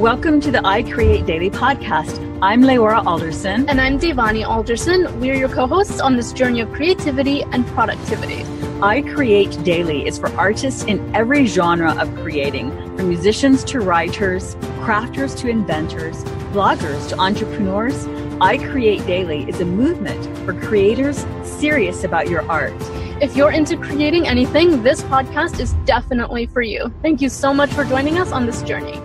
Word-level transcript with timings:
Welcome 0.00 0.40
to 0.40 0.50
the 0.50 0.66
I 0.66 0.82
Create 0.82 1.26
Daily 1.26 1.50
podcast. 1.50 2.26
I'm 2.40 2.62
Leora 2.62 3.04
Alderson. 3.04 3.68
And 3.68 3.78
I'm 3.78 3.98
Devani 3.98 4.48
Alderson. 4.48 5.20
We're 5.20 5.34
your 5.34 5.50
co 5.50 5.66
hosts 5.66 6.00
on 6.00 6.16
this 6.16 6.32
journey 6.32 6.60
of 6.60 6.72
creativity 6.72 7.42
and 7.42 7.66
productivity. 7.66 8.42
I 8.80 9.02
Create 9.02 9.62
Daily 9.62 10.06
is 10.06 10.18
for 10.18 10.34
artists 10.38 10.84
in 10.84 11.14
every 11.14 11.44
genre 11.44 11.92
of 12.00 12.14
creating, 12.22 12.70
from 12.96 13.10
musicians 13.10 13.62
to 13.64 13.80
writers, 13.80 14.54
crafters 14.80 15.36
to 15.40 15.50
inventors, 15.50 16.24
bloggers 16.54 17.06
to 17.10 17.18
entrepreneurs. 17.18 18.06
I 18.40 18.56
Create 18.56 19.06
Daily 19.06 19.46
is 19.50 19.60
a 19.60 19.66
movement 19.66 20.24
for 20.46 20.54
creators 20.54 21.26
serious 21.42 22.04
about 22.04 22.30
your 22.30 22.50
art. 22.50 22.72
If 23.20 23.36
you're 23.36 23.52
into 23.52 23.76
creating 23.76 24.26
anything, 24.26 24.82
this 24.82 25.02
podcast 25.02 25.60
is 25.60 25.74
definitely 25.84 26.46
for 26.46 26.62
you. 26.62 26.90
Thank 27.02 27.20
you 27.20 27.28
so 27.28 27.52
much 27.52 27.70
for 27.74 27.84
joining 27.84 28.16
us 28.16 28.32
on 28.32 28.46
this 28.46 28.62
journey. 28.62 28.98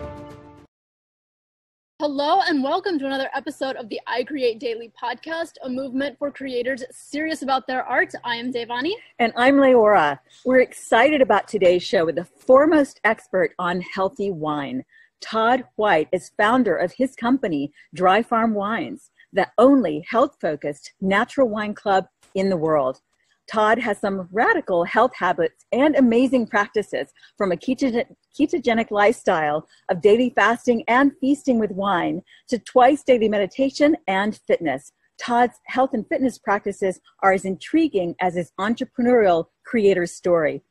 Hello, 2.18 2.40
and 2.48 2.64
welcome 2.64 2.98
to 2.98 3.06
another 3.06 3.30
episode 3.36 3.76
of 3.76 3.90
the 3.90 4.00
I 4.08 4.24
Create 4.24 4.58
Daily 4.58 4.90
podcast, 4.98 5.56
a 5.64 5.70
movement 5.70 6.18
for 6.18 6.32
creators 6.32 6.82
serious 6.90 7.42
about 7.42 7.68
their 7.68 7.84
art. 7.84 8.14
I 8.24 8.38
am 8.38 8.54
Devani. 8.54 8.94
And 9.20 9.34
I'm 9.36 9.58
Leora. 9.58 10.20
We're 10.46 10.62
excited 10.62 11.22
about 11.22 11.50
today's 11.50 11.84
show 11.84 12.06
with 12.06 12.16
the 12.16 12.24
foremost 12.24 13.02
expert 13.04 13.54
on 13.60 13.82
healthy 13.82 14.32
wine. 14.32 14.86
Todd 15.20 15.66
White 15.76 16.08
is 16.14 16.32
founder 16.38 16.78
of 16.78 16.94
his 16.94 17.18
company, 17.18 17.74
Dry 17.94 18.24
Farm 18.24 18.54
Wines, 18.54 19.12
the 19.34 19.50
only 19.58 20.06
health 20.10 20.38
focused 20.40 20.94
natural 21.02 21.50
wine 21.50 21.74
club 21.74 22.06
in 22.34 22.48
the 22.48 22.56
world. 22.56 23.02
Todd 23.48 23.78
has 23.80 24.00
some 24.00 24.28
radical 24.32 24.84
health 24.84 25.12
habits 25.16 25.66
and 25.72 25.96
amazing 25.96 26.48
practices 26.48 27.10
from 27.38 27.52
a 27.52 27.58
ketogenic 27.58 28.92
lifestyle 28.92 29.68
of 29.90 30.02
daily 30.02 30.32
fasting 30.32 30.84
and 30.88 31.12
feasting 31.22 31.60
with 31.60 31.72
wine 31.72 32.22
to 32.48 32.58
twice 32.58 33.04
daily 33.04 33.30
meditation 33.30 33.96
and 34.08 34.40
fitness. 34.48 34.92
Todd's 35.22 35.60
health 35.68 35.94
and 35.94 36.08
fitness 36.08 36.38
practices 36.38 37.00
are 37.22 37.34
as 37.34 37.46
intriguing 37.46 38.16
as 38.20 38.36
his 38.36 38.52
entrepreneurial 38.60 39.46
creator 39.64 40.06
story. 40.06 40.62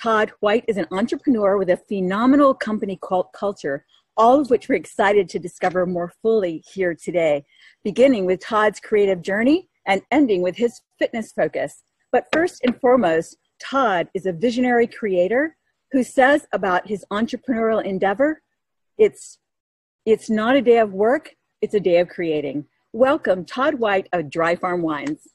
Todd 0.00 0.32
White 0.40 0.64
is 0.68 0.76
an 0.76 0.86
entrepreneur 0.90 1.58
with 1.58 1.68
a 1.68 1.76
phenomenal 1.76 2.54
company 2.54 2.96
called 2.96 3.26
Culture, 3.34 3.84
all 4.16 4.40
of 4.40 4.50
which 4.50 4.68
we're 4.68 4.76
excited 4.76 5.28
to 5.28 5.38
discover 5.38 5.84
more 5.84 6.12
fully 6.22 6.62
here 6.72 6.94
today, 6.94 7.44
beginning 7.84 8.24
with 8.24 8.40
Todd's 8.40 8.80
creative 8.80 9.20
journey 9.20 9.68
and 9.86 10.02
ending 10.10 10.42
with 10.42 10.56
his 10.56 10.80
fitness 10.98 11.32
focus. 11.32 11.82
But 12.12 12.26
first 12.32 12.62
and 12.64 12.78
foremost, 12.80 13.36
Todd 13.62 14.08
is 14.14 14.26
a 14.26 14.32
visionary 14.32 14.86
creator 14.88 15.56
who 15.92 16.02
says 16.02 16.46
about 16.52 16.88
his 16.88 17.04
entrepreneurial 17.12 17.84
endeavor, 17.84 18.42
it's, 18.98 19.38
it's 20.04 20.28
not 20.28 20.56
a 20.56 20.62
day 20.62 20.78
of 20.78 20.92
work, 20.92 21.34
it's 21.60 21.74
a 21.74 21.80
day 21.80 21.98
of 21.98 22.08
creating. 22.08 22.66
Welcome, 22.92 23.44
Todd 23.44 23.74
White 23.74 24.08
of 24.12 24.30
Dry 24.30 24.56
Farm 24.56 24.82
Wines. 24.82 25.28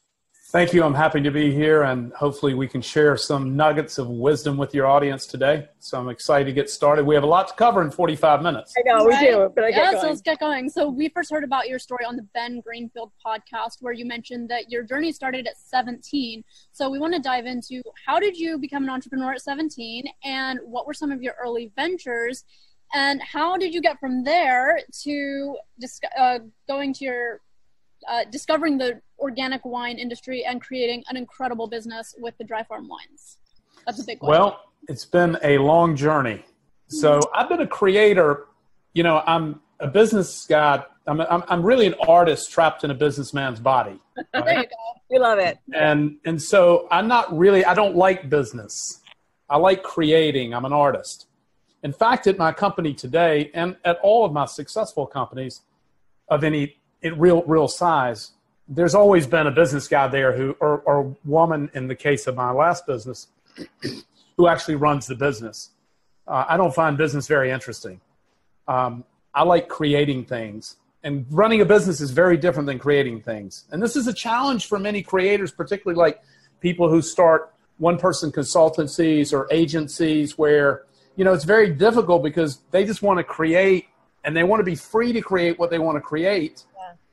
Thank 0.50 0.74
you. 0.74 0.84
I'm 0.84 0.94
happy 0.94 1.22
to 1.22 1.32
be 1.32 1.52
here, 1.52 1.84
and 1.84 2.14
hopefully, 2.14 2.54
we 2.54 2.68
can 2.68 2.80
share 2.80 3.18
some 3.18 3.56
nuggets 3.56 3.98
of 3.98 4.08
wisdom 4.08 4.58
with 4.58 4.76
your 4.76 4.86
audience 4.86 5.26
today. 5.26 5.68
So, 5.80 6.00
I'm 6.00 6.08
excited 6.08 6.46
to 6.46 6.54
get 6.54 6.70
started. 6.70 7.04
We 7.04 7.16
have 7.16 7.24
a 7.24 7.28
lot 7.28 7.48
to 7.48 7.56
cover 7.56 7.82
in 7.82 7.90
45 7.90 8.44
minutes. 8.44 8.74
I 8.78 8.84
know, 8.86 9.06
right? 9.06 9.20
we 9.20 9.28
do. 9.28 9.52
But 9.56 9.64
I 9.64 9.70
yeah, 9.70 10.00
so 10.00 10.08
let's 10.08 10.22
get 10.22 10.40
going. 10.40 10.70
So, 10.70 10.88
we 10.88 11.10
first 11.10 11.32
heard 11.32 11.44
about 11.44 11.68
your 11.68 11.80
story 11.80 12.06
on 12.06 12.16
the 12.16 12.22
Ben 12.36 12.62
Greenfield 12.62 13.12
podcast, 13.26 13.78
where 13.82 13.92
you 13.92 14.06
mentioned 14.06 14.48
that 14.50 14.70
your 14.70 14.84
journey 14.84 15.12
started 15.12 15.48
at 15.48 15.58
17. 15.58 16.44
So, 16.72 16.92
we 16.92 17.00
want 17.00 17.16
to 17.16 17.20
dive 17.20 17.48
into 17.48 17.82
how 18.06 18.20
did 18.20 18.38
you 18.38 18.60
become 18.60 18.84
an 18.84 18.90
entrepreneur 18.92 19.34
at 19.34 19.42
17, 19.42 20.06
and 20.24 20.60
what 20.64 20.86
were 20.86 20.94
some 20.94 21.12
of 21.12 21.24
your 21.24 21.34
early 21.44 21.72
ventures, 21.76 22.46
and 22.94 23.20
how 23.22 23.58
did 23.58 23.74
you 23.74 23.82
get 23.82 24.00
from 24.00 24.24
there 24.24 24.80
to 25.02 25.58
uh, 26.20 26.40
going 26.68 26.94
to 26.94 27.04
your 27.04 27.42
uh, 28.08 28.24
discovering 28.32 28.78
the 28.78 29.02
organic 29.20 29.64
wine 29.66 29.98
industry 29.98 30.44
and 30.46 30.62
creating 30.62 31.04
an 31.10 31.18
incredible 31.18 31.68
business 31.68 32.16
with 32.18 32.38
the 32.38 32.44
dry 32.44 32.64
farm 32.64 32.88
wines? 32.88 33.38
That's 33.86 34.02
a 34.02 34.06
big 34.06 34.22
one. 34.22 34.32
Well, 34.32 34.62
it's 34.88 35.06
been 35.06 35.38
a 35.44 35.58
long 35.58 35.96
journey. 35.96 36.44
So 36.88 37.20
mm-hmm. 37.20 37.40
I've 37.40 37.50
been 37.50 37.62
a 37.62 37.68
creator. 37.68 38.48
You 38.94 39.04
know, 39.04 39.24
I'm 39.26 39.62
a 39.80 39.88
business 39.88 40.46
guy. 40.46 40.84
I'm, 41.08 41.22
I'm, 41.22 41.44
I'm 41.48 41.64
really 41.64 41.88
an 41.88 41.96
artist 42.08 42.52
trapped 42.52 42.84
in 42.84 42.92
a 42.92 42.94
businessman's 42.94 43.60
body. 43.60 44.00
Right? 44.18 44.26
there 44.46 44.60
you 44.60 44.64
go. 44.64 45.02
We 45.10 45.20
love 45.20 45.40
it. 45.40 45.60
And 45.74 46.18
and 46.26 46.42
so 46.42 46.88
I'm 46.92 47.08
not 47.08 47.36
really. 47.38 47.64
I 47.66 47.74
don't 47.74 47.96
like 47.96 48.30
business. 48.30 49.02
I 49.50 49.58
like 49.58 49.84
creating. 49.84 50.54
I'm 50.54 50.66
an 50.66 50.74
artist. 50.74 51.28
In 51.84 51.94
fact, 51.94 52.26
at 52.26 52.38
my 52.40 52.52
company 52.52 52.96
today, 52.96 53.52
and 53.54 53.78
at 53.86 54.00
all 54.02 54.26
of 54.26 54.34
my 54.34 54.46
successful 54.46 55.06
companies 55.06 55.62
of 56.30 56.44
any 56.44 56.78
real 57.14 57.44
real 57.44 57.68
size, 57.68 58.32
there's 58.68 58.96
always 58.96 59.28
been 59.28 59.48
a 59.48 59.52
business 59.52 59.88
guy 59.88 60.08
there 60.08 60.36
who, 60.36 60.56
or, 60.60 60.80
or 60.80 61.16
woman 61.24 61.70
in 61.74 61.88
the 61.88 61.96
case 61.96 62.28
of 62.28 62.36
my 62.36 62.52
last 62.52 62.88
business, 62.88 63.28
who 64.38 64.48
actually 64.48 64.76
runs 64.76 65.08
the 65.08 65.16
business. 65.16 65.70
Uh, 66.28 66.46
I 66.48 66.58
don't 66.58 66.74
find 66.74 66.98
business 66.98 67.28
very 67.28 67.52
interesting. 67.52 68.02
Um, 68.68 69.04
I 69.34 69.44
like 69.44 69.68
creating 69.68 70.26
things. 70.26 70.78
And 71.04 71.28
running 71.30 71.62
a 71.62 71.66
business 71.66 72.02
is 72.02 72.10
very 72.10 72.36
different 72.36 72.66
than 72.66 72.80
creating 72.80 73.22
things. 73.22 73.66
And 73.70 73.82
this 73.84 73.96
is 73.96 74.08
a 74.08 74.14
challenge 74.14 74.66
for 74.66 74.80
many 74.80 75.04
creators, 75.04 75.52
particularly 75.52 76.00
like 76.00 76.24
people 76.62 76.90
who 76.90 77.04
start 77.04 77.54
one 77.78 77.98
person 77.98 78.32
consultancies 78.32 79.32
or 79.32 79.48
agencies 79.52 80.36
where, 80.36 80.86
you 81.16 81.24
know, 81.24 81.34
it's 81.34 81.44
very 81.44 81.70
difficult 81.70 82.24
because 82.24 82.62
they 82.72 82.86
just 82.86 83.04
want 83.04 83.20
to 83.20 83.24
create 83.24 83.86
and 84.24 84.36
they 84.36 84.44
want 84.44 84.62
to 84.62 84.64
be 84.64 84.74
free 84.74 85.14
to 85.14 85.22
create 85.22 85.60
what 85.60 85.70
they 85.70 85.78
want 85.78 85.96
to 85.96 86.02
create 86.02 86.64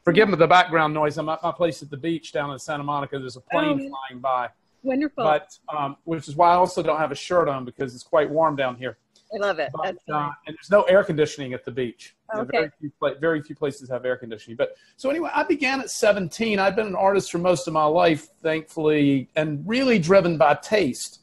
Forgive 0.04 0.28
me 0.28 0.36
the 0.36 0.46
background 0.46 0.94
noise. 0.94 1.16
I'm 1.16 1.28
at 1.28 1.42
my 1.42 1.52
place 1.52 1.82
at 1.82 1.90
the 1.90 1.96
beach 1.96 2.32
down 2.32 2.50
in 2.50 2.58
Santa 2.58 2.82
Monica. 2.82 3.18
There's 3.18 3.36
a 3.36 3.40
plane 3.40 3.90
oh, 3.92 3.96
flying 4.08 4.20
by. 4.20 4.48
Wonderful. 4.82 5.22
But 5.22 5.56
um, 5.74 5.96
which 6.04 6.28
is 6.28 6.34
why 6.34 6.50
I 6.52 6.54
also 6.54 6.82
don't 6.82 6.98
have 6.98 7.12
a 7.12 7.16
shirt 7.16 7.48
on 7.48 7.64
because 7.64 7.94
it's 7.94 8.02
quite 8.02 8.28
warm 8.28 8.56
down 8.56 8.76
here. 8.76 8.98
I 9.32 9.38
love 9.38 9.58
it. 9.58 9.70
But, 9.74 9.96
uh, 10.12 10.30
and 10.46 10.56
there's 10.56 10.70
no 10.70 10.82
air 10.82 11.04
conditioning 11.04 11.54
at 11.54 11.64
the 11.64 11.70
beach. 11.70 12.14
Okay. 12.34 12.50
very, 12.50 12.70
few, 12.80 12.92
very 13.20 13.42
few 13.42 13.54
places 13.54 13.88
have 13.88 14.04
air 14.04 14.16
conditioning. 14.16 14.56
But 14.56 14.74
so 14.96 15.08
anyway, 15.08 15.30
I 15.32 15.42
began 15.44 15.80
at 15.80 15.90
17. 15.90 16.58
I've 16.58 16.76
been 16.76 16.86
an 16.86 16.94
artist 16.94 17.30
for 17.30 17.38
most 17.38 17.66
of 17.66 17.72
my 17.72 17.84
life, 17.84 18.28
thankfully, 18.42 19.30
and 19.36 19.66
really 19.66 19.98
driven 19.98 20.36
by 20.36 20.54
taste. 20.54 21.20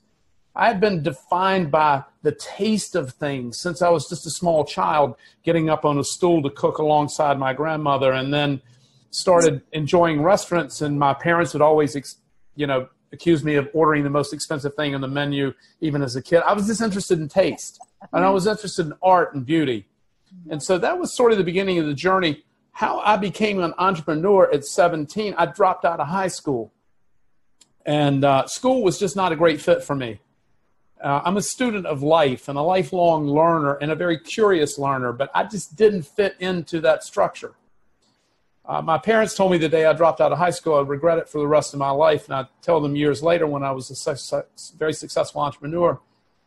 I 0.60 0.68
had 0.68 0.82
been 0.82 1.02
defined 1.02 1.72
by 1.72 2.04
the 2.22 2.34
taste 2.34 2.94
of 2.94 3.14
things 3.14 3.58
since 3.58 3.82
I 3.82 3.88
was 3.88 4.10
just 4.10 4.26
a 4.26 4.30
small 4.30 4.66
child, 4.66 5.16
getting 5.42 5.70
up 5.70 5.86
on 5.86 5.98
a 5.98 6.04
stool 6.04 6.44
to 6.44 6.50
cook 6.50 6.80
alongside 6.80 7.40
my 7.40 7.54
grandmother, 7.54 8.12
and 8.12 8.34
then 8.34 8.62
started 9.10 9.62
enjoying 9.72 10.22
restaurants. 10.22 10.82
And 10.82 11.00
my 11.00 11.14
parents 11.14 11.54
would 11.54 11.62
always, 11.62 11.96
you 12.58 12.68
know, 12.68 12.90
accuse 13.14 13.42
me 13.42 13.56
of 13.56 13.70
ordering 13.74 14.04
the 14.04 14.10
most 14.10 14.34
expensive 14.34 14.76
thing 14.76 14.94
on 14.94 15.00
the 15.00 15.08
menu, 15.08 15.54
even 15.80 16.02
as 16.02 16.18
a 16.18 16.22
kid. 16.22 16.42
I 16.46 16.52
was 16.52 16.68
just 16.68 16.82
interested 16.82 17.20
in 17.20 17.30
taste, 17.30 17.80
and 18.12 18.26
I 18.26 18.30
was 18.30 18.46
interested 18.46 18.88
in 18.88 18.94
art 19.02 19.34
and 19.34 19.46
beauty, 19.46 19.88
and 20.50 20.62
so 20.62 20.78
that 20.78 21.00
was 21.00 21.14
sort 21.14 21.32
of 21.32 21.38
the 21.38 21.46
beginning 21.46 21.80
of 21.80 21.86
the 21.86 21.94
journey. 21.94 22.44
How 22.74 23.00
I 23.00 23.16
became 23.16 23.64
an 23.64 23.74
entrepreneur 23.78 24.54
at 24.54 24.66
17, 24.66 25.36
I 25.38 25.46
dropped 25.46 25.86
out 25.86 26.02
of 26.02 26.08
high 26.08 26.28
school, 26.28 26.74
and 27.86 28.26
uh, 28.26 28.46
school 28.48 28.84
was 28.84 29.00
just 29.00 29.16
not 29.16 29.32
a 29.32 29.38
great 29.38 29.62
fit 29.62 29.86
for 29.86 29.96
me. 29.96 30.20
Uh, 31.02 31.22
I'm 31.24 31.38
a 31.38 31.42
student 31.42 31.86
of 31.86 32.04
life 32.04 32.50
and 32.50 32.58
a 32.58 32.62
lifelong 32.62 33.26
learner 33.26 33.76
and 33.76 33.92
a 33.92 33.96
very 33.96 34.20
curious 34.20 34.78
learner, 34.78 35.14
but 35.14 35.32
I 35.34 35.46
just 35.46 35.78
didn't 35.78 36.04
fit 36.04 36.36
into 36.40 36.82
that 36.82 37.04
structure. 37.04 37.54
Uh, 38.66 38.82
my 38.82 38.98
parents 38.98 39.34
told 39.34 39.52
me 39.52 39.58
the 39.58 39.70
day 39.70 39.86
I 39.86 39.94
dropped 39.94 40.20
out 40.20 40.32
of 40.32 40.38
high 40.38 40.50
school, 40.52 40.76
I'd 40.76 40.90
regret 40.90 41.18
it 41.18 41.30
for 41.30 41.40
the 41.40 41.48
rest 41.48 41.74
of 41.74 41.80
my 41.80 41.90
life. 41.90 42.26
And 42.26 42.36
I 42.36 42.46
tell 42.62 42.82
them 42.82 42.96
years 42.96 43.24
later 43.24 43.48
when 43.48 43.64
I 43.64 43.72
was 43.72 43.90
a 43.90 43.96
su- 43.96 44.44
very 44.78 44.94
successful 44.94 45.42
entrepreneur, 45.42 46.00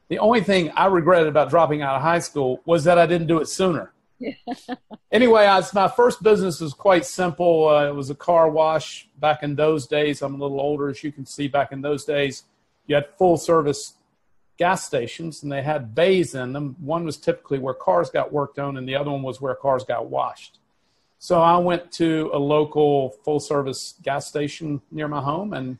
the 0.08 0.18
only 0.18 0.42
thing 0.42 0.70
I 0.76 0.86
regretted 0.86 1.28
about 1.28 1.48
dropping 1.48 1.80
out 1.80 1.96
of 1.96 2.02
high 2.02 2.18
school 2.18 2.60
was 2.66 2.84
that 2.84 2.98
I 2.98 3.06
didn't 3.06 3.26
do 3.28 3.40
it 3.40 3.48
sooner. 3.48 3.92
anyway, 5.12 5.46
I, 5.46 5.62
my 5.72 5.88
first 5.88 6.22
business 6.22 6.60
was 6.60 6.74
quite 6.74 7.06
simple. 7.06 7.68
Uh, 7.68 7.88
it 7.88 7.94
was 7.94 8.10
a 8.10 8.14
car 8.14 8.50
wash 8.50 9.08
back 9.18 9.42
in 9.42 9.56
those 9.56 9.86
days. 9.86 10.20
I'm 10.20 10.34
a 10.34 10.38
little 10.38 10.60
older, 10.60 10.90
as 10.90 11.02
you 11.02 11.10
can 11.10 11.24
see, 11.24 11.48
back 11.48 11.72
in 11.72 11.80
those 11.80 12.04
days. 12.04 12.44
You 12.86 12.96
had 12.96 13.08
full 13.16 13.38
service 13.38 13.94
gas 14.58 14.84
stations 14.84 15.42
and 15.42 15.50
they 15.50 15.62
had 15.62 15.94
bays 15.94 16.34
in 16.34 16.52
them. 16.52 16.76
One 16.80 17.04
was 17.04 17.16
typically 17.16 17.58
where 17.58 17.74
cars 17.74 18.10
got 18.10 18.32
worked 18.32 18.58
on, 18.58 18.76
and 18.76 18.88
the 18.88 18.94
other 18.94 19.10
one 19.10 19.22
was 19.22 19.40
where 19.40 19.54
cars 19.54 19.84
got 19.84 20.08
washed. 20.08 20.58
So 21.18 21.40
I 21.40 21.56
went 21.58 21.92
to 21.92 22.30
a 22.32 22.38
local 22.38 23.10
full 23.24 23.40
service 23.40 23.94
gas 24.02 24.26
station 24.26 24.82
near 24.90 25.08
my 25.08 25.20
home 25.20 25.52
and 25.52 25.78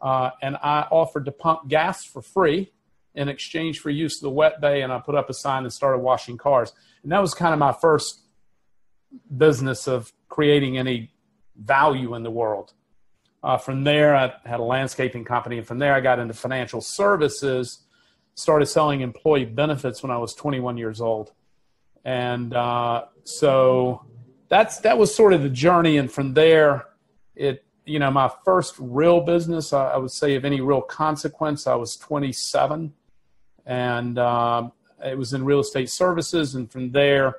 uh, 0.00 0.30
and 0.42 0.56
I 0.56 0.86
offered 0.90 1.24
to 1.24 1.32
pump 1.32 1.68
gas 1.68 2.04
for 2.04 2.22
free 2.22 2.70
in 3.14 3.28
exchange 3.28 3.80
for 3.80 3.90
use 3.90 4.16
of 4.16 4.22
the 4.22 4.30
wet 4.30 4.60
bay. 4.60 4.82
And 4.82 4.92
I 4.92 4.98
put 5.00 5.14
up 5.14 5.28
a 5.28 5.34
sign 5.34 5.64
and 5.64 5.72
started 5.72 5.98
washing 5.98 6.36
cars. 6.36 6.72
And 7.02 7.12
that 7.12 7.20
was 7.20 7.34
kind 7.34 7.52
of 7.52 7.58
my 7.58 7.72
first 7.72 8.20
business 9.36 9.88
of 9.88 10.12
creating 10.28 10.78
any 10.78 11.10
value 11.56 12.14
in 12.14 12.22
the 12.22 12.30
world. 12.30 12.72
Uh, 13.42 13.56
from 13.56 13.84
there, 13.84 14.16
I 14.16 14.32
had 14.44 14.60
a 14.60 14.64
landscaping 14.64 15.24
company, 15.24 15.58
and 15.58 15.66
from 15.66 15.78
there, 15.78 15.94
I 15.94 16.00
got 16.00 16.18
into 16.18 16.34
financial 16.34 16.80
services. 16.80 17.80
Started 18.34 18.66
selling 18.66 19.00
employee 19.00 19.44
benefits 19.44 20.02
when 20.02 20.10
I 20.12 20.18
was 20.18 20.34
21 20.34 20.76
years 20.76 21.00
old, 21.00 21.32
And 22.04 22.54
uh, 22.54 23.06
so 23.24 24.04
that's 24.48 24.78
that 24.80 24.96
was 24.96 25.14
sort 25.14 25.32
of 25.32 25.42
the 25.42 25.48
journey. 25.48 25.96
And 25.96 26.10
from 26.10 26.34
there, 26.34 26.86
it 27.34 27.64
you 27.84 27.98
know 27.98 28.10
my 28.10 28.30
first 28.44 28.74
real 28.78 29.20
business, 29.20 29.72
I, 29.72 29.90
I 29.90 29.96
would 29.96 30.10
say 30.10 30.34
of 30.36 30.44
any 30.44 30.60
real 30.60 30.82
consequence, 30.82 31.66
I 31.66 31.74
was 31.74 31.96
27, 31.96 32.92
and 33.66 34.18
um, 34.18 34.72
it 35.04 35.18
was 35.18 35.32
in 35.32 35.44
real 35.44 35.60
estate 35.60 35.90
services. 35.90 36.54
And 36.54 36.70
from 36.70 36.92
there, 36.92 37.36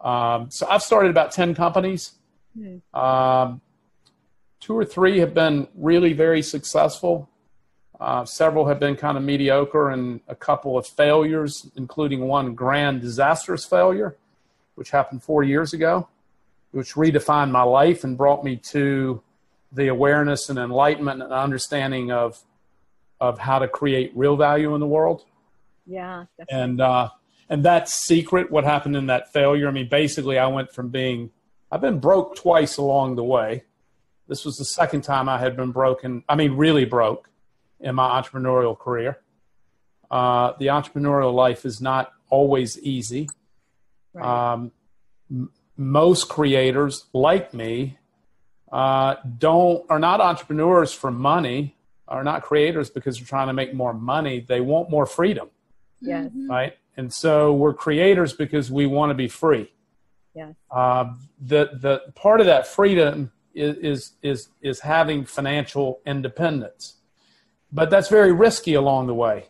um, 0.00 0.50
so 0.50 0.66
I've 0.68 0.82
started 0.82 1.10
about 1.10 1.32
10 1.32 1.54
companies. 1.54 2.12
Mm-hmm. 2.56 2.98
Um, 2.98 3.60
two 4.60 4.76
or 4.76 4.84
three 4.84 5.18
have 5.18 5.34
been 5.34 5.68
really 5.74 6.12
very 6.12 6.42
successful. 6.42 7.28
Uh, 8.00 8.24
several 8.24 8.66
have 8.66 8.78
been 8.78 8.96
kind 8.96 9.16
of 9.16 9.24
mediocre, 9.24 9.90
and 9.90 10.20
a 10.28 10.34
couple 10.34 10.78
of 10.78 10.86
failures, 10.86 11.70
including 11.76 12.26
one 12.28 12.54
grand 12.54 13.00
disastrous 13.00 13.64
failure, 13.64 14.16
which 14.76 14.90
happened 14.90 15.22
four 15.22 15.42
years 15.42 15.72
ago, 15.72 16.08
which 16.70 16.94
redefined 16.94 17.50
my 17.50 17.62
life 17.62 18.04
and 18.04 18.16
brought 18.16 18.44
me 18.44 18.56
to 18.56 19.20
the 19.72 19.88
awareness 19.88 20.48
and 20.48 20.58
enlightenment 20.58 21.22
and 21.22 21.32
understanding 21.32 22.10
of 22.12 22.42
of 23.20 23.38
how 23.40 23.58
to 23.58 23.66
create 23.66 24.12
real 24.14 24.36
value 24.36 24.74
in 24.74 24.80
the 24.80 24.86
world. 24.86 25.24
Yeah, 25.86 26.26
definitely. 26.38 26.62
and 26.62 26.80
uh, 26.80 27.08
and 27.48 27.64
that 27.64 27.88
secret, 27.88 28.50
what 28.50 28.64
happened 28.64 28.94
in 28.94 29.06
that 29.06 29.32
failure. 29.32 29.66
I 29.68 29.72
mean, 29.72 29.88
basically, 29.88 30.38
I 30.38 30.46
went 30.46 30.72
from 30.72 30.90
being 30.90 31.30
I've 31.70 31.80
been 31.80 31.98
broke 31.98 32.36
twice 32.36 32.76
along 32.76 33.16
the 33.16 33.24
way. 33.24 33.64
This 34.28 34.44
was 34.44 34.58
the 34.58 34.64
second 34.64 35.02
time 35.02 35.28
I 35.28 35.38
had 35.38 35.56
been 35.56 35.72
broken. 35.72 36.22
I 36.28 36.36
mean, 36.36 36.52
really 36.52 36.84
broke 36.84 37.28
in 37.80 37.94
my 37.94 38.20
entrepreneurial 38.20 38.78
career. 38.78 39.18
Uh, 40.10 40.52
the 40.58 40.66
entrepreneurial 40.66 41.34
life 41.34 41.64
is 41.64 41.80
not 41.80 42.12
always 42.30 42.78
easy. 42.80 43.28
Right. 44.12 44.52
Um, 44.52 44.72
m- 45.30 45.50
most 45.76 46.28
creators, 46.28 47.06
like 47.12 47.54
me, 47.54 47.98
uh, 48.70 49.16
don't 49.38 49.84
are 49.88 49.98
not 49.98 50.20
entrepreneurs 50.20 50.92
for 50.92 51.10
money. 51.10 51.74
Are 52.06 52.24
not 52.24 52.42
creators 52.42 52.88
because 52.88 53.18
they're 53.18 53.26
trying 53.26 53.48
to 53.48 53.52
make 53.52 53.74
more 53.74 53.92
money. 53.92 54.40
They 54.40 54.60
want 54.62 54.88
more 54.88 55.04
freedom. 55.04 55.50
Yes. 56.00 56.26
Mm-hmm. 56.26 56.50
Right. 56.50 56.76
And 56.96 57.12
so 57.12 57.52
we're 57.52 57.74
creators 57.74 58.32
because 58.32 58.70
we 58.70 58.86
want 58.86 59.10
to 59.10 59.14
be 59.14 59.28
free. 59.28 59.70
Yes. 60.34 60.54
Uh, 60.70 61.12
the 61.40 61.70
the 61.74 62.12
part 62.14 62.40
of 62.40 62.46
that 62.46 62.66
freedom 62.66 63.30
is, 63.58 64.12
is, 64.22 64.48
is 64.62 64.80
having 64.80 65.24
financial 65.24 66.00
independence. 66.06 66.96
But 67.72 67.90
that's 67.90 68.08
very 68.08 68.32
risky 68.32 68.74
along 68.74 69.08
the 69.08 69.14
way, 69.14 69.46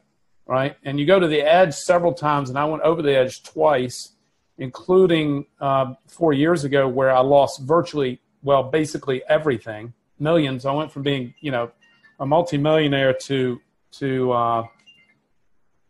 right? 0.47 0.77
And 0.85 0.99
you 0.99 1.07
go 1.07 1.21
to 1.21 1.29
the 1.29 1.41
edge 1.41 1.75
several 1.75 2.13
times, 2.13 2.51
and 2.51 2.59
I 2.59 2.65
went 2.65 2.83
over 2.83 3.03
the 3.03 3.17
edge 3.17 3.43
twice, 3.43 4.13
including 4.57 5.47
uh, 5.61 5.95
four 6.09 6.33
years 6.33 6.65
ago 6.65 6.89
where 6.89 7.13
I 7.13 7.21
lost 7.21 7.63
virtually, 7.63 8.21
well, 8.43 8.65
basically 8.65 9.23
everything, 9.29 9.95
millions. 10.19 10.67
I 10.67 10.73
went 10.73 10.91
from 10.91 11.03
being, 11.03 11.35
you 11.41 11.53
know, 11.53 11.71
a 12.19 12.27
multimillionaire 12.27 13.13
to, 13.13 13.61
to, 13.93 14.33
uh, 14.33 14.63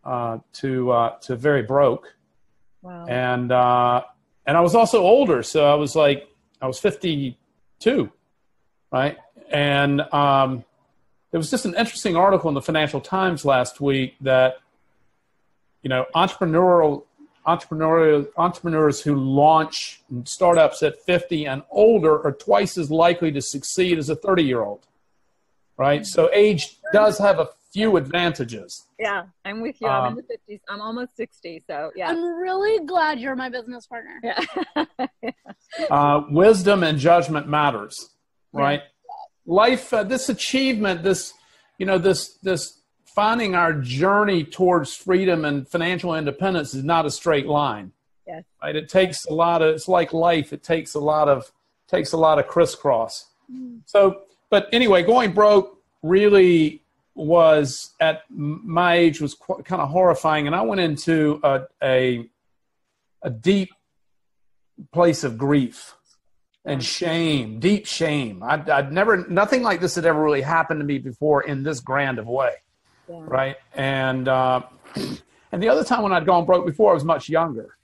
uh, 0.04 0.38
to, 0.54 0.90
uh, 0.90 1.18
to 1.20 1.36
very 1.36 1.62
broke. 1.62 2.14
Wow. 2.82 3.06
And, 3.06 3.50
uh, 3.50 4.02
and 4.44 4.56
I 4.56 4.60
was 4.60 4.74
also 4.74 5.02
older. 5.02 5.42
So 5.42 5.70
I 5.70 5.74
was 5.74 5.96
like, 5.96 6.28
I 6.60 6.66
was 6.66 6.78
50, 6.78 7.37
too, 7.78 8.12
right? 8.90 9.16
And 9.50 10.00
um, 10.12 10.64
it 11.32 11.36
was 11.36 11.50
just 11.50 11.64
an 11.64 11.74
interesting 11.74 12.16
article 12.16 12.48
in 12.48 12.54
the 12.54 12.62
Financial 12.62 13.00
Times 13.00 13.44
last 13.44 13.80
week 13.80 14.16
that 14.20 14.58
you 15.82 15.88
know 15.88 16.06
entrepreneurial 16.14 17.04
entrepreneurial 17.46 18.28
entrepreneurs 18.36 19.00
who 19.00 19.14
launch 19.16 20.02
startups 20.24 20.82
at 20.82 21.00
50 21.02 21.46
and 21.46 21.62
older 21.70 22.26
are 22.26 22.32
twice 22.32 22.76
as 22.76 22.90
likely 22.90 23.32
to 23.32 23.40
succeed 23.40 23.96
as 23.96 24.10
a 24.10 24.16
30 24.16 24.42
year 24.42 24.60
old 24.60 24.86
right 25.78 26.04
so 26.04 26.28
age 26.34 26.76
does 26.92 27.16
have 27.16 27.38
a 27.38 27.48
few 27.72 27.96
advantages 27.96 28.86
yeah 28.98 29.24
i'm 29.44 29.60
with 29.60 29.80
you 29.80 29.88
i'm 29.88 30.12
in 30.12 30.18
um, 30.18 30.24
the 30.28 30.54
50s 30.54 30.60
i'm 30.70 30.80
almost 30.80 31.16
60 31.16 31.62
so 31.66 31.90
yeah 31.94 32.08
i'm 32.08 32.22
really 32.22 32.84
glad 32.86 33.20
you're 33.20 33.36
my 33.36 33.48
business 33.48 33.86
partner 33.86 34.20
yeah. 34.22 34.86
uh, 35.90 36.22
wisdom 36.30 36.82
and 36.82 36.98
judgment 36.98 37.46
matters 37.46 38.10
right 38.52 38.80
yeah 38.80 38.88
life, 39.48 39.92
uh, 39.92 40.04
this 40.04 40.28
achievement, 40.28 41.02
this, 41.02 41.32
you 41.78 41.86
know, 41.86 41.98
this, 41.98 42.34
this 42.42 42.82
finding 43.06 43.54
our 43.54 43.72
journey 43.72 44.44
towards 44.44 44.94
freedom 44.94 45.44
and 45.44 45.66
financial 45.66 46.14
independence 46.14 46.74
is 46.74 46.84
not 46.84 47.06
a 47.06 47.10
straight 47.10 47.46
line. 47.46 47.90
Yes. 48.26 48.44
Right. 48.62 48.76
It 48.76 48.88
takes 48.88 49.24
a 49.24 49.32
lot 49.32 49.62
of, 49.62 49.74
it's 49.74 49.88
like 49.88 50.12
life. 50.12 50.52
It 50.52 50.62
takes 50.62 50.94
a 50.94 51.00
lot 51.00 51.28
of, 51.28 51.50
takes 51.88 52.12
a 52.12 52.18
lot 52.18 52.38
of 52.38 52.46
crisscross. 52.46 53.26
Mm. 53.50 53.80
So, 53.86 54.22
but 54.50 54.68
anyway, 54.70 55.02
going 55.02 55.32
broke 55.32 55.82
really 56.02 56.82
was 57.18 57.94
at 58.00 58.22
my 58.30 58.94
age 58.94 59.20
was 59.20 59.34
qu- 59.34 59.62
kind 59.64 59.82
of 59.82 59.88
horrifying. 59.88 60.46
And 60.46 60.54
I 60.54 60.62
went 60.62 60.80
into 60.80 61.40
a, 61.42 61.62
a, 61.82 62.28
a 63.22 63.30
deep 63.30 63.70
place 64.92 65.24
of 65.24 65.36
grief 65.36 65.94
and 66.64 66.82
shame, 66.82 67.58
deep 67.58 67.86
shame. 67.86 68.42
I'd, 68.42 68.70
I'd, 68.70 68.92
never, 68.92 69.26
nothing 69.28 69.62
like 69.62 69.80
this 69.80 69.96
had 69.96 70.04
ever 70.04 70.22
really 70.22 70.42
happened 70.42 70.80
to 70.80 70.86
me 70.86 70.98
before 70.98 71.42
in 71.42 71.62
this 71.62 71.80
grand 71.80 72.18
of 72.18 72.26
way, 72.26 72.52
yeah. 73.08 73.20
right? 73.22 73.56
And 73.74 74.28
uh, 74.28 74.62
and 75.52 75.62
the 75.62 75.68
other 75.68 75.82
time 75.82 76.02
when 76.02 76.12
I'd 76.12 76.26
gone 76.26 76.44
broke 76.44 76.66
before, 76.66 76.92
I 76.92 76.94
was 76.94 77.04
much 77.04 77.28
younger, 77.28 77.77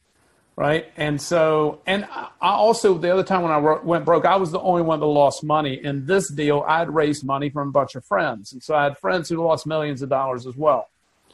right? 0.57 0.91
And 0.97 1.21
so, 1.21 1.81
and 1.87 2.05
I 2.05 2.29
also 2.41 2.97
the 2.99 3.13
other 3.13 3.25
time 3.25 3.43
when 3.43 3.53
I 3.53 3.59
went 3.59 4.05
broke, 4.05 4.25
I 4.25 4.37
was 4.37 4.51
the 4.51 4.61
only 4.61 4.83
one 4.83 5.01
that 5.01 5.07
lost 5.07 5.43
money. 5.43 5.81
In 5.83 6.07
this 6.07 6.31
deal, 6.31 6.65
I'd 6.67 6.91
raised 6.91 7.25
money 7.25 7.51
from 7.51 7.69
a 7.69 7.73
bunch 7.73 7.95
of 7.95 8.05
friends, 8.05 8.53
and 8.53 8.63
so 8.63 8.75
I 8.75 8.85
had 8.85 8.99
friends 8.99 9.29
who 9.29 9.43
lost 9.43 9.67
millions 9.67 10.03
of 10.03 10.09
dollars 10.09 10.47
as 10.47 10.57
well. 10.57 10.89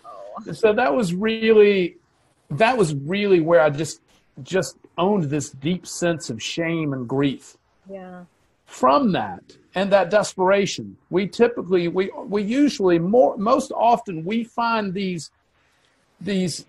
Oh. 0.05 0.43
And 0.47 0.57
so 0.57 0.73
that 0.73 0.95
was 0.95 1.15
really, 1.15 1.97
that 2.51 2.77
was 2.77 2.95
really 2.95 3.41
where 3.41 3.61
I 3.61 3.71
just 3.71 4.01
just 4.43 4.77
owned 4.97 5.25
this 5.25 5.51
deep 5.51 5.87
sense 5.87 6.31
of 6.31 6.43
shame 6.43 6.93
and 6.93 7.09
grief. 7.09 7.57
Yeah. 7.91 8.25
From 8.67 9.13
that 9.13 9.43
and 9.75 9.93
that 9.93 10.11
desperation, 10.11 10.97
we 11.11 11.27
typically 11.27 11.89
we 11.89 12.11
we 12.17 12.43
usually 12.43 12.99
more 12.99 13.37
most 13.37 13.73
often 13.73 14.25
we 14.25 14.45
find 14.45 14.95
these 14.95 15.31
these 16.21 16.67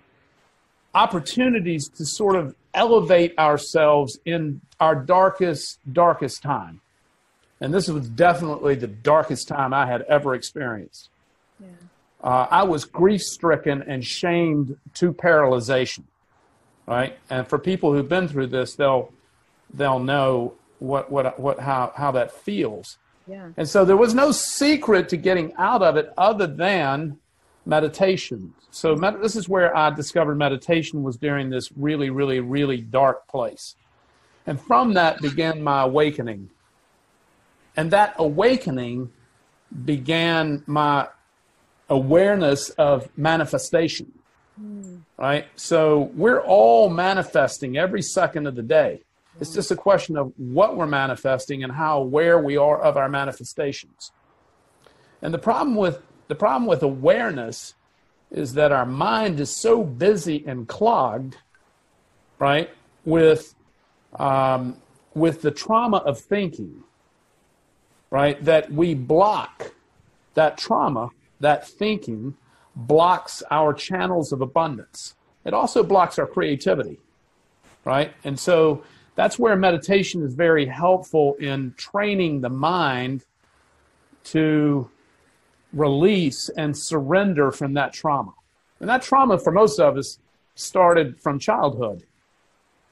opportunities 0.93 1.87
to 1.89 2.05
sort 2.05 2.35
of 2.35 2.55
elevate 2.73 3.37
ourselves 3.37 4.17
in 4.25 4.61
our 4.79 4.95
darkest 4.95 5.79
darkest 5.91 6.41
time. 6.41 6.81
And 7.59 7.73
this 7.73 7.87
was 7.87 8.09
definitely 8.09 8.75
the 8.75 8.87
darkest 8.87 9.47
time 9.47 9.73
I 9.73 9.85
had 9.85 10.01
ever 10.03 10.33
experienced. 10.33 11.09
Yeah. 11.59 11.67
Uh, 12.23 12.47
I 12.49 12.63
was 12.63 12.85
grief 12.85 13.21
stricken 13.21 13.83
and 13.83 14.03
shamed 14.03 14.77
to 14.95 15.13
paralyzation 15.13 16.03
right? 16.91 17.17
And 17.29 17.47
for 17.47 17.57
people 17.57 17.93
who've 17.93 18.07
been 18.07 18.27
through 18.27 18.47
this, 18.47 18.75
they'll 18.75 19.11
they'll 19.73 19.99
know 19.99 20.53
what 20.79 21.11
what 21.11 21.39
what 21.39 21.59
how 21.59 21.93
how 21.95 22.11
that 22.11 22.31
feels. 22.31 22.97
Yeah. 23.27 23.49
And 23.55 23.69
so 23.69 23.85
there 23.85 23.97
was 23.97 24.13
no 24.13 24.31
secret 24.31 25.07
to 25.09 25.17
getting 25.17 25.53
out 25.55 25.81
of 25.81 25.95
it 25.95 26.11
other 26.17 26.47
than 26.47 27.17
meditation. 27.65 28.53
So 28.71 28.95
med- 28.95 29.21
this 29.21 29.35
is 29.35 29.47
where 29.47 29.75
I 29.75 29.89
discovered 29.89 30.35
meditation 30.35 31.03
was 31.03 31.17
during 31.17 31.49
this 31.49 31.71
really 31.75 32.09
really 32.09 32.39
really 32.39 32.81
dark 32.81 33.27
place. 33.27 33.75
And 34.45 34.59
from 34.59 34.93
that 34.93 35.21
began 35.21 35.61
my 35.61 35.83
awakening. 35.83 36.49
And 37.77 37.91
that 37.91 38.15
awakening 38.17 39.11
began 39.85 40.63
my 40.65 41.07
awareness 41.89 42.69
of 42.71 43.09
manifestation. 43.17 44.11
Mm. 44.61 45.01
Right? 45.17 45.45
So 45.55 46.11
we're 46.15 46.41
all 46.41 46.89
manifesting 46.89 47.77
every 47.77 48.01
second 48.01 48.47
of 48.47 48.55
the 48.55 48.63
day. 48.63 49.03
It's 49.39 49.53
just 49.53 49.71
a 49.71 49.75
question 49.75 50.17
of 50.17 50.33
what 50.37 50.75
we're 50.75 50.87
manifesting 50.87 51.63
and 51.63 51.71
how 51.71 52.01
aware 52.01 52.39
we 52.39 52.57
are 52.57 52.81
of 52.81 52.97
our 52.97 53.07
manifestations. 53.07 54.11
And 55.21 55.33
the 55.33 55.39
problem 55.39 55.75
with 55.75 56.01
the 56.31 56.35
problem 56.35 56.65
with 56.65 56.81
awareness 56.81 57.73
is 58.31 58.53
that 58.53 58.71
our 58.71 58.85
mind 58.85 59.41
is 59.41 59.53
so 59.53 59.83
busy 59.83 60.45
and 60.47 60.65
clogged, 60.65 61.35
right, 62.39 62.69
with 63.03 63.53
um, 64.17 64.77
with 65.13 65.41
the 65.41 65.51
trauma 65.51 65.97
of 65.97 66.17
thinking, 66.17 66.85
right, 68.11 68.41
that 68.45 68.71
we 68.71 68.93
block 68.93 69.73
that 70.35 70.57
trauma, 70.57 71.09
that 71.41 71.67
thinking, 71.67 72.37
blocks 72.77 73.43
our 73.51 73.73
channels 73.73 74.31
of 74.31 74.39
abundance. 74.39 75.15
It 75.43 75.53
also 75.53 75.83
blocks 75.83 76.17
our 76.17 76.27
creativity, 76.27 77.01
right? 77.83 78.13
And 78.23 78.39
so 78.39 78.85
that's 79.15 79.37
where 79.37 79.57
meditation 79.57 80.23
is 80.23 80.33
very 80.33 80.65
helpful 80.65 81.35
in 81.41 81.73
training 81.75 82.39
the 82.39 82.49
mind 82.49 83.25
to 84.23 84.89
release 85.73 86.49
and 86.57 86.77
surrender 86.77 87.51
from 87.51 87.73
that 87.73 87.93
trauma. 87.93 88.33
And 88.79 88.89
that 88.89 89.01
trauma 89.01 89.37
for 89.37 89.51
most 89.51 89.79
of 89.79 89.97
us 89.97 90.19
started 90.55 91.19
from 91.19 91.39
childhood, 91.39 92.03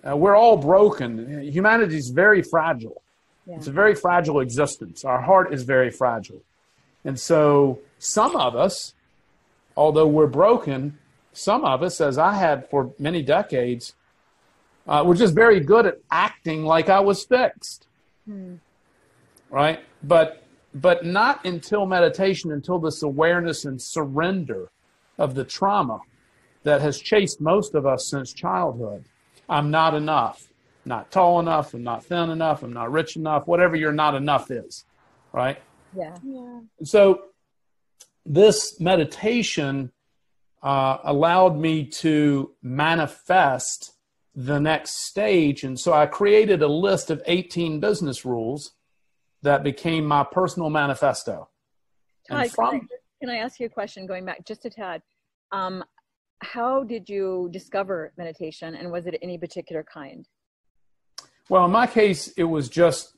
Uh, 0.02 0.16
we're 0.16 0.36
all 0.36 0.56
broken. 0.56 1.42
Humanity 1.42 1.98
is 1.98 2.10
very 2.10 2.42
fragile. 2.42 3.02
Yeah. 3.46 3.56
It's 3.58 3.68
a 3.68 3.72
very 3.72 3.96
fragile 3.96 4.40
existence. 4.40 5.04
Our 5.04 5.22
heart 5.22 5.54
is 5.54 5.64
very 5.64 5.92
fragile. 5.92 6.42
And 7.04 7.20
so 7.20 7.80
some 7.98 8.36
of 8.38 8.56
us, 8.56 8.94
although 9.76 10.08
we're 10.08 10.28
broken, 10.28 10.98
some 11.34 11.66
of 11.66 11.84
us, 11.84 12.00
as 12.00 12.18
I 12.18 12.34
had 12.36 12.70
for 12.70 12.94
many 12.98 13.22
decades, 13.22 13.94
uh, 14.88 15.04
were 15.06 15.16
just 15.16 15.36
very 15.36 15.60
good 15.60 15.86
at 15.86 15.98
acting 16.10 16.64
like 16.64 16.88
I 16.88 17.02
was 17.02 17.26
fixed. 17.26 17.88
Hmm. 18.26 18.56
Right? 19.50 19.80
But 20.02 20.44
but 20.74 21.06
not 21.06 21.46
until 21.46 21.86
meditation, 21.86 22.52
until 22.52 22.80
this 22.80 23.02
awareness 23.02 23.66
and 23.66 23.82
surrender 23.82 24.70
of 25.18 25.36
the 25.36 25.44
trauma 25.44 26.00
that 26.64 26.82
has 26.82 27.00
chased 27.00 27.42
most 27.42 27.76
of 27.76 27.86
us 27.86 28.08
since 28.10 28.34
childhood. 28.34 29.06
I'm 29.48 29.72
not 29.72 29.96
enough. 29.96 30.48
Not 30.86 31.12
tall 31.12 31.40
enough. 31.40 31.74
I'm 31.74 31.84
not 31.84 32.06
thin 32.06 32.30
enough. 32.30 32.64
I'm 32.64 32.74
not 32.74 32.92
rich 32.92 33.16
enough. 33.16 33.48
Whatever 33.48 33.76
your 33.76 33.92
not 33.92 34.16
enough 34.16 34.52
is, 34.52 34.86
right? 35.34 35.62
Yeah. 35.96 36.16
yeah. 36.24 36.60
So 36.84 37.22
this 38.26 38.80
meditation 38.80 39.92
uh, 40.62 40.98
allowed 41.04 41.58
me 41.58 41.86
to 41.86 42.54
manifest 42.62 43.94
the 44.36 44.60
next 44.60 45.06
stage. 45.08 45.64
And 45.64 45.80
so 45.80 45.94
I 45.94 46.06
created 46.06 46.62
a 46.62 46.68
list 46.68 47.10
of 47.10 47.22
18 47.26 47.80
business 47.80 48.24
rules 48.24 48.74
that 49.42 49.64
became 49.64 50.06
my 50.06 50.24
personal 50.24 50.70
manifesto. 50.70 51.50
Todd, 52.28 52.52
from, 52.52 52.72
can, 52.72 52.80
I, 52.80 53.26
can, 53.26 53.30
I, 53.30 53.38
ask 53.38 53.60
you 53.60 53.66
a 53.66 53.70
question 53.70 54.06
going 54.06 54.26
back 54.26 54.46
just 54.46 54.66
a 54.66 54.70
tad? 54.70 55.02
Um, 55.52 55.84
how 56.42 56.84
did 56.84 57.10
you 57.10 57.50
discover 57.52 58.14
meditation 58.18 58.76
and 58.76 58.92
was 58.92 59.08
it 59.08 59.18
any 59.22 59.38
particular 59.38 59.84
kind? 59.84 60.28
Well, 61.50 61.66
in 61.66 61.72
my 61.72 61.88
case, 61.88 62.28
it 62.38 62.44
was 62.44 62.70
just 62.70 63.16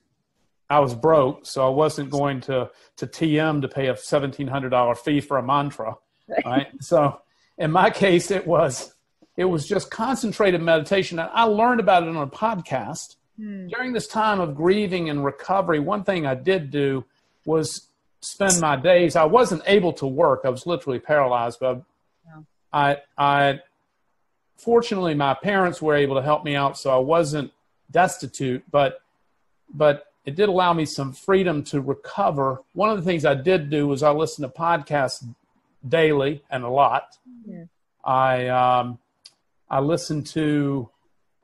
I 0.69 0.79
was 0.79 0.95
broke, 0.95 1.45
so 1.45 1.67
I 1.67 1.69
wasn't 1.69 2.09
going 2.09 2.39
to 2.41 2.71
to 2.97 3.05
TM 3.07 3.61
to 3.61 3.67
pay 3.67 3.87
a 3.87 3.97
seventeen 3.97 4.47
hundred 4.47 4.69
dollar 4.69 4.95
fee 4.95 5.19
for 5.19 5.37
a 5.37 5.43
mantra, 5.43 5.97
right? 6.29 6.45
right? 6.45 6.67
So 6.79 7.19
in 7.57 7.71
my 7.71 7.89
case, 7.89 8.31
it 8.31 8.47
was 8.47 8.93
it 9.35 9.45
was 9.45 9.67
just 9.67 9.91
concentrated 9.91 10.61
meditation, 10.61 11.19
and 11.19 11.29
I 11.33 11.43
learned 11.43 11.81
about 11.81 12.03
it 12.03 12.09
on 12.09 12.15
a 12.15 12.27
podcast 12.27 13.17
hmm. 13.41 13.67
during 13.67 13.93
this 13.93 14.07
time 14.07 14.39
of 14.39 14.55
grieving 14.55 15.09
and 15.09 15.25
recovery. 15.25 15.79
One 15.79 16.03
thing 16.03 16.25
I 16.25 16.35
did 16.35 16.71
do 16.71 17.05
was 17.45 17.87
spend 18.21 18.59
my 18.61 18.75
days. 18.75 19.15
I 19.15 19.25
wasn't 19.25 19.63
able 19.65 19.93
to 19.93 20.07
work; 20.07 20.41
I 20.43 20.49
was 20.49 20.65
literally 20.65 20.99
paralyzed, 20.99 21.59
but 21.59 21.81
yeah. 22.25 22.41
I 22.71 22.97
I 23.17 23.59
fortunately 24.57 25.15
my 25.15 25.33
parents 25.33 25.81
were 25.81 25.95
able 25.95 26.15
to 26.15 26.21
help 26.21 26.43
me 26.43 26.55
out, 26.55 26.77
so 26.77 26.91
I 26.91 26.99
wasn't 26.99 27.51
destitute, 27.89 28.63
but 28.69 29.01
but 29.73 30.07
it 30.25 30.35
did 30.35 30.49
allow 30.49 30.73
me 30.73 30.85
some 30.85 31.13
freedom 31.13 31.63
to 31.63 31.81
recover. 31.81 32.61
One 32.73 32.89
of 32.89 32.97
the 32.97 33.03
things 33.03 33.25
I 33.25 33.33
did 33.33 33.69
do 33.69 33.87
was 33.87 34.03
I 34.03 34.11
listened 34.11 34.51
to 34.51 34.59
podcasts 34.59 35.25
daily 35.87 36.43
and 36.49 36.63
a 36.63 36.69
lot. 36.69 37.17
Yeah. 37.45 37.63
I 38.05 38.47
um, 38.47 38.99
I 39.69 39.79
listened 39.79 40.27
to 40.27 40.89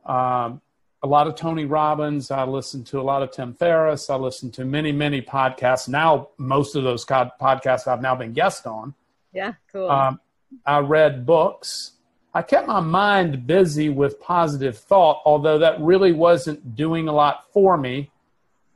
um, 0.06 0.62
a 1.04 1.08
lot 1.08 1.28
of 1.28 1.36
Tony 1.36 1.66
Robbins. 1.66 2.32
I 2.32 2.44
listened 2.44 2.88
to 2.88 3.00
a 3.00 3.04
lot 3.04 3.22
of 3.22 3.32
Tim 3.32 3.54
Ferriss. 3.54 4.10
I 4.10 4.16
listened 4.16 4.54
to 4.56 4.66
many 4.66 4.92
many 4.92 5.22
podcasts. 5.22 5.88
Now 5.88 6.30
most 6.38 6.76
of 6.76 6.84
those 6.84 7.06
podcasts 7.06 7.88
I've 7.88 8.02
now 8.02 8.16
been 8.16 8.34
guest 8.34 8.66
on. 8.66 8.94
Yeah, 9.34 9.54
cool. 9.72 9.90
Um, 9.90 10.20
I 10.66 10.80
read 10.80 11.26
books. 11.26 11.94
I 12.34 12.42
kept 12.42 12.68
my 12.68 12.80
mind 12.80 13.48
busy 13.48 13.90
with 13.90 14.20
positive 14.20 14.78
thought, 14.78 15.22
although 15.26 15.58
that 15.60 15.80
really 15.82 16.12
wasn't 16.12 16.76
doing 16.76 17.08
a 17.08 17.12
lot 17.12 17.46
for 17.52 17.78
me 17.78 18.12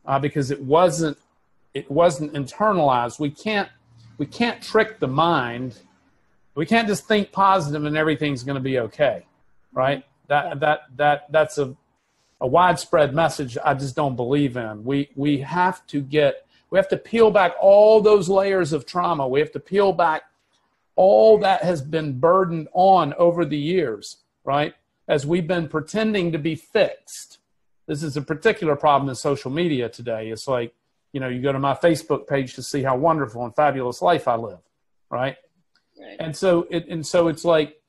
uh, 0.06 0.20
because 0.20 0.52
it 0.52 0.62
wasn't 0.62 1.18
it 1.74 1.90
wasn't 1.90 2.34
internalized. 2.34 3.20
We 3.20 3.30
can't 3.30 3.70
we 4.18 4.26
can't 4.26 4.62
trick 4.62 5.00
the 5.00 5.08
mind. 5.08 5.80
We 6.56 6.66
can't 6.66 6.88
just 6.88 7.08
think 7.08 7.32
positive 7.32 7.86
and 7.86 7.96
everything's 7.96 8.44
going 8.44 8.56
to 8.56 8.62
be 8.62 8.80
okay, 8.80 9.26
right? 9.74 10.04
That 10.28 10.60
that 10.60 10.82
that 10.98 11.32
that's 11.32 11.58
a 11.58 11.76
a 12.42 12.48
widespread 12.48 13.14
message 13.14 13.58
I 13.64 13.74
just 13.74 13.96
don't 13.96 14.16
believe 14.16 14.58
in. 14.58 14.84
We 14.84 15.10
we 15.16 15.40
have 15.40 15.86
to 15.88 16.02
get 16.02 16.46
we 16.70 16.78
have 16.78 16.90
to 16.90 16.98
peel 16.98 17.32
back 17.32 17.54
all 17.62 18.02
those 18.02 18.28
layers 18.28 18.74
of 18.74 18.86
trauma. 18.86 19.28
We 19.28 19.40
have 19.40 19.52
to 19.54 19.60
peel 19.60 19.94
back 19.94 20.24
all 20.96 21.38
that 21.40 21.64
has 21.64 21.82
been 21.82 22.20
burdened 22.20 22.68
on 22.74 23.14
over 23.14 23.46
the 23.46 23.58
years, 23.58 24.18
right? 24.44 24.76
As 25.08 25.26
we've 25.26 25.48
been 25.48 25.70
pretending 25.70 26.34
to 26.34 26.38
be 26.38 26.56
fixed 26.56 27.40
this 27.92 28.04
is 28.04 28.16
a 28.16 28.22
particular 28.22 28.78
problem 28.78 29.10
in 29.10 29.16
social 29.16 29.52
media 29.52 29.90
today. 29.90 30.30
It's 30.30 30.48
like, 30.48 30.74
you 31.12 31.20
know, 31.20 31.28
you 31.28 31.42
go 31.42 31.52
to 31.52 31.60
my 31.60 31.74
Facebook 31.74 32.26
page 32.26 32.54
to 32.54 32.64
see 32.64 32.84
how 32.84 32.96
wonderful 32.96 33.44
and 33.44 33.54
fabulous 33.54 34.02
life 34.02 34.30
I 34.30 34.36
live, 34.36 34.60
right? 35.10 35.36
right. 36.00 36.16
And 36.18 36.34
so 36.34 36.68
it 36.70 36.88
and 36.88 37.06
so 37.06 37.28
it's 37.28 37.44
like, 37.44 37.82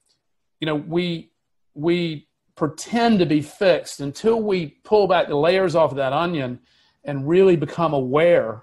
you 0.59 0.67
know, 0.67 0.75
we 0.75 1.31
we 1.75 2.27
pretend 2.63 3.19
to 3.19 3.27
be 3.27 3.43
fixed 3.43 3.99
until 3.99 4.41
we 4.41 4.69
pull 4.85 5.09
back 5.09 5.27
the 5.27 5.35
layers 5.35 5.75
off 5.75 5.91
of 5.91 5.97
that 5.97 6.13
onion 6.13 6.61
and 7.03 7.29
really 7.29 7.57
become 7.57 7.93
aware 7.93 8.63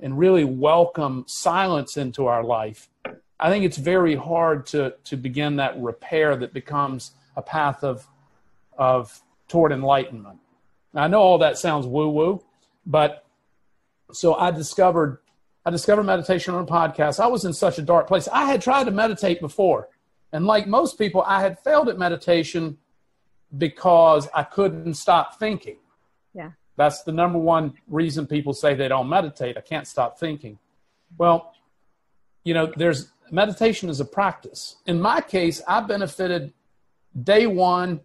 and 0.00 0.18
really 0.18 0.42
welcome 0.42 1.24
silence 1.28 1.96
into 1.96 2.26
our 2.26 2.42
life. 2.42 2.88
I 3.38 3.48
think 3.48 3.64
it's 3.64 3.76
very 3.76 4.16
hard 4.16 4.66
to 4.66 4.92
to 5.04 5.16
begin 5.16 5.54
that 5.54 5.80
repair 5.80 6.34
that 6.34 6.52
becomes 6.52 7.12
a 7.36 7.42
path 7.42 7.84
of 7.84 8.08
of 8.76 9.22
toward 9.46 9.70
enlightenment. 9.70 10.40
I 10.92 11.06
know 11.06 11.20
all 11.20 11.38
that 11.38 11.58
sounds 11.58 11.86
woo 11.86 12.08
woo, 12.08 12.44
but 12.86 13.24
so 14.10 14.34
I 14.34 14.50
discovered 14.50 15.18
I 15.64 15.70
discovered 15.70 16.02
meditation 16.02 16.54
on 16.54 16.64
a 16.64 16.66
podcast. 16.66 17.20
I 17.20 17.28
was 17.28 17.44
in 17.44 17.52
such 17.52 17.78
a 17.78 17.82
dark 17.82 18.08
place. 18.08 18.26
I 18.32 18.46
had 18.46 18.60
tried 18.60 18.86
to 18.86 18.90
meditate 18.90 19.40
before, 19.40 19.90
and 20.32 20.44
like 20.44 20.66
most 20.66 20.98
people, 20.98 21.22
I 21.22 21.40
had 21.40 21.60
failed 21.60 21.88
at 21.88 21.98
meditation 21.98 22.78
because 23.56 24.28
I 24.34 24.42
couldn't 24.42 24.94
stop 24.94 25.38
thinking. 25.38 25.76
Yeah. 26.34 26.50
That's 26.76 27.02
the 27.02 27.12
number 27.12 27.38
one 27.38 27.74
reason 27.88 28.26
people 28.26 28.52
say 28.52 28.74
they 28.74 28.88
don't 28.88 29.08
meditate. 29.08 29.56
I 29.56 29.62
can't 29.62 29.86
stop 29.86 30.18
thinking. 30.18 30.58
Well, 31.16 31.54
you 32.44 32.54
know, 32.54 32.72
there's 32.76 33.10
meditation 33.30 33.88
is 33.88 34.00
a 34.00 34.04
practice. 34.04 34.76
In 34.86 35.00
my 35.00 35.20
case, 35.20 35.60
I 35.66 35.80
benefited 35.80 36.52
day 37.20 37.46
one, 37.46 38.00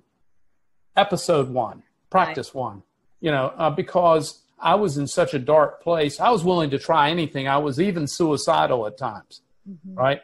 episode 0.96 1.50
one 1.50 1.84
practice 2.10 2.50
right. 2.50 2.62
one, 2.62 2.84
you 3.22 3.32
know, 3.32 3.54
uh, 3.58 3.70
because 3.70 4.42
I 4.60 4.76
was 4.76 4.98
in 4.98 5.08
such 5.08 5.34
a 5.34 5.40
dark 5.40 5.82
place. 5.82 6.20
I 6.20 6.30
was 6.30 6.44
willing 6.44 6.70
to 6.70 6.80
try 6.80 7.10
anything. 7.10 7.48
I 7.48 7.58
was 7.58 7.80
even 7.80 8.08
suicidal 8.08 8.88
at 8.88 8.98
times, 8.98 9.42
mm-hmm. 9.70 9.96
right? 9.96 10.22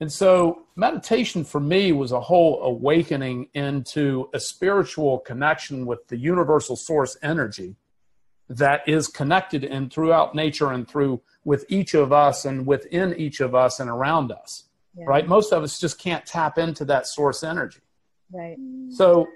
And 0.00 0.12
so 0.12 0.66
meditation 0.76 1.44
for 1.44 1.60
me 1.60 1.92
was 1.92 2.12
a 2.12 2.20
whole 2.20 2.62
awakening 2.62 3.48
into 3.54 4.28
a 4.34 4.40
spiritual 4.40 5.20
connection 5.20 5.86
with 5.86 6.06
the 6.08 6.16
universal 6.16 6.76
source 6.76 7.16
energy 7.22 7.76
that 8.48 8.86
is 8.88 9.08
connected 9.08 9.64
in 9.64 9.88
throughout 9.88 10.34
nature 10.34 10.72
and 10.72 10.86
through 10.86 11.20
with 11.44 11.64
each 11.68 11.94
of 11.94 12.12
us 12.12 12.44
and 12.44 12.66
within 12.66 13.14
each 13.14 13.40
of 13.40 13.54
us 13.54 13.80
and 13.80 13.88
around 13.88 14.30
us 14.30 14.64
yeah. 14.96 15.04
right? 15.06 15.26
Most 15.26 15.52
of 15.52 15.62
us 15.62 15.78
just 15.78 15.98
can't 15.98 16.24
tap 16.24 16.58
into 16.58 16.84
that 16.86 17.06
source 17.06 17.42
energy. 17.42 17.80
Right. 18.32 18.56
So 18.90 19.28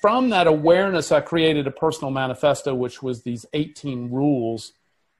from 0.00 0.30
that 0.30 0.46
awareness, 0.46 1.12
I 1.12 1.20
created 1.20 1.66
a 1.66 1.70
personal 1.70 2.10
manifesto, 2.10 2.74
which 2.74 3.02
was 3.02 3.22
these 3.22 3.46
18 3.52 4.10
rules 4.10 4.72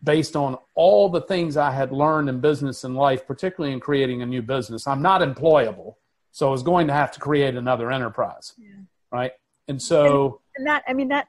based 0.07 0.37
on 0.37 0.57
all 0.77 1.09
the 1.09 1.21
things 1.21 1.57
I 1.57 1.73
had 1.73 1.91
learned 1.93 2.29
in 2.29 2.41
business 2.41 2.85
and 2.85 2.97
life, 2.97 3.27
particularly 3.27 3.75
in 3.75 3.81
creating 3.81 4.23
a 4.23 4.27
new 4.27 4.41
business. 4.41 4.87
I'm 4.87 5.03
not 5.03 5.21
employable, 5.21 5.97
so 6.31 6.49
I 6.49 6.51
was 6.53 6.63
going 6.63 6.87
to 6.87 6.93
have 6.93 7.11
to 7.13 7.21
create 7.21 7.57
another 7.57 7.91
enterprise, 7.91 8.55
yeah. 8.57 8.69
right? 9.11 9.33
And 9.69 9.83
so, 9.83 10.41
and, 10.57 10.63
and 10.63 10.67
that 10.69 10.85
I 10.89 10.95
mean 10.95 11.09
that 11.09 11.27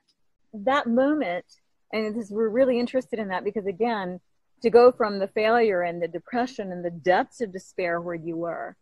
that 0.53 0.85
moment, 0.87 1.45
and 1.91 2.15
this, 2.15 2.29
we're 2.29 2.49
really 2.49 2.79
interested 2.79 3.19
in 3.19 3.27
that 3.29 3.43
because 3.43 3.65
again, 3.65 4.21
to 4.61 4.69
go 4.69 4.91
from 4.91 5.17
the 5.17 5.27
failure 5.27 5.81
and 5.81 6.01
the 6.01 6.07
depression 6.07 6.71
and 6.71 6.85
the 6.85 6.91
depths 6.91 7.41
of 7.41 7.51
despair 7.51 7.99
where 7.99 8.15
you 8.15 8.37
were 8.37 8.77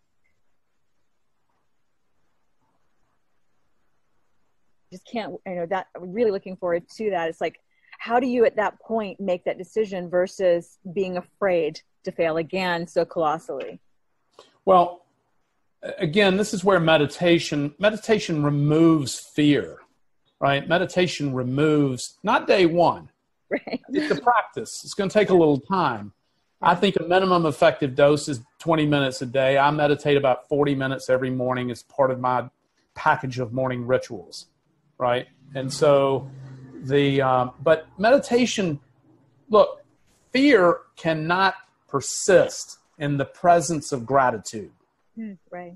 just 4.91 5.05
can't 5.11 5.33
you 5.45 5.55
know 5.55 5.65
that 5.65 5.87
really 5.99 6.31
looking 6.31 6.55
forward 6.55 6.83
to 6.87 7.09
that 7.09 7.27
it's 7.27 7.41
like 7.41 7.59
how 7.99 8.19
do 8.19 8.27
you 8.27 8.45
at 8.45 8.55
that 8.55 8.79
point 8.79 9.19
make 9.19 9.43
that 9.45 9.57
decision 9.57 10.09
versus 10.09 10.77
being 10.93 11.17
afraid 11.17 11.81
to 12.03 12.11
fail 12.11 12.37
again 12.37 12.87
so 12.87 13.05
colossally? 13.05 13.79
Well 14.65 15.01
again 15.99 16.37
this 16.37 16.51
is 16.53 16.63
where 16.63 16.79
meditation 16.79 17.75
meditation 17.77 18.43
removes 18.43 19.19
fear 19.19 19.79
right? 20.39 20.67
Meditation 20.67 21.33
removes 21.33 22.17
not 22.23 22.47
day 22.47 22.65
one. 22.65 23.09
Right. 23.49 23.81
It's 23.89 24.11
a 24.11 24.21
practice. 24.21 24.81
It's 24.83 24.93
going 24.93 25.09
to 25.09 25.13
take 25.13 25.29
a 25.29 25.33
little 25.33 25.59
time. 25.59 26.13
I 26.61 26.73
think 26.73 26.95
a 26.99 27.03
minimum 27.03 27.45
effective 27.45 27.95
dose 27.95 28.27
is 28.27 28.39
20 28.59 28.87
minutes 28.87 29.21
a 29.21 29.27
day. 29.27 29.57
I 29.57 29.69
meditate 29.71 30.17
about 30.17 30.47
40 30.49 30.73
minutes 30.73 31.09
every 31.09 31.29
morning 31.29 31.69
as 31.69 31.83
part 31.83 32.09
of 32.09 32.19
my 32.19 32.49
package 32.95 33.39
of 33.39 33.53
morning 33.53 33.85
rituals, 33.85 34.47
right? 34.97 35.27
And 35.53 35.71
so 35.71 36.29
the 36.87 37.21
um, 37.21 37.51
but 37.61 37.87
meditation, 37.97 38.79
look, 39.49 39.83
fear 40.31 40.79
cannot 40.95 41.55
persist 41.87 42.79
in 42.97 43.17
the 43.17 43.25
presence 43.25 43.91
of 43.91 44.05
gratitude. 44.05 44.71
Mm, 45.17 45.37
right. 45.51 45.75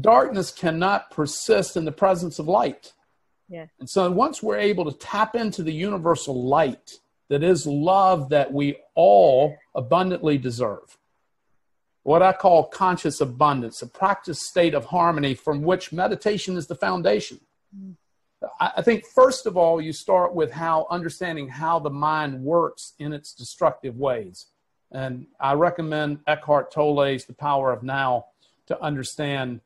Darkness 0.00 0.50
cannot 0.50 1.10
persist 1.10 1.76
in 1.76 1.84
the 1.84 1.92
presence 1.92 2.38
of 2.38 2.46
light. 2.46 2.92
Yeah. 3.48 3.66
And 3.80 3.90
so 3.90 4.10
once 4.10 4.42
we're 4.42 4.58
able 4.58 4.90
to 4.90 4.96
tap 4.98 5.34
into 5.34 5.62
the 5.62 5.72
universal 5.72 6.46
light 6.46 6.92
that 7.28 7.42
is 7.42 7.66
love 7.66 8.28
that 8.28 8.52
we 8.52 8.76
all 8.94 9.56
abundantly 9.74 10.38
deserve, 10.38 10.98
what 12.02 12.22
I 12.22 12.32
call 12.32 12.68
conscious 12.68 13.20
abundance, 13.20 13.82
a 13.82 13.86
practice 13.86 14.46
state 14.46 14.74
of 14.74 14.86
harmony 14.86 15.34
from 15.34 15.62
which 15.62 15.92
meditation 15.92 16.56
is 16.56 16.66
the 16.66 16.76
foundation. 16.76 17.40
Mm. 17.76 17.96
I 18.58 18.82
think 18.82 19.04
first 19.06 19.46
of 19.46 19.56
all, 19.56 19.80
you 19.80 19.92
start 19.92 20.34
with 20.34 20.50
how 20.50 20.86
understanding 20.90 21.48
how 21.48 21.78
the 21.78 21.90
mind 21.90 22.42
works 22.42 22.94
in 22.98 23.12
its 23.12 23.34
destructive 23.34 23.98
ways. 23.98 24.46
And 24.92 25.26
I 25.38 25.52
recommend 25.54 26.20
Eckhart 26.26 26.72
Tolle's 26.72 27.24
The 27.24 27.34
Power 27.34 27.72
of 27.72 27.82
Now 27.82 28.26
to 28.66 28.80
understand 28.82 29.60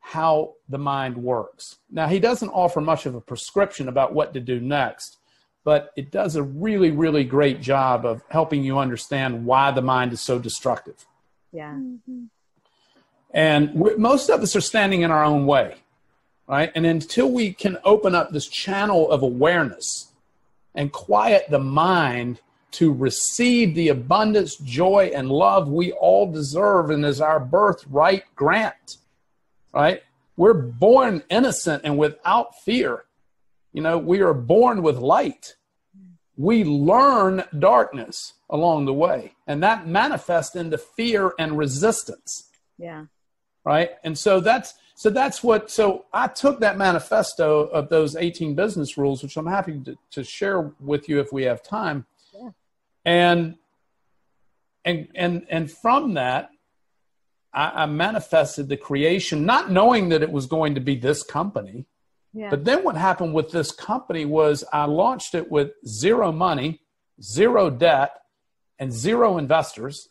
how 0.00 0.54
the 0.68 0.78
mind 0.78 1.16
works. 1.16 1.76
Now, 1.90 2.06
he 2.06 2.18
doesn't 2.18 2.48
offer 2.50 2.80
much 2.80 3.04
of 3.04 3.14
a 3.14 3.20
prescription 3.20 3.88
about 3.88 4.14
what 4.14 4.32
to 4.34 4.40
do 4.40 4.60
next, 4.60 5.18
but 5.64 5.92
it 5.96 6.10
does 6.10 6.36
a 6.36 6.42
really, 6.42 6.90
really 6.90 7.24
great 7.24 7.60
job 7.60 8.06
of 8.06 8.22
helping 8.30 8.62
you 8.64 8.78
understand 8.78 9.44
why 9.44 9.70
the 9.70 9.82
mind 9.82 10.12
is 10.12 10.20
so 10.20 10.38
destructive. 10.38 11.04
Yeah. 11.52 11.72
Mm-hmm. 11.72 12.24
And 13.34 13.74
most 13.98 14.30
of 14.30 14.40
us 14.40 14.56
are 14.56 14.62
standing 14.62 15.02
in 15.02 15.10
our 15.10 15.24
own 15.24 15.44
way, 15.44 15.76
right? 16.48 16.72
And 16.74 16.86
until 16.86 17.30
we 17.30 17.52
can 17.52 17.78
open 17.84 18.14
up 18.14 18.32
this 18.32 18.48
channel 18.48 19.10
of 19.10 19.22
awareness 19.22 20.12
and 20.74 20.90
quiet 20.90 21.44
the 21.50 21.58
mind 21.58 22.40
to 22.70 22.92
receive 22.92 23.74
the 23.74 23.88
abundance, 23.88 24.56
joy, 24.56 25.10
and 25.14 25.30
love 25.30 25.68
we 25.68 25.92
all 25.92 26.30
deserve 26.30 26.90
and 26.90 27.04
is 27.04 27.20
our 27.20 27.38
birthright 27.38 28.24
grant, 28.34 28.96
right? 29.72 30.02
We're 30.36 30.54
born 30.54 31.22
innocent 31.30 31.82
and 31.84 31.98
without 31.98 32.58
fear. 32.60 33.04
You 33.72 33.82
know, 33.82 33.98
we 33.98 34.20
are 34.20 34.34
born 34.34 34.82
with 34.82 34.98
light. 34.98 35.56
We 36.36 36.64
learn 36.64 37.44
darkness 37.58 38.34
along 38.48 38.86
the 38.86 38.94
way, 38.94 39.34
and 39.46 39.62
that 39.62 39.86
manifests 39.86 40.54
into 40.56 40.78
fear 40.78 41.32
and 41.38 41.58
resistance. 41.58 42.48
Yeah. 42.78 43.06
Right. 43.64 43.90
And 44.04 44.16
so 44.16 44.40
that's 44.40 44.74
so 44.98 45.10
that's 45.10 45.44
what 45.44 45.70
so 45.70 46.06
I 46.12 46.26
took 46.26 46.58
that 46.58 46.76
manifesto 46.76 47.68
of 47.68 47.88
those 47.88 48.16
18 48.16 48.56
business 48.56 48.98
rules, 48.98 49.22
which 49.22 49.36
I'm 49.36 49.46
happy 49.46 49.78
to, 49.84 49.96
to 50.10 50.24
share 50.24 50.72
with 50.80 51.08
you 51.08 51.20
if 51.20 51.32
we 51.32 51.44
have 51.44 51.62
time. 51.62 52.04
Yeah. 52.34 52.50
And 53.04 53.54
and 54.84 55.06
and 55.14 55.46
and 55.48 55.70
from 55.70 56.14
that, 56.14 56.50
I, 57.54 57.84
I 57.84 57.86
manifested 57.86 58.68
the 58.68 58.76
creation, 58.76 59.46
not 59.46 59.70
knowing 59.70 60.08
that 60.08 60.24
it 60.24 60.32
was 60.32 60.46
going 60.46 60.74
to 60.74 60.80
be 60.80 60.96
this 60.96 61.22
company. 61.22 61.86
Yeah. 62.32 62.50
But 62.50 62.64
then 62.64 62.82
what 62.82 62.96
happened 62.96 63.34
with 63.34 63.52
this 63.52 63.70
company 63.70 64.24
was 64.24 64.64
I 64.72 64.86
launched 64.86 65.36
it 65.36 65.48
with 65.48 65.70
zero 65.86 66.32
money, 66.32 66.80
zero 67.22 67.70
debt, 67.70 68.16
and 68.80 68.92
zero 68.92 69.38
investors, 69.38 70.08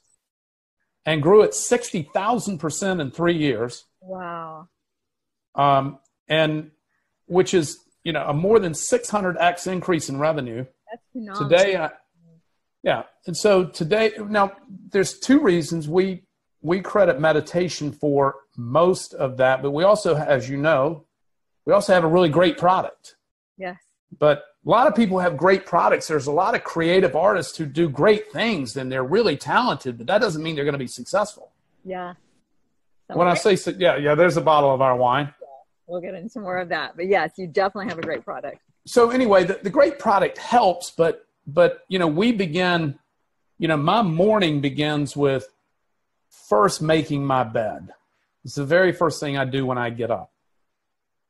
and 1.05 1.21
grew 1.21 1.41
it 1.41 1.51
60,000% 1.51 3.01
in 3.01 3.11
three 3.11 3.37
years. 3.37 3.83
Wow. 3.99 4.69
Um, 5.57 5.99
and 6.29 6.71
which 7.25 7.53
is, 7.53 7.79
you 8.03 8.13
know, 8.13 8.25
a 8.25 8.33
more 8.33 8.59
than 8.59 8.73
600x 8.73 9.67
increase 9.67 10.07
in 10.07 10.17
revenue. 10.19 10.65
That's 10.89 11.03
phenomenal. 11.11 11.49
Today, 11.49 11.75
I, 11.75 11.89
yeah. 12.83 13.03
And 13.25 13.35
so 13.35 13.65
today, 13.65 14.13
now 14.29 14.53
there's 14.91 15.19
two 15.19 15.41
reasons 15.41 15.89
we 15.89 16.23
we 16.61 16.81
credit 16.81 17.19
meditation 17.19 17.91
for 17.91 18.35
most 18.55 19.13
of 19.13 19.37
that, 19.37 19.61
but 19.61 19.71
we 19.71 19.83
also, 19.83 20.15
as 20.15 20.49
you 20.49 20.57
know, 20.57 21.05
we 21.65 21.73
also 21.73 21.93
have 21.93 22.03
a 22.03 22.07
really 22.07 22.29
great 22.29 22.57
product. 22.57 23.15
Yes. 23.57 23.77
But 24.17 24.43
a 24.65 24.69
lot 24.69 24.87
of 24.87 24.95
people 24.95 25.19
have 25.19 25.37
great 25.37 25.65
products. 25.65 26.07
There's 26.07 26.27
a 26.27 26.31
lot 26.31 26.55
of 26.55 26.63
creative 26.63 27.15
artists 27.15 27.57
who 27.57 27.65
do 27.65 27.89
great 27.89 28.31
things 28.31 28.75
and 28.75 28.91
they're 28.91 29.03
really 29.03 29.37
talented, 29.37 29.97
but 29.97 30.07
that 30.07 30.19
doesn't 30.19 30.41
mean 30.41 30.55
they're 30.55 30.65
going 30.65 30.73
to 30.73 30.79
be 30.79 30.87
successful. 30.87 31.51
Yeah. 31.85 32.15
when 33.07 33.27
I 33.27 33.35
say, 33.35 33.57
yeah, 33.77 33.95
yeah, 33.97 34.15
there's 34.15 34.37
a 34.37 34.41
bottle 34.41 34.73
of 34.73 34.81
our 34.81 34.95
wine. 34.95 35.33
We'll 35.87 36.01
get 36.01 36.13
into 36.13 36.39
more 36.39 36.57
of 36.57 36.69
that. 36.69 36.95
But 36.95 37.07
yes, 37.07 37.31
you 37.37 37.47
definitely 37.47 37.89
have 37.89 37.97
a 37.97 38.01
great 38.01 38.23
product. 38.23 38.59
So 38.85 39.09
anyway, 39.09 39.45
the, 39.45 39.59
the 39.61 39.69
great 39.69 39.99
product 39.99 40.37
helps, 40.37 40.91
but, 40.91 41.25
but, 41.45 41.85
you 41.87 41.97
know, 41.97 42.07
we 42.07 42.31
begin, 42.31 42.99
you 43.57 43.67
know, 43.67 43.77
my 43.77 44.01
morning 44.01 44.61
begins 44.61 45.15
with 45.15 45.47
first 46.29 46.81
making 46.81 47.25
my 47.25 47.43
bed. 47.43 47.89
It's 48.43 48.55
the 48.55 48.65
very 48.65 48.91
first 48.91 49.19
thing 49.19 49.37
I 49.37 49.45
do 49.45 49.65
when 49.65 49.77
I 49.77 49.89
get 49.89 50.11
up. 50.11 50.31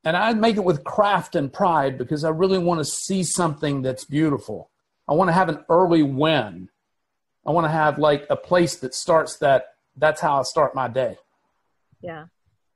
And 0.03 0.15
I 0.15 0.33
make 0.33 0.55
it 0.55 0.63
with 0.63 0.83
craft 0.83 1.35
and 1.35 1.51
pride 1.51 1.97
because 1.97 2.23
I 2.23 2.29
really 2.29 2.59
want 2.59 2.79
to 2.79 2.85
see 2.85 3.23
something 3.23 3.81
that's 3.81 4.05
beautiful. 4.05 4.69
I 5.07 5.13
want 5.13 5.29
to 5.29 5.33
have 5.33 5.49
an 5.49 5.65
early 5.69 6.03
win. 6.03 6.69
I 7.45 7.51
want 7.51 7.65
to 7.65 7.71
have 7.71 7.97
like 7.97 8.25
a 8.29 8.35
place 8.35 8.77
that 8.77 8.93
starts 8.93 9.37
that. 9.37 9.73
That's 9.95 10.21
how 10.21 10.39
I 10.39 10.43
start 10.43 10.75
my 10.75 10.87
day. 10.87 11.17
Yeah. 12.01 12.25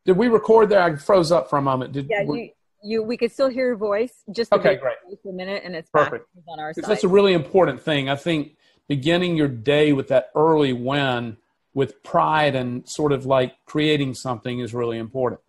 Did 0.06 0.18
we 0.18 0.28
record 0.28 0.70
there? 0.70 0.82
I 0.82 0.96
froze 0.96 1.32
up 1.32 1.50
for 1.50 1.58
a 1.58 1.62
moment. 1.62 1.94
Did 1.94 2.08
yeah, 2.10 2.24
we, 2.24 2.54
you, 2.82 3.02
you 3.02 3.04
we 3.04 3.18
could 3.18 3.32
still 3.32 3.50
hear 3.50 3.68
your 3.68 3.76
voice 3.76 4.24
just 4.36 4.52
okay, 4.52 4.76
great. 4.76 4.98
for 5.22 5.30
a 5.30 5.34
minute, 5.34 5.64
and 5.66 5.76
it's 5.76 5.90
perfect 5.90 6.28
on 6.48 6.60
our 6.60 6.74
side. 6.74 6.86
That's 6.86 7.04
a 7.04 7.08
really 7.08 7.34
important 7.34 7.82
thing. 7.82 8.10
I 8.10 8.16
think 8.16 8.56
beginning 8.88 9.38
your 9.38 9.48
day 9.48 9.94
with 9.94 10.08
that 10.10 10.32
early 10.36 10.74
win 10.74 11.38
with 11.74 12.04
pride 12.04 12.56
and 12.56 12.88
sort 12.90 13.12
of 13.12 13.26
like 13.26 13.56
creating 13.66 14.14
something 14.14 14.60
is 14.60 14.74
really 14.74 14.98
important. 14.98 15.40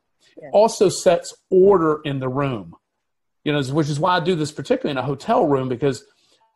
Yeah. 0.41 0.51
Also 0.53 0.89
sets 0.89 1.35
order 1.51 2.01
in 2.05 2.21
the 2.21 2.29
room, 2.29 2.77
you 3.45 3.53
know, 3.53 3.63
which 3.63 3.89
is 3.89 3.99
why 3.99 4.17
I 4.17 4.21
do 4.21 4.35
this 4.35 4.53
particularly 4.53 4.93
in 4.93 4.99
a 4.99 5.07
hotel 5.07 5.47
room 5.47 5.69
because 5.69 6.05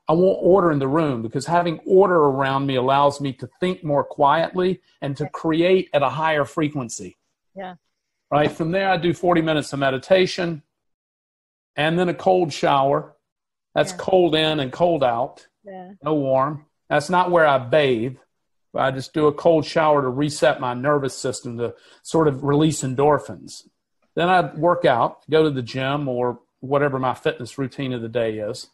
I 0.09 0.13
want 0.13 0.39
order 0.41 0.71
in 0.71 0.79
the 0.79 0.87
room 0.87 1.23
because 1.23 1.47
having 1.47 1.81
order 1.81 2.17
around 2.17 2.67
me 2.67 2.77
allows 2.77 3.21
me 3.21 3.33
to 3.35 3.49
think 3.59 3.83
more 3.83 4.05
quietly 4.05 4.81
and 5.03 5.17
to 5.17 5.29
create 5.31 5.89
at 5.93 6.03
a 6.03 6.09
higher 6.09 6.45
frequency. 6.45 7.17
Yeah. 7.57 7.75
Right. 8.31 8.51
From 8.51 8.73
there, 8.73 8.91
I 8.91 8.97
do 8.97 9.15
40 9.15 9.41
minutes 9.43 9.73
of 9.73 9.79
meditation 9.79 10.63
and 11.77 11.99
then 11.99 12.09
a 12.09 12.15
cold 12.15 12.53
shower. 12.53 13.15
That's 13.75 13.93
yeah. 13.93 13.99
cold 13.99 14.35
in 14.35 14.61
and 14.61 14.73
cold 14.73 15.05
out. 15.05 15.47
Yeah. 15.65 15.93
No 16.03 16.15
warm. 16.15 16.67
That's 16.89 17.11
not 17.11 17.31
where 17.31 17.47
I 17.47 17.59
bathe. 17.59 18.17
I 18.75 18.91
just 18.91 19.15
do 19.15 19.27
a 19.27 19.33
cold 19.33 19.65
shower 19.65 20.03
to 20.03 20.09
reset 20.09 20.61
my 20.61 20.75
nervous 20.75 21.17
system 21.17 21.59
to 21.59 21.75
sort 22.03 22.29
of 22.29 22.45
release 22.45 22.83
endorphins. 22.83 23.67
Then 24.15 24.29
I 24.29 24.55
work 24.55 24.85
out, 24.85 25.29
go 25.31 25.45
to 25.45 25.51
the 25.51 25.63
gym 25.63 26.09
or 26.09 26.41
whatever 26.61 26.99
my 26.99 27.15
fitness 27.15 27.59
routine 27.59 27.93
of 27.93 28.03
the 28.03 28.09
day 28.09 28.39
is. 28.39 28.69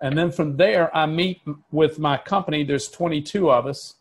And 0.00 0.16
then 0.16 0.30
from 0.30 0.56
there, 0.56 0.94
I 0.96 1.06
meet 1.06 1.40
with 1.70 1.98
my 1.98 2.16
company. 2.16 2.64
There's 2.64 2.88
22 2.88 3.50
of 3.50 3.66
us. 3.66 3.94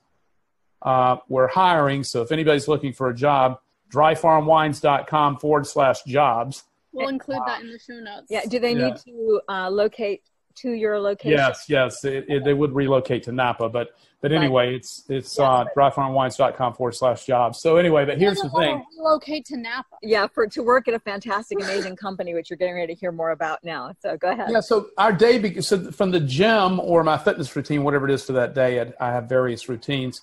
Uh, 0.82 1.18
we're 1.28 1.48
hiring. 1.48 2.04
So 2.04 2.22
if 2.22 2.32
anybody's 2.32 2.68
looking 2.68 2.94
for 2.94 3.10
a 3.10 3.16
job, 3.16 3.60
dryfarmwines.com 3.92 5.38
forward 5.38 5.68
slash 5.68 6.04
jobs. 6.04 6.64
We'll 6.92 7.10
include 7.10 7.40
that 7.46 7.62
in 7.62 7.72
the 7.72 7.80
show 7.80 8.00
notes. 8.00 8.28
Yeah. 8.30 8.46
Do 8.48 8.60
they 8.60 8.74
need 8.74 8.96
to 9.06 9.42
uh, 9.48 9.70
locate 9.70 10.24
to 10.56 10.72
your 10.72 11.00
location? 11.00 11.38
Yes, 11.38 11.66
yes. 11.68 12.04
It, 12.04 12.26
it, 12.28 12.44
they 12.44 12.54
would 12.54 12.74
relocate 12.74 13.24
to 13.24 13.32
Napa, 13.32 13.70
but 13.70 13.90
but 14.22 14.34
anyway, 14.34 14.76
it's 14.76 15.06
it's 15.08 15.38
yeah, 15.38 15.50
uh, 15.50 15.66
dryfarmwines.com 15.76 16.74
forward 16.74 16.94
slash 16.94 17.26
jobs. 17.26 17.62
So 17.62 17.78
anyway, 17.78 18.04
but 18.04 18.18
here's 18.18 18.42
the 18.42 18.50
thing: 18.50 18.84
relocate 18.98 19.46
to 19.46 19.58
Napa. 19.58 19.96
Yeah, 20.02 20.28
for 20.28 20.46
to 20.48 20.62
work 20.62 20.90
at 20.90 20.94
a 20.94 21.00
fantastic, 21.00 21.62
amazing 21.62 21.96
company, 21.96 22.34
which 22.34 22.50
you're 22.50 22.58
getting 22.58 22.76
ready 22.76 22.94
to 22.94 23.00
hear 23.00 23.14
more 23.14 23.32
about 23.32 23.64
now. 23.64 23.94
So 24.02 24.18
go 24.18 24.30
ahead. 24.30 24.50
Yeah. 24.52 24.60
So 24.60 24.90
our 24.98 25.14
day, 25.14 25.40
be- 25.40 25.62
so 25.62 25.92
from 25.92 26.12
the 26.12 26.20
gym 26.20 26.82
or 26.82 27.02
my 27.04 27.18
fitness 27.18 27.56
routine, 27.56 27.84
whatever 27.84 28.10
it 28.10 28.14
is 28.14 28.26
for 28.26 28.34
that 28.34 28.54
day, 28.54 28.82
I, 28.82 28.94
I 29.00 29.12
have 29.14 29.30
various 29.30 29.70
routines. 29.70 30.22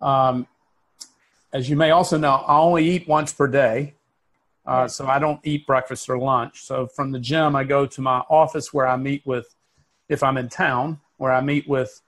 Um, 0.00 0.46
as 1.52 1.68
you 1.68 1.76
may 1.76 1.90
also 1.90 2.18
know, 2.18 2.34
I 2.34 2.58
only 2.58 2.88
eat 2.88 3.08
once 3.08 3.32
per 3.32 3.46
day. 3.46 3.94
Uh, 4.66 4.86
so 4.86 5.06
I 5.06 5.18
don't 5.18 5.40
eat 5.44 5.66
breakfast 5.66 6.10
or 6.10 6.18
lunch. 6.18 6.60
So 6.60 6.86
from 6.88 7.10
the 7.10 7.18
gym, 7.18 7.56
I 7.56 7.64
go 7.64 7.86
to 7.86 8.00
my 8.02 8.18
office 8.28 8.70
where 8.70 8.86
I 8.86 8.96
meet 8.96 9.24
with, 9.24 9.54
if 10.10 10.22
I'm 10.22 10.36
in 10.36 10.50
town, 10.50 11.00
where 11.16 11.32
I 11.32 11.40
meet 11.40 11.66
with 11.66 12.02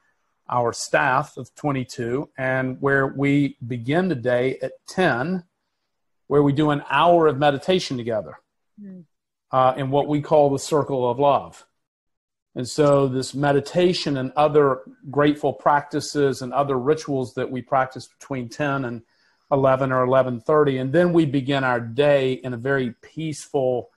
our 0.51 0.73
staff 0.73 1.37
of 1.39 1.55
22 1.55 2.29
and 2.37 2.77
where 2.81 3.07
we 3.07 3.57
begin 3.67 4.09
the 4.09 4.15
day 4.15 4.59
at 4.61 4.73
10 4.89 5.45
where 6.27 6.43
we 6.43 6.53
do 6.53 6.71
an 6.71 6.83
hour 6.91 7.29
of 7.29 7.39
meditation 7.39 7.97
together 7.97 8.35
mm. 8.81 9.05
uh, 9.53 9.75
in 9.77 9.91
what 9.91 10.09
we 10.09 10.21
call 10.21 10.51
the 10.51 10.59
circle 10.59 11.09
of 11.09 11.21
love 11.21 11.65
and 12.57 12.69
so 12.69 13.07
this 13.07 13.33
meditation 13.33 14.17
and 14.17 14.33
other 14.33 14.81
grateful 15.09 15.53
practices 15.53 16.43
and 16.43 16.53
other 16.53 16.79
rituals 16.79 17.35
that 17.35 17.49
we 17.49 17.63
practice 17.63 18.09
between 18.09 18.49
10 18.49 18.85
and 18.85 19.03
11 19.53 19.93
or 19.93 20.07
11:30 20.07 20.81
and 20.81 20.93
then 20.93 21.13
we 21.13 21.25
begin 21.27 21.65
our 21.65 21.81
day 21.81 22.33
in 22.35 22.53
a 22.55 22.57
very 22.57 22.95
peaceful 23.03 23.91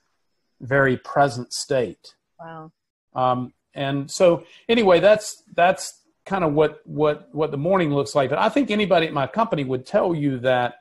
very 0.61 0.97
present 0.97 1.53
state 1.53 2.15
Wow. 2.39 2.71
um, 3.15 3.53
and 3.73 4.09
so 4.09 4.43
anyway 4.67 4.99
that's 4.99 5.43
that's 5.55 6.01
kind 6.25 6.43
of 6.43 6.53
what 6.53 6.81
what 6.85 7.29
what 7.33 7.51
the 7.51 7.57
morning 7.57 7.93
looks 7.93 8.15
like 8.15 8.29
but 8.29 8.39
i 8.39 8.49
think 8.49 8.71
anybody 8.71 9.07
at 9.07 9.13
my 9.13 9.27
company 9.27 9.63
would 9.63 9.85
tell 9.85 10.15
you 10.15 10.39
that 10.39 10.75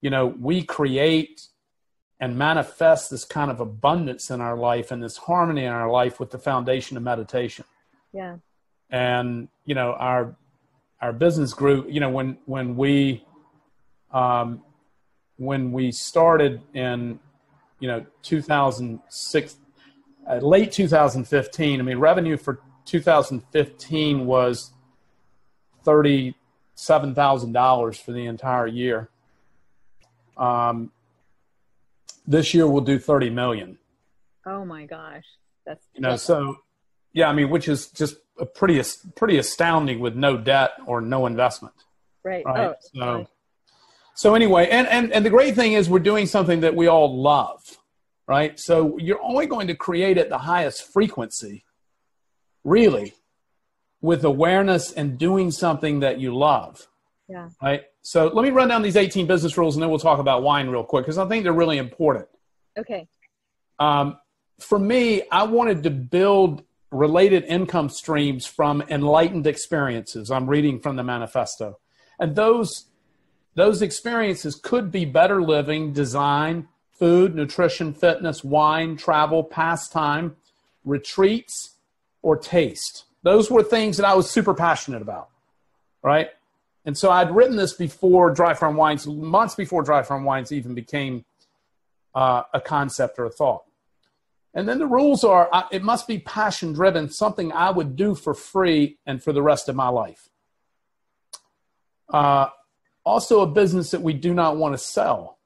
you 0.00 0.10
know 0.10 0.26
we 0.26 0.62
create 0.62 1.42
and 2.20 2.36
manifest 2.36 3.10
this 3.10 3.24
kind 3.24 3.50
of 3.50 3.60
abundance 3.60 4.30
in 4.30 4.40
our 4.40 4.56
life 4.56 4.90
and 4.90 5.02
this 5.02 5.16
harmony 5.16 5.64
in 5.64 5.72
our 5.72 5.90
life 5.90 6.20
with 6.20 6.30
the 6.30 6.38
foundation 6.38 6.96
of 6.96 7.02
meditation 7.02 7.64
Yeah. 8.12 8.36
and 8.90 9.48
you 9.64 9.74
know 9.74 9.92
our 9.94 10.36
our 11.00 11.12
business 11.12 11.52
group 11.54 11.86
you 11.90 11.98
know 12.00 12.10
when 12.10 12.38
when 12.46 12.76
we 12.76 13.24
um, 14.12 14.62
when 15.36 15.72
we 15.72 15.92
started 15.92 16.62
in 16.74 17.18
you 17.78 17.88
know 17.88 18.04
2006 18.22 19.56
uh, 20.28 20.34
late 20.36 20.72
2015 20.72 21.80
i 21.80 21.82
mean 21.82 21.98
revenue 21.98 22.36
for 22.36 22.60
2015 22.84 24.26
was 24.26 24.72
$37000 25.84 28.02
for 28.02 28.12
the 28.12 28.26
entire 28.26 28.66
year 28.66 29.08
um, 30.36 30.90
this 32.26 32.52
year 32.54 32.66
we'll 32.66 32.82
do 32.82 32.98
30 32.98 33.30
million 33.30 33.78
Oh 34.46 34.64
my 34.64 34.86
gosh. 34.86 35.24
That's 35.66 35.86
you 35.94 36.00
know 36.00 36.16
so 36.16 36.56
yeah 37.12 37.28
i 37.28 37.32
mean 37.32 37.50
which 37.50 37.68
is 37.68 37.88
just 37.88 38.16
a 38.38 38.46
pretty 38.46 38.82
pretty 39.14 39.38
astounding 39.38 40.00
with 40.00 40.16
no 40.16 40.36
debt 40.36 40.72
or 40.86 41.00
no 41.00 41.26
investment 41.26 41.74
right. 42.24 42.44
right 42.46 42.70
Oh, 42.70 42.74
so 42.94 43.28
so 44.20 44.34
anyway 44.34 44.68
and, 44.68 44.86
and 44.88 45.12
and 45.12 45.24
the 45.24 45.30
great 45.30 45.54
thing 45.54 45.72
is 45.72 45.88
we're 45.88 45.98
doing 46.12 46.26
something 46.26 46.60
that 46.60 46.74
we 46.74 46.86
all 46.86 47.10
love 47.20 47.60
right 48.26 48.58
so 48.58 48.98
you're 48.98 49.22
only 49.22 49.46
going 49.46 49.66
to 49.66 49.74
create 49.74 50.18
at 50.18 50.28
the 50.28 50.38
highest 50.38 50.92
frequency 50.92 51.64
really 52.64 53.14
with 54.00 54.24
awareness 54.24 54.92
and 54.92 55.18
doing 55.18 55.50
something 55.50 56.00
that 56.00 56.20
you 56.20 56.36
love 56.36 56.86
yeah. 57.28 57.48
right 57.62 57.82
so 58.02 58.28
let 58.28 58.42
me 58.42 58.50
run 58.50 58.68
down 58.68 58.82
these 58.82 58.96
18 58.96 59.26
business 59.26 59.56
rules 59.58 59.76
and 59.76 59.82
then 59.82 59.90
we'll 59.90 59.98
talk 59.98 60.18
about 60.18 60.42
wine 60.42 60.68
real 60.68 60.84
quick 60.84 61.04
because 61.04 61.18
i 61.18 61.26
think 61.28 61.44
they're 61.44 61.52
really 61.52 61.78
important 61.78 62.28
Okay. 62.78 63.08
um, 63.78 64.16
for 64.60 64.78
me, 64.78 65.22
I 65.30 65.44
wanted 65.44 65.82
to 65.84 65.90
build 65.90 66.62
related 66.90 67.44
income 67.44 67.88
streams 67.88 68.46
from 68.46 68.82
enlightened 68.88 69.46
experiences. 69.46 70.30
I'm 70.30 70.48
reading 70.48 70.80
from 70.80 70.96
the 70.96 71.04
manifesto. 71.04 71.78
And 72.18 72.36
those, 72.36 72.86
those 73.54 73.82
experiences 73.82 74.54
could 74.54 74.90
be 74.90 75.04
better 75.04 75.42
living, 75.42 75.92
design, 75.92 76.68
food, 76.92 77.34
nutrition, 77.34 77.92
fitness, 77.92 78.44
wine, 78.44 78.96
travel, 78.96 79.42
pastime, 79.42 80.36
retreats, 80.84 81.76
or 82.22 82.36
taste. 82.36 83.04
Those 83.22 83.50
were 83.50 83.62
things 83.62 83.96
that 83.96 84.06
I 84.06 84.14
was 84.14 84.30
super 84.30 84.54
passionate 84.54 85.02
about, 85.02 85.28
right? 86.02 86.28
And 86.84 86.96
so 86.96 87.10
I'd 87.10 87.34
written 87.34 87.56
this 87.56 87.74
before 87.74 88.30
Dry 88.30 88.54
Farm 88.54 88.76
Wines, 88.76 89.06
months 89.06 89.54
before 89.54 89.82
Dry 89.82 90.02
Farm 90.02 90.24
Wines 90.24 90.52
even 90.52 90.74
became 90.74 91.24
uh, 92.14 92.42
a 92.54 92.60
concept 92.60 93.18
or 93.18 93.24
a 93.24 93.30
thought. 93.30 93.64
And 94.54 94.68
then 94.68 94.78
the 94.78 94.86
rules 94.86 95.22
are 95.22 95.48
I, 95.52 95.64
it 95.70 95.82
must 95.82 96.08
be 96.08 96.18
passion 96.18 96.72
driven, 96.72 97.08
something 97.08 97.52
I 97.52 97.70
would 97.70 97.96
do 97.96 98.14
for 98.14 98.34
free 98.34 98.98
and 99.06 99.22
for 99.22 99.32
the 99.32 99.42
rest 99.42 99.68
of 99.68 99.76
my 99.76 99.88
life. 99.88 100.28
Uh, 102.08 102.48
also, 103.04 103.40
a 103.40 103.46
business 103.46 103.90
that 103.90 104.02
we 104.02 104.12
do 104.12 104.34
not 104.34 104.56
want 104.56 104.74
to 104.74 104.78
sell. 104.78 105.38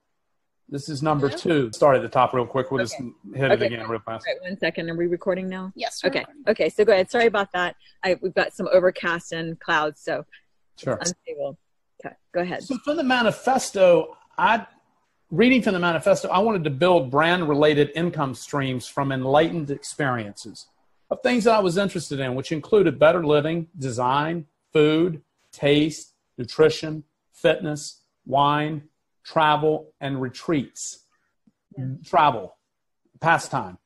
This 0.68 0.88
is 0.88 1.02
number 1.02 1.28
Yeah. 1.28 1.36
two. 1.36 1.70
Start 1.72 1.96
at 1.96 2.02
the 2.02 2.08
top 2.08 2.32
real 2.32 2.46
quick. 2.46 2.70
We'll 2.70 2.82
just 2.82 2.94
Okay. 2.94 3.10
hit 3.34 3.52
it 3.52 3.62
again 3.62 3.88
real 3.88 4.00
fast. 4.00 4.26
All 4.26 4.34
right. 4.34 4.42
One 4.50 4.58
second. 4.58 4.90
Are 4.90 4.94
we 4.96 5.06
recording 5.06 5.48
now? 5.48 5.72
Yes. 5.76 6.02
Okay. 6.04 6.20
recording. 6.20 6.42
Okay. 6.48 6.68
So 6.70 6.84
go 6.84 6.92
ahead. 6.92 7.10
Sorry 7.10 7.26
about 7.26 7.52
that. 7.52 7.76
I, 8.02 8.16
we've 8.22 8.34
got 8.34 8.54
some 8.54 8.68
overcast 8.72 9.32
and 9.32 9.60
clouds, 9.60 10.00
so 10.00 10.24
Sure. 10.78 10.94
unstable. 11.00 11.58
Okay. 12.04 12.14
Go 12.32 12.40
ahead. 12.40 12.62
So 12.62 12.78
from 12.78 12.96
the 12.96 13.04
manifesto, 13.04 14.16
I 14.38 14.66
reading 15.30 15.62
from 15.62 15.74
the 15.74 15.80
manifesto, 15.80 16.28
I 16.28 16.38
wanted 16.38 16.64
to 16.64 16.70
build 16.70 17.10
brand 17.10 17.48
related 17.48 17.90
income 17.94 18.34
streams 18.34 18.86
from 18.86 19.10
enlightened 19.12 19.70
experiences 19.70 20.66
of 21.10 21.20
things 21.22 21.44
that 21.44 21.54
I 21.54 21.60
was 21.60 21.76
interested 21.76 22.20
in, 22.20 22.34
which 22.34 22.52
included 22.52 22.98
better 22.98 23.24
living, 23.24 23.68
design, 23.78 24.46
food, 24.72 25.22
taste, 25.52 26.14
nutrition, 26.38 27.04
fitness, 27.34 28.02
wine, 28.24 28.88
travel, 29.24 29.92
and 30.00 30.20
retreats. 30.20 31.04
Travel, 32.04 32.56
pastime. 33.20 33.78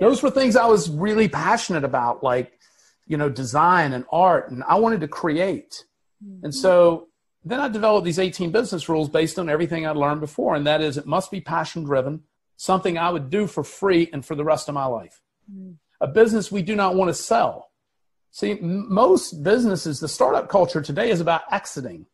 Those 0.00 0.22
were 0.22 0.30
things 0.30 0.56
I 0.56 0.66
was 0.66 0.90
really 0.90 1.28
passionate 1.28 1.84
about, 1.84 2.22
like, 2.22 2.58
you 3.06 3.16
know, 3.16 3.28
design 3.28 3.92
and 3.92 4.04
art, 4.10 4.50
and 4.50 4.64
I 4.64 4.76
wanted 4.76 5.02
to 5.02 5.08
create. 5.08 5.84
And 6.20 6.38
mm-hmm. 6.42 6.50
so 6.50 7.08
then 7.44 7.60
I 7.60 7.68
developed 7.68 8.04
these 8.04 8.18
18 8.18 8.50
business 8.50 8.88
rules 8.88 9.08
based 9.08 9.38
on 9.38 9.50
everything 9.50 9.86
I'd 9.86 9.96
learned 9.96 10.20
before. 10.20 10.54
And 10.54 10.66
that 10.66 10.80
is, 10.80 10.96
it 10.96 11.06
must 11.06 11.30
be 11.30 11.40
passion 11.40 11.84
driven, 11.84 12.22
something 12.56 12.96
I 12.96 13.10
would 13.10 13.28
do 13.28 13.46
for 13.46 13.62
free 13.62 14.08
and 14.12 14.24
for 14.24 14.34
the 14.34 14.44
rest 14.44 14.68
of 14.68 14.74
my 14.74 14.86
life. 14.86 15.20
Mm-hmm. 15.52 15.72
A 16.00 16.06
business 16.06 16.50
we 16.50 16.62
do 16.62 16.74
not 16.74 16.94
want 16.94 17.10
to 17.10 17.14
sell. 17.14 17.70
See, 18.30 18.52
m- 18.52 18.92
most 18.92 19.42
businesses, 19.42 20.00
the 20.00 20.08
startup 20.08 20.48
culture 20.48 20.80
today 20.80 21.10
is 21.10 21.20
about 21.20 21.42
exiting. 21.52 22.06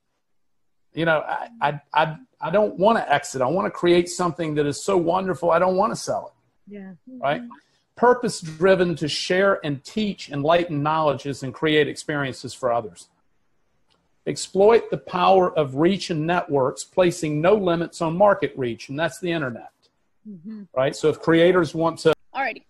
You 0.95 1.05
know, 1.05 1.21
I, 1.21 1.49
I, 1.61 1.81
I, 1.95 2.17
I 2.41 2.51
don't 2.51 2.77
want 2.79 2.99
to 2.99 3.13
exit. 3.13 3.43
I 3.43 3.47
want 3.47 3.67
to 3.67 3.71
create 3.71 4.09
something 4.09 4.55
that 4.57 4.67
is 4.67 4.85
so 4.85 4.97
wonderful, 4.97 5.51
I 5.51 5.59
don't 5.59 5.77
want 5.77 5.93
to 5.93 5.97
sell 5.97 6.33
it 6.69 6.75
Yeah. 6.75 6.81
Mm-hmm. 7.09 7.21
right? 7.21 7.43
Purpose 7.97 8.41
driven 8.41 8.97
to 8.97 9.09
share 9.09 9.61
and 9.65 9.85
teach 9.85 10.31
enlightened 10.31 10.83
knowledges 10.83 11.43
and 11.43 11.53
create 11.53 11.87
experiences 11.87 12.55
for 12.55 12.73
others. 12.73 13.09
Exploit 14.27 14.91
the 14.91 14.99
power 14.99 15.57
of 15.57 15.77
reach 15.77 16.11
and 16.11 16.27
networks, 16.27 16.85
placing 16.85 17.41
no 17.41 17.55
limits 17.55 18.01
on 18.01 18.17
market 18.17 18.53
reach, 18.57 18.89
and 18.89 18.99
that's 18.99 19.19
the 19.21 19.31
internet, 19.31 19.73
mm-hmm. 20.29 20.63
right? 20.75 20.97
So 20.97 21.09
if 21.09 21.21
creators 21.21 21.75
want 21.75 21.99
to, 22.01 22.15
Alrighty. 22.35 22.63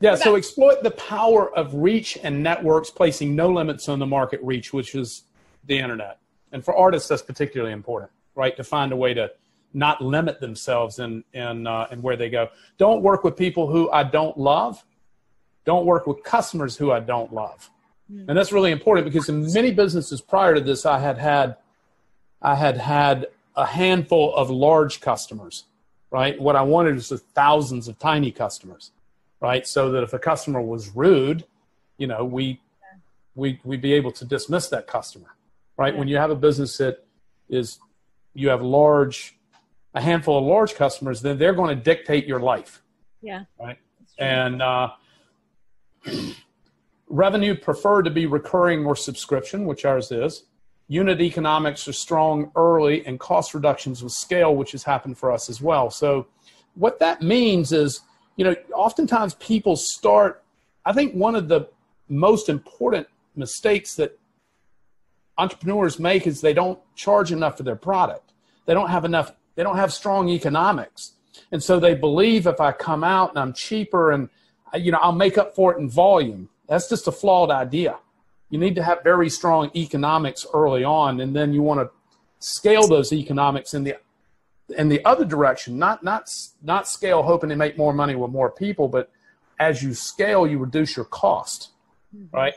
yeah, 0.00 0.14
so 0.14 0.36
exploit 0.36 0.82
the 0.82 0.92
power 0.92 1.54
of 1.56 1.74
reach 1.74 2.18
and 2.22 2.42
networks, 2.42 2.90
placing 2.90 3.36
no 3.36 3.50
limits 3.50 3.88
on 3.88 3.98
the 3.98 4.06
market 4.06 4.40
reach, 4.42 4.72
which 4.72 4.94
is 4.94 5.24
the 5.64 5.78
internet. 5.78 6.18
And 6.52 6.64
for 6.64 6.76
artists, 6.76 7.08
that's 7.08 7.22
particularly 7.22 7.72
important, 7.72 8.10
right? 8.34 8.56
To 8.56 8.64
find 8.64 8.92
a 8.92 8.96
way 8.96 9.14
to 9.14 9.30
not 9.74 10.00
limit 10.00 10.40
themselves 10.40 10.98
in 10.98 11.24
in 11.32 11.66
uh, 11.66 11.86
in 11.90 12.02
where 12.02 12.16
they 12.16 12.30
go. 12.30 12.48
Don't 12.78 13.02
work 13.02 13.24
with 13.24 13.36
people 13.36 13.66
who 13.70 13.90
I 13.90 14.02
don't 14.02 14.36
love. 14.38 14.84
Don't 15.64 15.84
work 15.84 16.06
with 16.06 16.22
customers 16.22 16.76
who 16.76 16.90
I 16.90 17.00
don't 17.00 17.32
love. 17.32 17.70
And 18.10 18.38
that's 18.38 18.52
really 18.52 18.70
important 18.70 19.04
because 19.04 19.28
in 19.28 19.52
many 19.52 19.70
businesses 19.70 20.22
prior 20.22 20.54
to 20.54 20.60
this, 20.62 20.86
I 20.86 20.98
had 20.98 21.18
had 21.18 21.56
I 22.40 22.54
had 22.54 22.78
had 22.78 23.26
a 23.54 23.66
handful 23.66 24.34
of 24.34 24.48
large 24.48 25.00
customers, 25.00 25.64
right? 26.10 26.40
What 26.40 26.56
I 26.56 26.62
wanted 26.62 26.94
was 26.94 27.10
thousands 27.34 27.86
of 27.86 27.98
tiny 27.98 28.30
customers, 28.30 28.92
right? 29.40 29.66
So 29.66 29.90
that 29.92 30.02
if 30.02 30.14
a 30.14 30.18
customer 30.18 30.62
was 30.62 30.88
rude, 30.96 31.44
you 31.98 32.06
know, 32.06 32.24
we 32.24 32.60
we 33.34 33.60
we'd 33.62 33.82
be 33.82 33.92
able 33.92 34.12
to 34.12 34.24
dismiss 34.24 34.68
that 34.68 34.86
customer, 34.86 35.34
right? 35.78 35.96
When 35.96 36.08
you 36.08 36.16
have 36.18 36.30
a 36.30 36.36
business 36.36 36.76
that 36.78 37.06
is 37.48 37.78
you 38.34 38.50
have 38.50 38.60
large 38.60 39.36
a 39.94 40.00
handful 40.02 40.38
of 40.38 40.44
large 40.44 40.74
customers, 40.74 41.22
then 41.22 41.38
they're 41.38 41.54
going 41.54 41.74
to 41.76 41.82
dictate 41.82 42.26
your 42.26 42.40
life, 42.40 42.82
Yeah. 43.22 43.44
right? 43.58 43.78
And 44.18 44.60
uh, 44.60 44.90
revenue 47.08 47.56
preferred 47.56 48.02
to 48.02 48.10
be 48.10 48.26
recurring 48.26 48.84
or 48.84 48.94
subscription, 48.94 49.64
which 49.64 49.84
ours 49.86 50.12
is. 50.12 50.44
Unit 50.88 51.20
economics 51.20 51.88
are 51.88 51.92
strong 51.92 52.50
early, 52.54 53.04
and 53.06 53.18
cost 53.18 53.54
reductions 53.54 54.02
with 54.02 54.12
scale, 54.12 54.54
which 54.54 54.72
has 54.72 54.82
happened 54.82 55.16
for 55.18 55.30
us 55.32 55.48
as 55.50 55.60
well. 55.60 55.90
So, 55.90 56.26
what 56.74 56.98
that 57.00 57.22
means 57.22 57.72
is, 57.72 58.00
you 58.36 58.44
know, 58.44 58.54
oftentimes 58.74 59.34
people 59.34 59.74
start. 59.76 60.42
I 60.84 60.92
think 60.92 61.14
one 61.14 61.34
of 61.34 61.48
the 61.48 61.68
most 62.08 62.48
important 62.48 63.06
mistakes 63.36 63.96
that 63.96 64.18
entrepreneurs 65.38 65.98
make 65.98 66.26
is 66.26 66.40
they 66.40 66.52
don't 66.52 66.78
charge 66.94 67.32
enough 67.32 67.56
for 67.56 67.62
their 67.62 67.76
product. 67.76 68.32
They 68.66 68.74
don't 68.74 68.90
have 68.90 69.04
enough. 69.04 69.32
They 69.54 69.62
don't 69.62 69.76
have 69.76 69.92
strong 69.92 70.28
economics, 70.28 71.12
and 71.50 71.62
so 71.62 71.80
they 71.80 71.94
believe 71.94 72.46
if 72.46 72.60
I 72.60 72.72
come 72.72 73.02
out 73.02 73.30
and 73.30 73.38
I'm 73.38 73.52
cheaper 73.52 74.12
and 74.12 74.28
you 74.74 74.92
know 74.92 74.98
I'll 74.98 75.12
make 75.12 75.38
up 75.38 75.54
for 75.54 75.72
it 75.72 75.78
in 75.78 75.88
volume. 75.88 76.48
That's 76.68 76.88
just 76.88 77.08
a 77.08 77.12
flawed 77.12 77.50
idea. 77.50 77.98
You 78.50 78.58
need 78.58 78.74
to 78.76 78.82
have 78.82 79.02
very 79.02 79.30
strong 79.30 79.70
economics 79.74 80.46
early 80.52 80.84
on, 80.84 81.20
and 81.20 81.34
then 81.34 81.52
you 81.52 81.62
want 81.62 81.80
to 81.80 81.90
scale 82.38 82.86
those 82.86 83.12
economics 83.12 83.74
in 83.74 83.84
the 83.84 83.96
in 84.76 84.88
the 84.88 85.04
other 85.04 85.24
direction. 85.24 85.78
Not 85.78 86.02
not 86.04 86.28
not 86.62 86.88
scale 86.88 87.22
hoping 87.22 87.50
to 87.50 87.56
make 87.56 87.78
more 87.78 87.92
money 87.92 88.14
with 88.14 88.30
more 88.30 88.50
people, 88.50 88.88
but 88.88 89.10
as 89.58 89.82
you 89.82 89.94
scale, 89.94 90.46
you 90.46 90.58
reduce 90.58 90.96
your 90.96 91.06
cost, 91.06 91.70
right? 92.32 92.54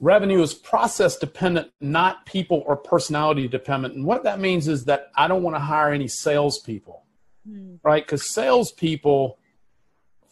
Revenue 0.00 0.42
is 0.42 0.54
process 0.54 1.16
dependent, 1.16 1.70
not 1.80 2.26
people 2.26 2.62
or 2.66 2.76
personality 2.76 3.48
dependent. 3.48 3.94
And 3.94 4.04
what 4.04 4.24
that 4.24 4.40
means 4.40 4.68
is 4.68 4.84
that 4.84 5.10
I 5.16 5.28
don't 5.28 5.42
want 5.42 5.56
to 5.56 5.60
hire 5.60 5.92
any 5.92 6.08
salespeople, 6.08 7.02
mm. 7.48 7.78
right? 7.82 8.04
Because 8.04 8.30
salespeople 8.30 9.38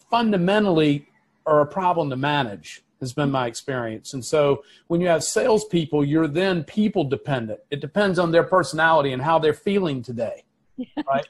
fundamentally 0.09 1.07
are 1.45 1.61
a 1.61 1.65
problem 1.65 2.09
to 2.09 2.15
manage, 2.15 2.83
has 2.99 3.13
been 3.13 3.31
my 3.31 3.47
experience. 3.47 4.13
And 4.13 4.23
so 4.23 4.63
when 4.87 5.01
you 5.01 5.07
have 5.07 5.23
salespeople, 5.23 6.05
you're 6.05 6.27
then 6.27 6.63
people 6.63 7.03
dependent. 7.03 7.59
It 7.71 7.81
depends 7.81 8.19
on 8.19 8.31
their 8.31 8.43
personality 8.43 9.13
and 9.13 9.21
how 9.21 9.39
they're 9.39 9.53
feeling 9.53 10.01
today, 10.01 10.43
right? 11.07 11.25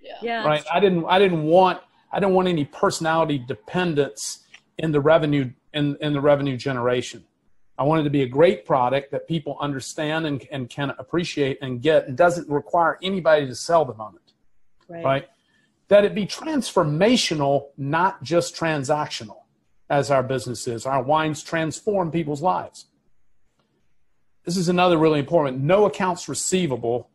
yeah. 0.00 0.16
yeah. 0.22 0.44
Right. 0.44 0.64
I 0.72 0.80
didn't. 0.80 1.04
I 1.06 1.18
didn't 1.18 1.44
want. 1.44 1.80
I 2.12 2.20
didn't 2.20 2.34
want 2.34 2.48
any 2.48 2.64
personality 2.64 3.38
dependence 3.38 4.44
in 4.78 4.92
the 4.92 5.00
revenue 5.00 5.50
in, 5.72 5.96
in 6.00 6.12
the 6.12 6.20
revenue 6.20 6.56
generation. 6.56 7.24
I 7.78 7.84
wanted 7.84 8.04
to 8.04 8.10
be 8.10 8.22
a 8.22 8.28
great 8.28 8.64
product 8.64 9.10
that 9.12 9.26
people 9.26 9.56
understand 9.60 10.26
and, 10.26 10.46
and 10.50 10.68
can 10.68 10.90
appreciate 10.98 11.58
and 11.62 11.80
get 11.80 12.06
and 12.06 12.16
doesn't 12.16 12.48
require 12.48 12.98
anybody 13.02 13.46
to 13.46 13.54
sell 13.54 13.84
them 13.84 14.00
on 14.00 14.14
it. 14.14 14.32
Right. 14.88 15.04
right? 15.04 15.28
That 15.88 16.04
it 16.04 16.14
be 16.14 16.26
transformational, 16.26 17.68
not 17.76 18.22
just 18.22 18.54
transactional, 18.54 19.38
as 19.88 20.10
our 20.10 20.22
business 20.22 20.68
is. 20.68 20.86
Our 20.86 21.02
wines 21.02 21.42
transform 21.42 22.10
people's 22.10 22.42
lives. 22.42 22.86
This 24.44 24.56
is 24.56 24.68
another 24.68 24.98
really 24.98 25.20
important. 25.20 25.62
No 25.62 25.86
accounts 25.86 26.28
receivable. 26.28 27.08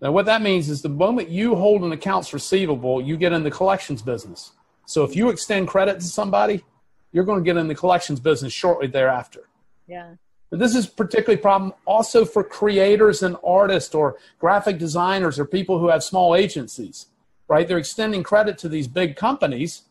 Now, 0.00 0.12
what 0.12 0.26
that 0.26 0.40
means 0.40 0.68
is 0.68 0.82
the 0.82 0.88
moment 0.88 1.28
you 1.28 1.56
hold 1.56 1.82
an 1.82 1.92
accounts 1.92 2.32
receivable, 2.32 3.02
you 3.02 3.16
get 3.16 3.32
in 3.32 3.42
the 3.42 3.50
collections 3.50 4.02
business. 4.02 4.52
So 4.86 5.02
if 5.02 5.16
you 5.16 5.28
extend 5.28 5.68
credit 5.68 6.00
to 6.00 6.06
somebody, 6.06 6.64
you're 7.12 7.24
going 7.24 7.40
to 7.40 7.44
get 7.44 7.56
in 7.56 7.68
the 7.68 7.74
collections 7.74 8.20
business 8.20 8.52
shortly 8.52 8.86
thereafter. 8.86 9.48
Yeah. 9.88 10.14
But 10.50 10.60
this 10.60 10.74
is 10.74 10.86
particularly 10.86 11.40
problem 11.40 11.74
also 11.84 12.24
for 12.24 12.42
creators 12.42 13.22
and 13.22 13.36
artists 13.44 13.94
or 13.94 14.16
graphic 14.38 14.78
designers 14.78 15.38
or 15.38 15.44
people 15.44 15.78
who 15.78 15.88
have 15.88 16.02
small 16.02 16.34
agencies, 16.34 17.06
right? 17.48 17.68
They're 17.68 17.78
extending 17.78 18.22
credit 18.22 18.56
to 18.58 18.68
these 18.68 18.88
big 18.88 19.16
companies, 19.16 19.82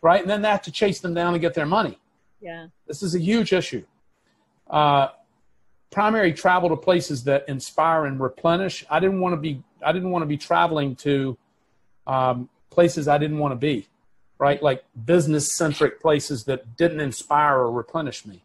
right? 0.00 0.20
And 0.20 0.30
then 0.30 0.42
they 0.42 0.48
have 0.48 0.62
to 0.62 0.70
chase 0.70 1.00
them 1.00 1.12
down 1.12 1.34
and 1.34 1.40
get 1.40 1.54
their 1.54 1.66
money. 1.66 1.98
Yeah. 2.40 2.68
This 2.86 3.02
is 3.02 3.14
a 3.14 3.20
huge 3.20 3.52
issue. 3.52 3.84
Uh, 4.70 5.08
primary 5.90 6.32
travel 6.32 6.68
to 6.70 6.76
places 6.76 7.24
that 7.24 7.44
inspire 7.48 8.06
and 8.06 8.20
replenish. 8.20 8.84
I 8.90 9.00
didn't 9.00 9.20
want 9.20 9.34
to 9.34 9.36
be. 9.36 9.62
I 9.84 9.92
didn't 9.92 10.10
want 10.10 10.22
to 10.22 10.26
be 10.26 10.36
traveling 10.36 10.96
to 10.96 11.36
um, 12.06 12.48
places 12.70 13.08
I 13.08 13.18
didn't 13.18 13.38
want 13.38 13.52
to 13.52 13.56
be, 13.56 13.86
right? 14.38 14.62
Like 14.62 14.84
business 15.04 15.56
centric 15.56 16.00
places 16.00 16.44
that 16.44 16.76
didn't 16.76 17.00
inspire 17.00 17.58
or 17.58 17.70
replenish 17.70 18.26
me. 18.26 18.42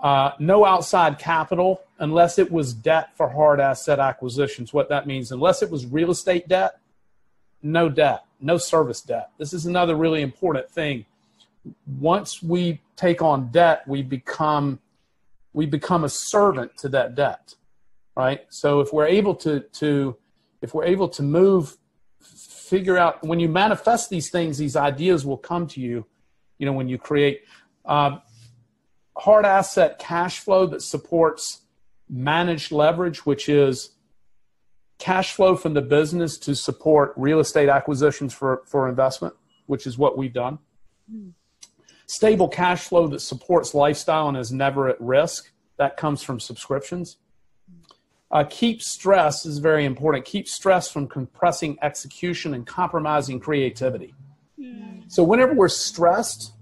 Uh, 0.00 0.32
no 0.38 0.64
outside 0.64 1.18
capital 1.18 1.82
unless 1.98 2.38
it 2.38 2.50
was 2.50 2.72
debt 2.72 3.10
for 3.16 3.28
hard 3.28 3.60
asset 3.60 3.98
acquisitions. 3.98 4.72
What 4.72 4.88
that 4.88 5.06
means, 5.06 5.30
unless 5.30 5.62
it 5.62 5.70
was 5.70 5.84
real 5.84 6.10
estate 6.10 6.48
debt, 6.48 6.80
no 7.62 7.90
debt, 7.90 8.24
no 8.40 8.56
service 8.56 9.02
debt. 9.02 9.30
This 9.36 9.52
is 9.52 9.66
another 9.66 9.94
really 9.94 10.22
important 10.22 10.70
thing. 10.70 11.04
Once 11.98 12.42
we 12.42 12.80
take 12.96 13.20
on 13.20 13.50
debt, 13.50 13.86
we 13.86 14.02
become 14.02 14.78
we 15.52 15.66
become 15.66 16.04
a 16.04 16.08
servant 16.08 16.76
to 16.78 16.88
that 16.88 17.14
debt, 17.14 17.54
right? 18.16 18.46
So 18.48 18.80
if 18.80 18.94
we're 18.94 19.06
able 19.06 19.34
to 19.36 19.60
to 19.60 20.16
if 20.62 20.72
we're 20.72 20.84
able 20.84 21.08
to 21.10 21.22
move, 21.22 21.76
figure 22.20 22.96
out 22.96 23.22
when 23.22 23.38
you 23.38 23.48
manifest 23.50 24.08
these 24.08 24.30
things, 24.30 24.56
these 24.56 24.76
ideas 24.76 25.26
will 25.26 25.36
come 25.36 25.66
to 25.66 25.80
you. 25.80 26.06
You 26.56 26.64
know, 26.64 26.72
when 26.72 26.88
you 26.88 26.96
create. 26.96 27.42
Uh, 27.84 28.18
hard 29.20 29.44
asset 29.44 29.98
cash 29.98 30.40
flow 30.40 30.66
that 30.66 30.80
supports 30.80 31.60
managed 32.08 32.72
leverage, 32.72 33.26
which 33.26 33.48
is 33.48 33.90
cash 34.98 35.34
flow 35.34 35.56
from 35.56 35.74
the 35.74 35.82
business 35.82 36.38
to 36.38 36.54
support 36.54 37.12
real 37.16 37.38
estate 37.38 37.68
acquisitions 37.68 38.32
for, 38.32 38.62
for 38.66 38.88
investment, 38.88 39.34
which 39.66 39.86
is 39.86 39.98
what 39.98 40.16
we've 40.16 40.32
done. 40.32 40.58
Mm. 41.12 41.32
Stable 42.06 42.48
cash 42.48 42.88
flow 42.88 43.06
that 43.08 43.20
supports 43.20 43.74
lifestyle 43.74 44.28
and 44.28 44.36
is 44.38 44.50
never 44.50 44.88
at 44.88 45.00
risk. 45.00 45.52
That 45.76 45.96
comes 45.98 46.22
from 46.22 46.40
subscriptions. 46.40 47.18
Uh, 48.30 48.44
keep 48.48 48.80
stress 48.80 49.44
is 49.44 49.58
very 49.58 49.84
important. 49.84 50.24
Keep 50.24 50.48
stress 50.48 50.90
from 50.90 51.06
compressing 51.06 51.76
execution 51.82 52.54
and 52.54 52.66
compromising 52.66 53.38
creativity. 53.38 54.14
Mm. 54.58 55.10
So 55.12 55.22
whenever 55.22 55.54
we're 55.54 55.68
stressed, 55.68 56.52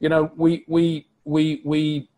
you 0.00 0.08
know, 0.08 0.30
we 0.36 0.64
we 0.66 1.06
we 1.24 1.60
we 1.64 2.08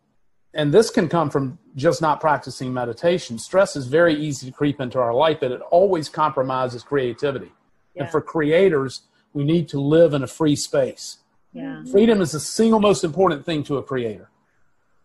and 0.53 0.73
this 0.73 0.89
can 0.89 1.07
come 1.07 1.29
from 1.29 1.59
just 1.75 2.01
not 2.01 2.19
practicing 2.19 2.73
meditation. 2.73 3.37
Stress 3.37 3.75
is 3.75 3.87
very 3.87 4.15
easy 4.15 4.47
to 4.47 4.53
creep 4.53 4.81
into 4.81 4.99
our 4.99 5.13
life, 5.13 5.37
but 5.39 5.51
it 5.51 5.61
always 5.61 6.09
compromises 6.09 6.83
creativity. 6.83 7.51
Yeah. 7.93 8.03
And 8.03 8.11
for 8.11 8.21
creators, 8.21 9.01
we 9.33 9.43
need 9.43 9.67
to 9.69 9.79
live 9.79 10.13
in 10.13 10.23
a 10.23 10.27
free 10.27 10.55
space. 10.55 11.17
Yeah. 11.53 11.83
Freedom 11.91 12.21
is 12.21 12.31
the 12.31 12.39
single 12.39 12.79
most 12.79 13.03
important 13.03 13.45
thing 13.45 13.63
to 13.65 13.77
a 13.77 13.83
creator. 13.83 14.29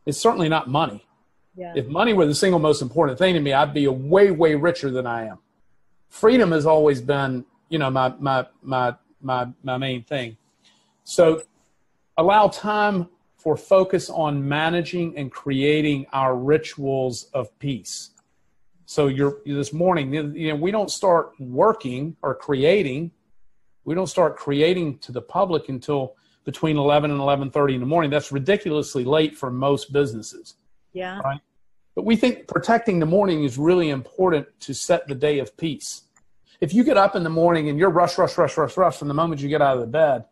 It's 0.07 0.19
certainly 0.19 0.49
not 0.49 0.69
money. 0.69 1.07
Yeah. 1.55 1.75
If 1.77 1.87
money 1.87 2.15
were 2.15 2.27
the 2.27 2.35
single 2.35 2.59
most 2.59 2.81
important 2.81 3.19
thing 3.19 3.35
to 3.35 3.41
me, 3.41 3.53
I'd 3.53 3.75
be 3.75 3.85
a 3.85 3.93
way, 3.93 4.31
way 4.31 4.55
richer 4.55 4.91
than 4.91 5.07
I 5.07 5.27
am. 5.27 5.39
Freedom 6.09 6.51
has 6.53 6.65
always 6.65 7.01
been, 7.03 7.45
you 7.69 7.79
know, 7.79 7.91
my 7.91 8.15
my 8.19 8.47
my 8.63 8.95
my 9.21 9.49
my 9.63 9.77
main 9.77 10.03
thing. 10.05 10.37
So 11.05 11.43
allow 12.17 12.49
time 12.49 13.09
for 13.43 13.57
focus 13.57 14.09
on 14.09 14.49
managing 14.49 15.19
and 15.19 15.33
creating 15.33 16.07
our 16.13 16.37
rituals 16.37 17.25
of 17.35 17.59
peace. 17.59 18.11
So 18.87 19.09
you're 19.09 19.39
this 19.45 19.73
morning, 19.73 20.13
you 20.13 20.49
know, 20.51 20.55
we 20.55 20.71
don't 20.71 20.91
start 20.91 21.33
working 21.41 22.17
or 22.23 22.37
creating. 22.37 23.11
We 23.85 23.97
don't 23.97 24.07
start 24.07 24.37
creating 24.37 24.99
to 24.99 25.11
the 25.11 25.23
public 25.23 25.69
until 25.69 26.15
between 26.45 26.77
11 26.77 27.11
and 27.11 27.19
11:30 27.19 27.75
in 27.75 27.81
the 27.81 27.87
morning. 27.87 28.11
That's 28.13 28.31
ridiculously 28.31 29.05
late 29.05 29.37
for 29.37 29.51
most 29.51 29.93
businesses. 29.93 30.55
Yeah. 30.93 31.19
Right. 31.21 31.41
But 31.97 32.05
we 32.05 32.15
think 32.15 32.47
protecting 32.47 33.01
the 33.01 33.07
morning 33.07 33.43
is 33.43 33.59
really 33.59 33.91
important 33.91 34.47
to 34.61 34.73
set 34.73 35.09
the 35.09 35.17
day 35.17 35.41
of 35.41 35.57
peace. 35.57 36.03
If 36.61 36.73
you 36.73 36.85
get 36.85 36.97
up 36.97 37.17
in 37.17 37.25
the 37.25 37.31
morning 37.31 37.69
and 37.69 37.79
you're 37.79 37.91
rush, 37.91 38.19
rush, 38.19 38.39
rush, 38.39 38.57
rush, 38.57 38.77
rush 38.77 38.97
from 38.97 39.09
the 39.09 39.15
moment 39.15 39.41
you 39.41 39.49
get 39.49 39.61
out 39.61 39.75
of 39.75 39.81
the 39.81 39.89
bed, 39.89 40.27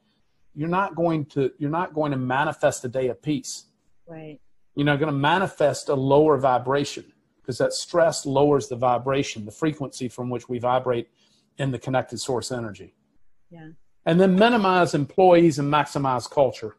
you're 0.55 0.69
not 0.69 0.95
going 0.95 1.27
to 1.27 1.51
you're 1.59 1.71
not 1.71 1.95
going 1.95 2.13
to 2.13 2.19
manifest 2.19 2.85
a 2.85 2.89
day 2.89 3.09
of 3.09 3.23
peace. 3.23 3.65
Right. 4.07 4.39
You're 4.75 4.87
not 4.87 4.99
going 4.99 5.13
to 5.13 5.19
manifest 5.19 5.89
a 5.89 5.95
lower 5.95 6.39
vibration 6.39 7.13
because 7.41 7.59
that 7.59 7.73
stress 7.73 8.27
lowers 8.27 8.69
the 8.69 8.77
vibration 8.77 9.45
the 9.45 9.53
frequency 9.53 10.09
from 10.09 10.31
which 10.31 10.49
we 10.49 10.59
vibrate 10.59 11.09
in 11.59 11.71
the 11.71 11.79
connected 11.79 12.21
source 12.21 12.51
energy. 12.51 12.95
Yeah. 13.51 13.69
And 14.07 14.21
then 14.21 14.35
minimize 14.35 14.95
employees 14.95 15.59
and 15.59 15.73
maximize 15.73 16.29
culture. 16.29 16.77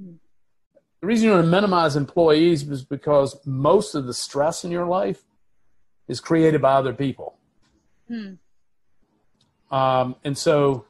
Hmm. 0.00 0.14
the 1.00 1.06
reason 1.06 1.26
you 1.26 1.32
want 1.32 1.44
to 1.44 1.50
minimize 1.50 1.96
employees 1.96 2.68
is 2.68 2.84
because 2.84 3.36
most 3.44 3.94
of 3.94 4.06
the 4.06 4.14
stress 4.14 4.64
in 4.64 4.70
your 4.70 4.86
life 4.86 5.24
is 6.06 6.20
created 6.20 6.62
by 6.62 6.74
other 6.74 6.94
people. 6.94 7.38
Hmm. 8.08 8.34
um, 9.70 10.16
and 10.24 10.36
so 10.36 10.86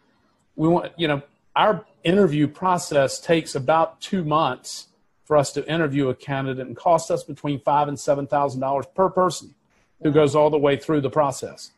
we 0.55 0.69
want 0.69 0.93
you 0.97 1.09
know 1.09 1.23
our 1.57 1.85
interview 2.05 2.49
process 2.49 3.21
takes 3.21 3.55
about 3.55 4.01
two 4.01 4.25
months 4.25 4.89
for 5.25 5.37
us 5.37 5.53
to 5.53 5.71
interview 5.71 6.09
a 6.09 6.15
candidate 6.15 6.67
and 6.67 6.77
costs 6.77 7.11
us 7.11 7.23
between 7.23 7.61
five 7.61 7.89
and 7.89 8.01
seven 8.01 8.27
thousand 8.27 8.61
dollars 8.61 8.87
per 8.95 9.11
person 9.11 9.55
who 10.03 10.11
goes 10.11 10.35
all 10.35 10.49
the 10.49 10.59
way 10.59 10.77
through 10.77 11.03
the 11.03 11.11
process. 11.11 11.73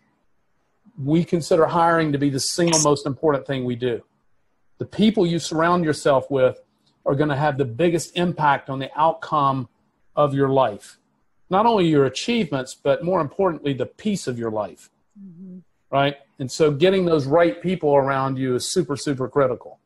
We 1.03 1.25
consider 1.25 1.67
hiring 1.67 2.13
to 2.13 2.19
be 2.19 2.31
the 2.31 2.41
single 2.41 2.81
most 2.83 3.07
important 3.07 3.47
thing 3.47 3.65
we 3.65 3.75
do. 3.75 4.05
The 4.79 4.85
people 4.85 5.27
you 5.27 5.39
surround 5.39 5.85
yourself 5.85 6.31
with 6.31 6.63
are 7.05 7.15
going 7.15 7.31
to 7.31 7.37
have 7.37 7.59
the 7.59 7.65
biggest 7.65 8.17
impact 8.17 8.71
on 8.71 8.79
the 8.79 8.91
outcome 8.95 9.69
of 10.15 10.33
your 10.35 10.51
life. 10.51 10.99
Not 11.49 11.67
only 11.67 11.89
your 11.89 12.05
achievements, 12.05 12.77
but 12.81 13.03
more 13.03 13.21
importantly, 13.21 13.73
the 13.73 13.87
peace 13.87 14.27
of 14.29 14.39
your 14.39 14.51
life. 14.51 14.91
Mm-hmm. 15.21 15.59
Right? 15.91 16.19
And 16.39 16.51
so 16.51 16.71
getting 16.71 17.05
those 17.05 17.27
right 17.27 17.61
people 17.61 17.97
around 17.97 18.39
you 18.39 18.55
is 18.55 18.71
super, 18.71 18.97
super 18.97 19.29
critical. 19.29 19.80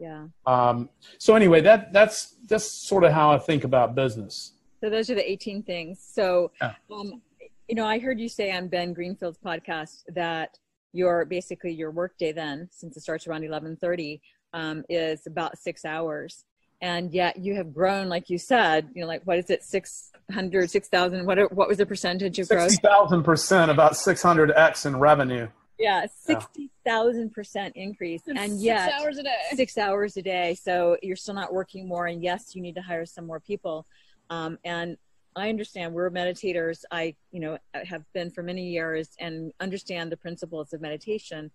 Yeah. 0.00 0.28
Um, 0.46 0.88
so 1.18 1.36
anyway, 1.36 1.60
that 1.60 1.92
that's 1.92 2.36
that's 2.46 2.64
sort 2.64 3.04
of 3.04 3.12
how 3.12 3.30
I 3.30 3.38
think 3.38 3.64
about 3.64 3.94
business. 3.94 4.52
So 4.80 4.88
those 4.88 5.10
are 5.10 5.14
the 5.14 5.30
18 5.30 5.62
things. 5.62 6.00
So, 6.02 6.52
yeah. 6.60 6.72
um, 6.90 7.20
you 7.68 7.74
know, 7.74 7.84
I 7.84 7.98
heard 7.98 8.18
you 8.18 8.30
say 8.30 8.50
on 8.50 8.68
Ben 8.68 8.94
Greenfield's 8.94 9.38
podcast 9.38 10.04
that 10.14 10.58
your 10.92 11.26
basically 11.26 11.72
your 11.72 11.90
workday 11.90 12.32
then, 12.32 12.68
since 12.72 12.96
it 12.96 13.02
starts 13.02 13.26
around 13.26 13.42
11:30, 13.42 14.20
um, 14.54 14.84
is 14.88 15.26
about 15.26 15.58
six 15.58 15.84
hours, 15.84 16.46
and 16.80 17.12
yet 17.12 17.36
you 17.36 17.54
have 17.56 17.74
grown, 17.74 18.08
like 18.08 18.30
you 18.30 18.38
said, 18.38 18.88
you 18.94 19.02
know, 19.02 19.06
like 19.06 19.22
what 19.24 19.38
is 19.38 19.50
it, 19.50 19.62
600, 19.62 20.70
6,000? 20.70 21.26
What 21.26 21.52
what 21.52 21.68
was 21.68 21.76
the 21.76 21.86
percentage 21.86 22.38
of 22.38 22.48
growth? 22.48 22.70
60,000 22.70 23.22
percent, 23.22 23.70
about 23.70 23.92
600x 23.92 24.86
in 24.86 24.96
revenue. 24.96 25.46
Yeah, 25.80 26.06
sixty 26.14 26.70
thousand 26.84 27.32
percent 27.32 27.74
increase, 27.74 28.28
and, 28.28 28.38
and 28.38 28.60
yet 28.60 28.90
six 28.90 29.00
hours 29.00 29.18
a 29.18 29.22
day. 29.22 29.36
Six 29.54 29.78
hours 29.78 30.16
a 30.18 30.22
day. 30.22 30.54
So 30.54 30.98
you're 31.02 31.16
still 31.16 31.34
not 31.34 31.54
working 31.54 31.88
more, 31.88 32.06
and 32.06 32.22
yes, 32.22 32.54
you 32.54 32.60
need 32.60 32.74
to 32.74 32.82
hire 32.82 33.06
some 33.06 33.26
more 33.26 33.40
people. 33.40 33.86
Um, 34.28 34.58
and 34.64 34.98
I 35.36 35.48
understand 35.48 35.94
we're 35.94 36.10
meditators. 36.10 36.84
I, 36.90 37.14
you 37.32 37.40
know, 37.40 37.56
have 37.72 38.04
been 38.12 38.30
for 38.30 38.42
many 38.42 38.68
years 38.68 39.08
and 39.18 39.52
understand 39.58 40.12
the 40.12 40.18
principles 40.18 40.74
of 40.74 40.82
meditation 40.82 41.50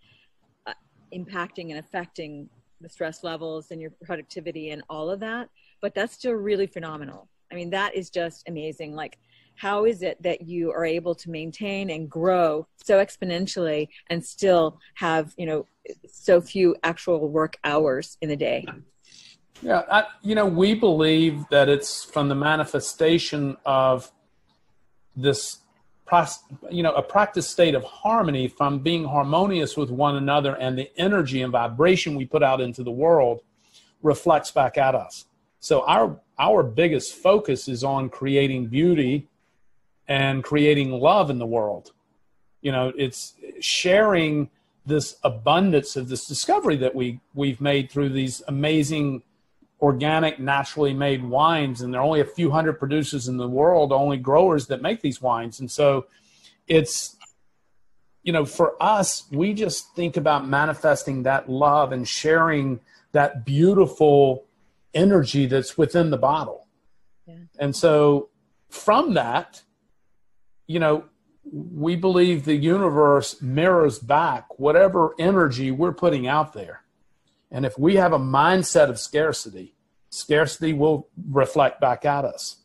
uh, 0.66 0.74
impacting 1.14 1.70
and 1.70 1.78
affecting 1.78 2.50
the 2.82 2.90
stress 2.90 3.24
levels 3.24 3.70
and 3.70 3.80
your 3.80 3.92
productivity 4.04 4.72
and 4.72 4.82
all 4.90 5.12
of 5.12 5.20
that. 5.20 5.50
But 5.82 5.94
that's 5.94 6.14
still 6.14 6.34
really 6.34 6.68
phenomenal. 6.68 7.30
I 7.52 7.56
mean, 7.56 7.70
that 7.70 7.96
is 7.96 8.10
just 8.10 8.50
amazing. 8.50 8.96
Like, 8.96 9.20
how 9.56 9.86
is 9.86 10.02
it 10.02 10.22
that 10.22 10.42
you 10.42 10.72
are 10.72 10.86
able 10.86 11.16
to 11.16 11.30
maintain 11.30 11.90
and 11.90 12.10
grow 12.10 12.68
so 12.84 13.04
exponentially 13.04 13.88
and 14.10 14.24
still 14.24 14.80
have, 14.96 15.34
you 15.38 15.46
know, 15.46 15.66
so 16.08 16.42
few 16.42 16.76
actual 16.84 17.30
work 17.30 17.58
hours 17.64 18.18
in 18.22 18.32
a 18.32 18.36
day? 18.36 18.66
Yeah, 19.62 19.84
I, 19.90 20.06
you 20.22 20.36
know, 20.36 20.46
we 20.46 20.76
believe 20.76 21.46
that 21.50 21.70
it's 21.70 22.04
from 22.04 22.28
the 22.28 22.36
manifestation 22.36 23.56
of 23.66 24.12
this, 25.16 25.60
you 26.70 26.84
know, 26.84 26.94
a 26.94 27.02
practice 27.02 27.48
state 27.48 27.74
of 27.74 27.84
harmony 27.84 28.48
from 28.48 28.80
being 28.80 29.06
harmonious 29.06 29.78
with 29.78 29.90
one 29.90 30.18
another, 30.18 30.56
and 30.56 30.78
the 30.78 30.92
energy 30.98 31.42
and 31.42 31.52
vibration 31.52 32.16
we 32.16 32.26
put 32.26 32.44
out 32.44 32.60
into 32.60 32.84
the 32.84 32.92
world 32.92 33.42
reflects 34.04 34.52
back 34.52 34.78
at 34.78 34.94
us. 34.94 35.26
So 35.62 35.84
our 35.88 36.20
our 36.38 36.62
biggest 36.62 37.16
focus 37.16 37.68
is 37.70 37.84
on 37.84 38.10
creating 38.10 38.68
beauty 38.68 39.30
and 40.08 40.44
creating 40.44 40.92
love 40.92 41.30
in 41.30 41.40
the 41.40 41.46
world. 41.46 41.92
You 42.62 42.72
know, 42.72 42.92
it's 42.98 43.34
sharing 43.60 44.50
this 44.86 45.16
abundance 45.24 45.96
of 45.96 46.10
this 46.10 46.26
discovery 46.28 46.78
that 46.78 46.94
we 46.94 47.20
we've 47.34 47.60
made 47.60 47.92
through 47.92 48.10
these 48.10 48.42
amazing 48.48 49.24
organic, 49.82 50.40
naturally 50.40 50.94
made 50.94 51.24
wines, 51.24 51.82
and 51.82 51.94
there 51.94 52.02
are 52.02 52.04
only 52.04 52.22
a 52.22 52.26
few 52.26 52.50
hundred 52.50 52.74
producers 52.80 53.28
in 53.28 53.38
the 53.38 53.48
world, 53.48 53.92
only 53.92 54.18
growers 54.18 54.68
that 54.68 54.82
make 54.82 55.02
these 55.02 55.22
wines. 55.22 55.60
And 55.60 55.70
so 55.70 56.06
it's, 56.68 57.18
you 58.24 58.32
know, 58.32 58.46
for 58.46 58.82
us, 58.82 59.26
we 59.32 59.54
just 59.54 59.94
think 59.96 60.18
about 60.18 60.48
manifesting 60.48 61.24
that 61.24 61.50
love 61.50 61.92
and 61.92 62.08
sharing 62.08 62.80
that 63.12 63.46
beautiful 63.46 64.46
energy 64.94 65.46
that's 65.46 65.78
within 65.78 66.10
the 66.10 66.18
bottle. 66.18 66.68
Yeah. 67.28 67.36
And 67.60 67.76
so 67.76 68.30
from 68.70 69.14
that, 69.16 69.62
you 70.68 70.80
know, 70.80 71.06
we 71.52 71.96
believe 71.96 72.46
the 72.46 72.56
universe 72.56 73.42
mirrors 73.42 74.00
back 74.00 74.60
whatever 74.60 75.14
energy 75.20 75.72
we're 75.72 75.94
putting 75.94 76.28
out 76.28 76.54
there. 76.54 76.82
And 77.52 77.66
if 77.66 77.78
we 77.78 77.96
have 77.96 78.14
a 78.14 78.20
mindset 78.20 78.90
of 78.90 79.00
scarcity, 79.00 79.76
scarcity 80.10 80.74
will 80.74 81.08
reflect 81.30 81.80
back 81.80 82.06
at 82.06 82.26
us. 82.26 82.58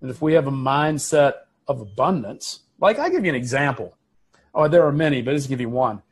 And 0.00 0.10
if 0.10 0.22
we 0.22 0.34
have 0.34 0.46
a 0.46 0.52
mindset 0.52 1.34
of 1.66 1.80
abundance, 1.80 2.60
like 2.80 2.98
I 2.98 3.08
give 3.08 3.24
you 3.24 3.30
an 3.30 3.36
example. 3.36 3.96
Oh, 4.54 4.68
there 4.68 4.86
are 4.86 4.92
many, 4.92 5.22
but 5.22 5.34
just 5.34 5.48
give 5.48 5.60
you 5.60 5.68
one. 5.68 6.02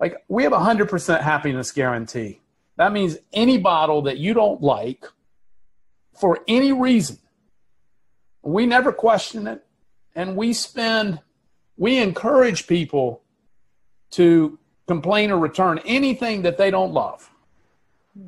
Like 0.00 0.24
we 0.28 0.42
have 0.44 0.52
a 0.52 0.60
hundred 0.60 0.88
percent 0.88 1.22
happiness 1.22 1.72
guarantee. 1.72 2.40
That 2.76 2.92
means 2.92 3.16
any 3.32 3.58
bottle 3.58 4.02
that 4.02 4.18
you 4.18 4.34
don't 4.34 4.60
like 4.60 5.04
for 6.14 6.40
any 6.46 6.72
reason, 6.72 7.18
we 8.42 8.66
never 8.66 8.92
question 8.92 9.46
it. 9.46 9.63
And 10.14 10.36
we 10.36 10.52
spend, 10.52 11.20
we 11.76 11.98
encourage 11.98 12.66
people 12.66 13.22
to 14.12 14.58
complain 14.86 15.30
or 15.30 15.38
return 15.38 15.80
anything 15.84 16.42
that 16.42 16.58
they 16.58 16.70
don't 16.70 16.92
love 16.92 17.30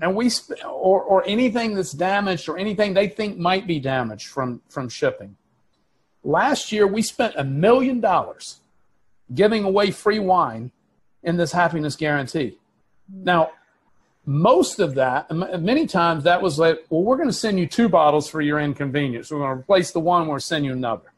and 0.01 0.15
we 0.15 0.29
sp- 0.31 0.59
or 0.65 1.03
or 1.03 1.27
anything 1.27 1.75
that's 1.75 1.93
damaged 1.93 2.49
or 2.49 2.59
anything 2.59 2.95
they 2.95 3.09
think 3.09 3.39
might 3.39 3.67
be 3.67 3.79
damaged 3.79 4.29
from 4.29 4.61
from 4.69 4.89
shipping. 4.89 5.37
Last 6.25 6.73
year 6.73 6.87
we 6.87 7.03
spent 7.03 7.35
a 7.37 7.45
million 7.45 8.01
dollars 8.01 8.61
giving 9.33 9.65
away 9.65 9.91
free 9.91 10.19
wine 10.19 10.73
in 11.23 11.37
this 11.37 11.53
happiness 11.53 11.97
guarantee. 11.97 12.59
Now, 13.09 13.51
most 14.25 14.81
of 14.81 14.95
that, 14.97 15.31
many 15.31 15.87
times 15.87 16.25
that 16.25 16.43
was 16.43 16.59
like, 16.59 16.85
well, 16.91 17.03
we're 17.03 17.17
going 17.17 17.29
to 17.29 17.33
send 17.33 17.59
you 17.59 17.67
two 17.67 17.89
bottles 17.89 18.29
for 18.29 18.41
your 18.41 18.59
inconvenience. 18.61 19.31
We're 19.31 19.39
going 19.39 19.51
to 19.51 19.61
replace 19.61 19.93
the 19.93 20.01
one, 20.01 20.27
we're 20.27 20.41
send 20.41 20.65
you 20.65 20.73
another. 20.73 21.13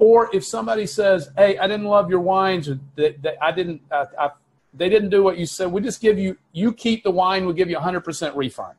Or 0.00 0.34
if 0.34 0.46
somebody 0.46 0.86
says, 0.86 1.28
hey, 1.36 1.58
I 1.58 1.66
didn't 1.66 1.84
love 1.84 2.08
your 2.08 2.20
wines, 2.20 2.70
or 2.70 2.80
that, 2.96 3.20
that 3.22 3.36
I 3.40 3.52
didn't, 3.52 3.82
I, 3.92 4.06
I 4.18 4.30
they 4.72 4.88
didn't 4.88 5.10
do 5.10 5.22
what 5.22 5.36
you 5.36 5.44
said. 5.44 5.70
We 5.70 5.82
just 5.82 6.00
give 6.00 6.18
you, 6.18 6.38
you 6.52 6.72
keep 6.72 7.04
the 7.04 7.10
wine, 7.10 7.44
we'll 7.44 7.54
give 7.54 7.68
you 7.68 7.76
a 7.76 7.80
100% 7.80 8.34
refund. 8.34 8.76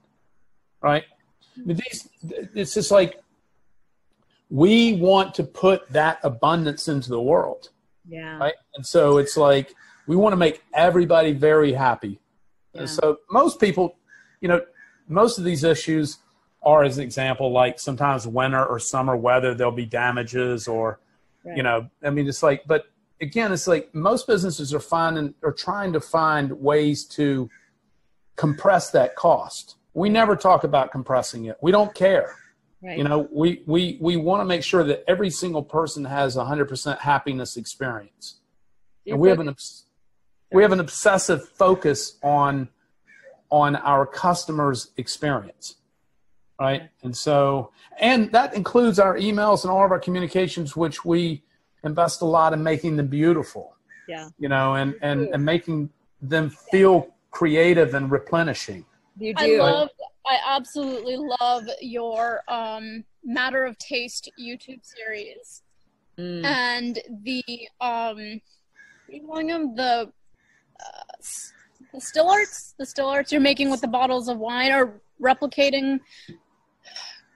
Right? 0.82 1.04
These, 1.56 2.10
it's 2.56 2.74
just 2.74 2.90
like 2.90 3.22
we 4.50 4.94
want 4.94 5.36
to 5.36 5.44
put 5.44 5.88
that 5.90 6.20
abundance 6.24 6.88
into 6.88 7.12
the 7.12 7.22
world. 7.22 7.70
Yeah. 8.10 8.38
Right? 8.40 8.56
And 8.76 8.84
so 8.84 9.20
it's 9.20 9.38
like 9.38 9.76
we 10.08 10.16
want 10.16 10.34
to 10.34 10.38
make 10.38 10.64
everybody 10.74 11.34
very 11.34 11.72
happy. 11.72 12.20
Yeah. 12.74 12.82
And 12.82 12.90
so 12.90 13.20
most 13.30 13.60
people, 13.60 13.96
you 14.40 14.48
know, 14.48 14.62
most 15.08 15.38
of 15.38 15.44
these 15.44 15.64
issues 15.64 16.18
are, 16.64 16.84
as 16.84 16.98
an 16.98 17.04
example, 17.04 17.52
like 17.52 17.80
sometimes 17.80 18.26
winter 18.26 18.66
or 18.66 18.80
summer 18.80 19.16
weather, 19.16 19.54
there'll 19.54 19.72
be 19.72 19.86
damages 19.86 20.68
or, 20.68 21.00
right. 21.44 21.58
you 21.58 21.64
know, 21.64 21.90
I 22.04 22.10
mean, 22.10 22.28
it's 22.28 22.44
like, 22.44 22.64
but 22.66 22.86
again, 23.22 23.52
it's 23.52 23.68
like 23.68 23.94
most 23.94 24.28
businesses 24.28 24.74
are 24.74 24.80
finding 24.80 25.34
are 25.44 25.52
trying 25.52 25.94
to 25.94 26.00
find 26.00 26.52
ways 26.52 27.06
to 27.06 27.50
compress 28.36 28.92
that 28.92 29.16
cost. 29.16 29.76
We 29.94 30.10
never 30.10 30.36
talk 30.36 30.64
about 30.64 30.92
compressing 30.92 31.46
it. 31.46 31.58
We 31.62 31.72
don't 31.72 31.94
care. 31.94 32.36
Right. 32.84 32.98
You 32.98 33.04
know, 33.04 33.28
we 33.32 33.62
we 33.68 33.98
we 34.02 34.18
want 34.18 34.42
to 34.42 34.46
make 34.46 34.64
sure 34.64 34.84
that 34.84 35.04
every 35.08 35.30
single 35.30 35.62
person 35.64 36.04
has 36.06 36.36
a 36.36 36.46
hundred 36.46 36.68
percent 36.68 37.00
happiness 37.00 37.56
experience, 37.56 38.40
You're 39.06 39.16
and 39.16 39.22
we 39.22 39.30
have 39.30 39.40
an 39.40 39.56
we 40.52 40.64
have 40.64 40.72
an 40.72 40.80
obsessive 40.80 41.48
focus 41.50 42.18
on 42.24 42.70
on 43.52 43.76
our 43.76 44.06
customers' 44.06 44.92
experience, 44.98 45.76
right? 46.62 46.90
And 47.02 47.16
so, 47.16 47.72
and 48.00 48.32
that 48.34 48.54
includes 48.54 49.00
our 49.00 49.18
emails 49.18 49.64
and 49.64 49.72
all 49.72 49.84
of 49.84 49.92
our 49.92 50.00
communications, 50.00 50.76
which 50.76 51.04
we 51.04 51.42
invest 51.84 52.22
a 52.22 52.26
lot 52.26 52.54
in 52.54 52.62
making 52.62 52.98
them 52.98 53.08
beautiful. 53.08 53.76
Yeah. 54.08 54.30
You 54.38 54.50
know, 54.50 54.76
and 54.76 54.96
and 55.02 55.28
and 55.34 55.44
making 55.44 55.90
them 56.22 56.50
feel 56.50 57.08
creative 57.32 57.96
and 57.96 58.12
replenishing. 58.12 58.86
You 59.18 59.34
do. 59.34 59.62
I 59.62 59.72
love. 59.72 59.90
I 60.26 60.38
absolutely 60.56 61.18
love 61.18 61.64
your 61.82 62.42
um, 62.48 63.04
matter 63.24 63.66
of 63.66 63.76
taste 63.80 64.30
YouTube 64.40 64.82
series, 64.84 65.64
mm. 66.18 66.46
and 66.46 67.00
the 67.24 67.44
um, 67.82 68.40
them 69.10 69.76
the 69.76 70.12
uh, 70.80 71.16
the 71.92 72.02
still 72.02 72.30
arts, 72.30 72.76
the 72.78 72.86
still 72.86 73.08
arts 73.08 73.32
you're 73.32 73.42
making 73.42 73.72
with 73.72 73.82
the 73.82 73.88
bottles 73.88 74.28
of 74.28 74.38
wine, 74.38 74.72
or 74.72 75.02
replicating 75.22 76.00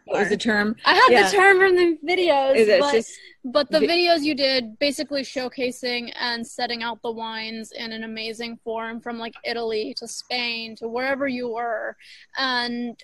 what 0.06 0.20
was 0.20 0.30
the 0.30 0.38
term? 0.38 0.76
I 0.86 0.94
have 0.94 1.04
yeah. 1.10 1.30
the 1.30 1.36
term 1.36 1.60
from 1.60 1.76
the 1.76 1.98
videos, 2.08 2.80
but, 2.80 2.94
just, 2.94 3.12
but 3.44 3.72
the 3.72 3.80
vi- 3.80 3.88
videos 3.88 4.22
you 4.22 4.36
did 4.36 4.78
basically 4.80 5.24
showcasing 5.24 6.12
and 6.20 6.46
setting 6.46 6.84
out 6.84 7.02
the 7.02 7.12
wines 7.12 7.72
in 7.72 7.92
an 7.92 8.04
amazing 8.04 8.58
form 8.64 9.02
from 9.02 9.18
like 9.18 9.34
Italy 9.44 9.96
to 9.98 10.08
Spain 10.08 10.76
to 10.78 10.88
wherever 10.88 11.28
you 11.28 11.54
were, 11.54 11.98
and 12.38 13.04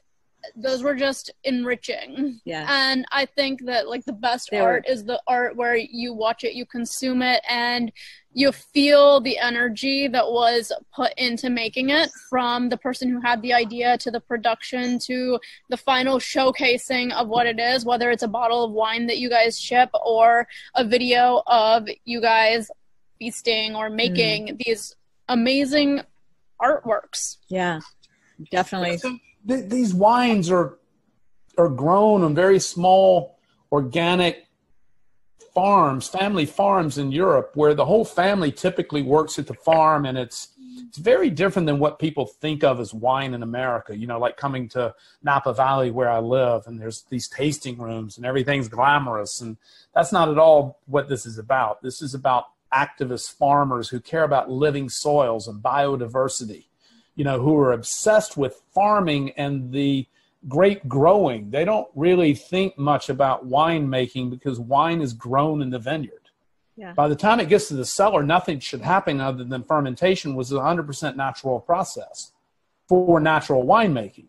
those 0.56 0.84
were 0.84 0.96
just 0.96 1.32
enriching. 1.44 2.40
Yeah. 2.46 2.68
And 2.70 3.06
I 3.12 3.26
think 3.26 3.66
that 3.66 3.88
like 3.88 4.06
the 4.06 4.14
best 4.14 4.50
they 4.52 4.60
art 4.60 4.86
were. 4.88 4.94
is 4.94 5.06
the 5.06 5.22
art 5.28 5.56
where 5.56 5.76
you 5.76 6.14
watch 6.14 6.44
it, 6.44 6.54
you 6.54 6.66
consume 6.66 7.22
it, 7.22 7.42
and 7.50 7.92
you 8.34 8.52
feel 8.52 9.20
the 9.20 9.38
energy 9.38 10.08
that 10.08 10.26
was 10.26 10.72
put 10.96 11.14
into 11.18 11.50
making 11.50 11.90
it 11.90 12.10
from 12.30 12.70
the 12.70 12.78
person 12.78 13.10
who 13.10 13.20
had 13.20 13.42
the 13.42 13.54
idea 13.54 13.98
to 13.98 14.10
the 14.10 14.22
production 14.22 14.98
to 15.00 15.40
the 15.70 15.78
final 15.78 16.18
showcasing 16.18 17.12
of 17.12 17.28
what 17.28 17.46
it 17.46 17.60
is, 17.60 17.86
whether 17.86 18.10
it's 18.10 18.24
a 18.24 18.28
bottle 18.28 18.64
of 18.64 18.72
wine 18.72 19.08
that 19.08 19.18
you 19.18 19.30
guys 19.30 19.60
ship 19.60 19.90
or 20.06 20.48
a 20.76 20.86
video 20.86 21.44
of 21.48 21.88
you 22.06 22.22
guys 22.22 22.72
feasting 23.20 23.76
or 23.76 23.90
making 23.90 24.48
mm. 24.48 24.64
these 24.64 24.96
amazing 25.28 26.02
artworks. 26.62 27.38
Yeah, 27.50 27.82
definitely. 28.50 29.00
Th- 29.48 29.70
these 29.70 29.94
wines 29.94 30.52
are 30.52 30.78
are 31.58 31.70
grown 31.70 32.24
on 32.24 32.34
very 32.34 32.60
small 32.60 33.38
organic 33.72 34.48
farms, 35.54 36.08
family 36.08 36.46
farms 36.46 36.98
in 36.98 37.12
Europe, 37.12 37.52
where 37.56 37.74
the 37.74 37.86
whole 37.86 38.06
family 38.06 38.52
typically 38.52 39.02
works 39.02 39.38
at 39.38 39.48
the 39.48 39.54
farm, 39.54 40.06
and 40.06 40.18
it's 40.18 40.50
it's 40.88 40.98
very 40.98 41.30
different 41.30 41.66
than 41.66 41.80
what 41.80 42.00
people 42.00 42.26
think 42.26 42.64
of 42.64 42.80
as 42.80 42.94
wine 42.94 43.34
in 43.34 43.44
America. 43.44 43.96
You 43.96 44.08
know, 44.08 44.20
like 44.20 44.38
coming 44.38 44.70
to 44.70 44.94
Napa 45.24 45.54
Valley 45.54 45.92
where 45.92 46.10
I 46.10 46.20
live, 46.20 46.68
and 46.68 46.80
there's 46.80 47.04
these 47.10 47.28
tasting 47.28 47.78
rooms, 47.78 48.18
and 48.18 48.26
everything's 48.26 48.70
glamorous, 48.70 49.42
and 49.42 49.58
that's 49.94 50.12
not 50.12 50.30
at 50.30 50.38
all 50.38 50.80
what 50.86 51.10
this 51.10 51.26
is 51.26 51.38
about. 51.38 51.82
This 51.82 52.02
is 52.02 52.14
about 52.14 52.46
activist 52.74 53.34
farmers 53.34 53.90
who 53.90 54.00
care 54.00 54.24
about 54.24 54.50
living 54.50 54.90
soils 54.90 55.48
and 55.48 55.62
biodiversity. 55.62 56.66
You 57.16 57.24
know, 57.24 57.42
who 57.42 57.58
are 57.58 57.74
obsessed 57.74 58.38
with 58.38 58.62
farming 58.74 59.32
and 59.32 59.72
the 59.72 60.08
grape 60.48 60.88
growing. 60.88 61.52
They 61.52 61.66
don't 61.66 61.88
really 61.96 62.34
think 62.34 62.78
much 62.78 63.10
about 63.10 63.46
wine 63.46 63.90
making 63.90 64.30
because 64.30 64.60
wine 64.60 65.02
is 65.02 65.14
grown 65.14 65.62
in 65.62 65.70
the 65.70 65.80
vineyard. 65.80 66.22
Yeah. 66.76 66.94
By 66.94 67.10
the 67.10 67.16
time 67.16 67.40
it 67.40 67.50
gets 67.50 67.68
to 67.68 67.76
the 67.76 67.86
cellar, 67.86 68.24
nothing 68.24 68.60
should 68.60 68.82
happen 68.82 69.22
other 69.22 69.44
than 69.44 69.64
fermentation 69.64 70.36
was 70.36 70.52
a 70.52 70.56
100% 70.56 71.16
natural 71.16 71.60
process 71.60 72.32
for 72.88 73.20
natural 73.20 73.64
winemaking. 73.64 74.28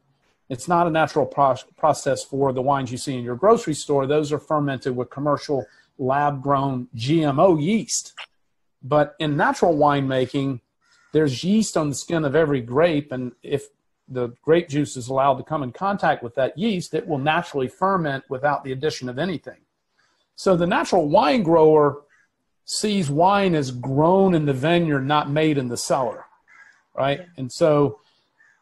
It's 0.49 0.69
not 0.69 0.87
a 0.87 0.91
natural 0.91 1.25
pro- 1.25 1.57
process 1.79 2.25
for 2.25 2.53
the 2.53 2.61
wines 2.61 2.93
you 2.93 2.99
see 2.99 3.17
in 3.17 3.25
your 3.25 3.37
grocery 3.37 3.75
store. 3.75 4.07
Those 4.07 4.33
are 4.33 4.39
fermented 4.39 4.95
with 4.95 5.09
commercial 5.09 5.65
lab 5.99 6.43
grown 6.43 6.89
GMO 6.95 7.63
yeast. 7.63 8.13
But 8.83 9.15
in 9.19 9.37
natural 9.37 9.75
winemaking, 9.75 10.61
there's 11.13 11.45
yeast 11.45 11.77
on 11.77 11.89
the 11.89 11.95
skin 11.95 12.25
of 12.25 12.35
every 12.35 12.61
grape, 12.61 13.13
and 13.13 13.33
if 13.43 13.69
the 14.09 14.29
grape 14.43 14.69
juice 14.69 14.97
is 14.97 15.09
allowed 15.09 15.37
to 15.37 15.45
come 15.45 15.63
in 15.63 15.73
contact 15.73 16.23
with 16.23 16.35
that 16.35 16.57
yeast, 16.59 16.95
it 16.95 17.07
will 17.07 17.19
naturally 17.19 17.69
ferment 17.69 18.25
without 18.29 18.65
the 18.65 18.73
addition 18.73 19.09
of 19.09 19.19
anything. 19.19 19.59
So 20.35 20.57
the 20.57 20.67
natural 20.67 21.09
wine 21.09 21.43
grower 21.43 22.03
sees 22.65 23.11
wine 23.11 23.55
as 23.55 23.71
grown 23.71 24.35
in 24.35 24.47
the 24.47 24.53
vineyard, 24.53 25.07
not 25.07 25.31
made 25.31 25.59
in 25.59 25.69
the 25.69 25.77
cellar, 25.77 26.25
right? 26.95 27.21
Yeah. 27.21 27.27
And 27.37 27.53
so 27.53 28.01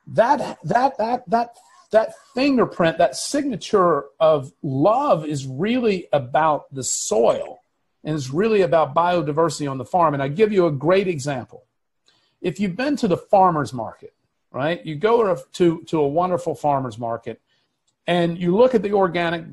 that 0.09 0.59
that 0.65 0.99
that 0.99 1.29
that 1.29 1.55
that 1.91 2.15
fingerprint, 2.35 2.99
that 2.99 3.17
signature 3.17 4.05
of 4.19 4.53
love 4.63 5.27
is 5.27 5.47
really 5.47 6.09
about 6.13 6.73
the 6.73 6.85
soil 6.85 7.61
and 8.05 8.17
it's 8.17 8.31
really 8.31 8.63
about 8.63 8.95
biodiversity 8.95 9.71
on 9.71 9.79
the 9.79 9.85
farm. 9.85 10.15
And 10.15 10.23
I 10.23 10.29
give 10.29 10.53
you 10.53 10.67
a 10.67 10.73
great 10.73 11.09
example. 11.09 11.65
If 12.41 12.59
you've 12.61 12.77
been 12.77 12.97
to 12.97 13.09
the 13.09 13.17
farmer's 13.17 13.73
market, 13.73 14.15
right, 14.51 14.85
you 14.85 14.97
go 14.97 15.35
to, 15.35 15.83
to 15.83 16.01
a 16.01 16.09
wonderful 16.09 16.55
farmer's 16.55 16.99
market 16.99 17.41
and 18.07 18.39
you 18.39 18.57
look 18.57 18.75
at 18.75 18.83
the 18.83 18.93
organic 18.93 19.45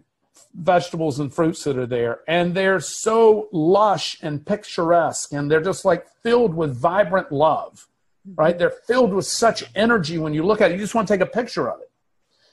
vegetables 0.53 1.19
and 1.19 1.33
fruits 1.33 1.63
that 1.63 1.77
are 1.77 1.85
there, 1.85 2.21
and 2.27 2.53
they're 2.55 2.79
so 2.79 3.47
lush 3.51 4.17
and 4.21 4.45
picturesque, 4.45 5.33
and 5.33 5.49
they're 5.49 5.61
just 5.61 5.85
like 5.85 6.07
filled 6.23 6.53
with 6.53 6.75
vibrant 6.75 7.31
love, 7.31 7.87
right? 8.35 8.57
They're 8.57 8.69
filled 8.69 9.13
with 9.13 9.25
such 9.25 9.63
energy 9.75 10.17
when 10.17 10.33
you 10.33 10.43
look 10.43 10.61
at 10.61 10.71
it, 10.71 10.75
you 10.75 10.79
just 10.79 10.95
want 10.95 11.07
to 11.07 11.13
take 11.13 11.21
a 11.21 11.31
picture 11.31 11.69
of 11.69 11.81
it. 11.81 11.91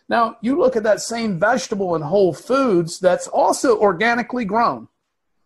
Now, 0.09 0.37
you 0.43 0.59
look 0.59 0.77
at 0.77 0.83
that 0.83 1.01
same 1.01 1.39
vegetable 1.39 1.95
in 1.95 2.03
Whole 2.03 2.35
Foods 2.35 2.99
that's 3.01 3.27
also 3.27 3.79
organically 3.79 4.45
grown, 4.45 4.89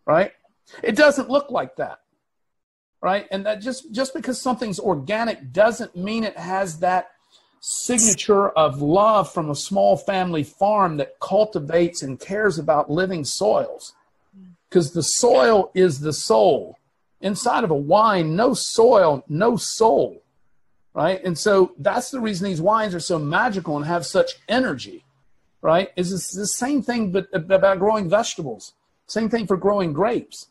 right? 0.05 0.33
It 0.83 0.97
doesn't 0.97 1.31
look 1.31 1.51
like 1.51 1.77
that, 1.77 2.01
right? 3.01 3.27
And 3.31 3.47
that 3.47 3.61
just, 3.61 3.93
just 3.93 4.15
because 4.15 4.41
something's 4.41 4.79
organic 4.79 5.53
doesn't 5.53 5.97
mean 5.97 6.25
it 6.25 6.37
has 6.37 6.79
that 6.81 7.13
signature 7.61 8.51
of 8.51 8.81
love 8.81 9.33
from 9.33 9.51
a 9.51 9.55
small 9.55 9.97
family 9.97 10.45
farm 10.45 10.97
that 10.97 11.19
cultivates 11.21 12.03
and 12.03 12.21
cares 12.21 12.59
about 12.59 12.91
living 12.91 13.25
soils. 13.25 13.95
Mm. 14.37 14.53
Because 14.69 14.93
the 14.93 15.03
soil 15.03 15.71
is 15.75 16.01
the 16.01 16.13
soul. 16.13 16.79
Inside 17.21 17.65
of 17.65 17.71
a 17.71 17.77
wine, 17.77 18.37
no 18.37 18.55
soil, 18.55 19.25
no 19.29 19.57
soul 19.57 20.23
right? 20.99 21.23
And 21.25 21.39
so 21.39 21.75
that's 21.79 22.11
the 22.11 22.19
reason 22.19 22.49
these 22.49 22.61
wines 22.61 22.93
are 22.93 23.01
so 23.01 23.21
magical 23.21 23.77
and 23.77 23.87
have 23.87 24.05
such 24.05 24.33
energy, 24.49 25.05
right? 25.63 25.91
Is 25.95 26.11
this 26.11 26.33
the 26.33 26.45
same 26.45 26.83
thing 26.83 27.13
but 27.13 27.29
about 27.33 27.79
growing 27.79 28.11
vegetables? 28.11 28.75
Same 29.07 29.29
thing 29.29 29.47
for 29.47 29.57
growing 29.57 29.93
grapes. 29.93 30.49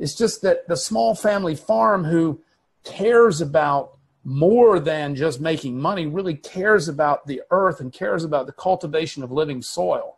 It's 0.00 0.14
just 0.14 0.42
that 0.42 0.66
the 0.66 0.76
small 0.76 1.14
family 1.14 1.54
farm 1.54 2.04
who 2.04 2.40
cares 2.84 3.40
about 3.40 3.98
more 4.24 4.80
than 4.80 5.14
just 5.14 5.40
making 5.40 5.80
money 5.80 6.06
really 6.06 6.34
cares 6.34 6.88
about 6.88 7.26
the 7.26 7.42
earth 7.50 7.80
and 7.80 7.92
cares 7.92 8.24
about 8.24 8.46
the 8.46 8.52
cultivation 8.52 9.22
of 9.22 9.30
living 9.30 9.62
soil 9.62 10.16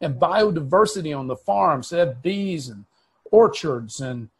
and 0.00 0.14
biodiversity 0.20 1.16
on 1.16 1.26
the 1.26 1.36
farm. 1.36 1.82
So 1.82 1.96
they 1.96 2.00
have 2.00 2.22
bees 2.22 2.68
and 2.68 2.84
orchards 3.30 4.00
and 4.00 4.30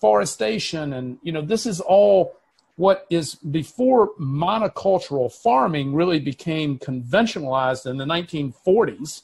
forestation 0.00 0.92
and 0.92 1.16
you 1.22 1.32
know 1.32 1.40
this 1.40 1.64
is 1.64 1.80
all 1.80 2.36
what 2.76 3.06
is 3.08 3.36
before 3.36 4.10
monocultural 4.20 5.32
farming 5.32 5.94
really 5.94 6.18
became 6.18 6.78
conventionalized 6.78 7.86
in 7.86 7.96
the 7.96 8.04
1940s, 8.04 9.22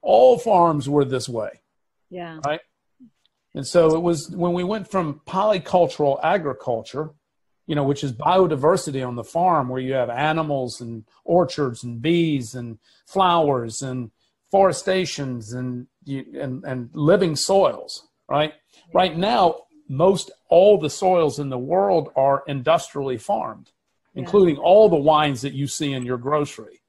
all 0.00 0.38
farms 0.38 0.88
were 0.88 1.04
this 1.04 1.28
way. 1.28 1.60
Yeah. 2.08 2.40
Right. 2.44 2.60
And 3.54 3.66
so 3.66 3.94
it 3.94 4.00
was 4.00 4.30
when 4.30 4.52
we 4.52 4.64
went 4.64 4.90
from 4.90 5.20
polycultural 5.26 6.20
agriculture, 6.22 7.10
you 7.66 7.74
know, 7.74 7.84
which 7.84 8.04
is 8.04 8.12
biodiversity 8.12 9.06
on 9.06 9.16
the 9.16 9.24
farm, 9.24 9.68
where 9.68 9.80
you 9.80 9.94
have 9.94 10.10
animals 10.10 10.80
and 10.80 11.04
orchards 11.24 11.82
and 11.82 12.00
bees 12.00 12.54
and 12.54 12.78
flowers 13.06 13.82
and 13.82 14.10
forestations 14.50 15.52
and 15.52 15.86
and, 16.06 16.64
and 16.64 16.90
living 16.94 17.36
soils. 17.36 18.08
Right. 18.28 18.54
Yeah. 18.74 18.92
Right 18.94 19.16
now, 19.16 19.62
most 19.88 20.30
all 20.48 20.78
the 20.78 20.90
soils 20.90 21.40
in 21.40 21.48
the 21.48 21.58
world 21.58 22.10
are 22.14 22.44
industrially 22.46 23.18
farmed, 23.18 23.72
yeah. 24.14 24.20
including 24.20 24.56
all 24.56 24.88
the 24.88 24.96
wines 24.96 25.42
that 25.42 25.54
you 25.54 25.66
see 25.66 25.92
in 25.92 26.04
your 26.04 26.18
grocery. 26.18 26.80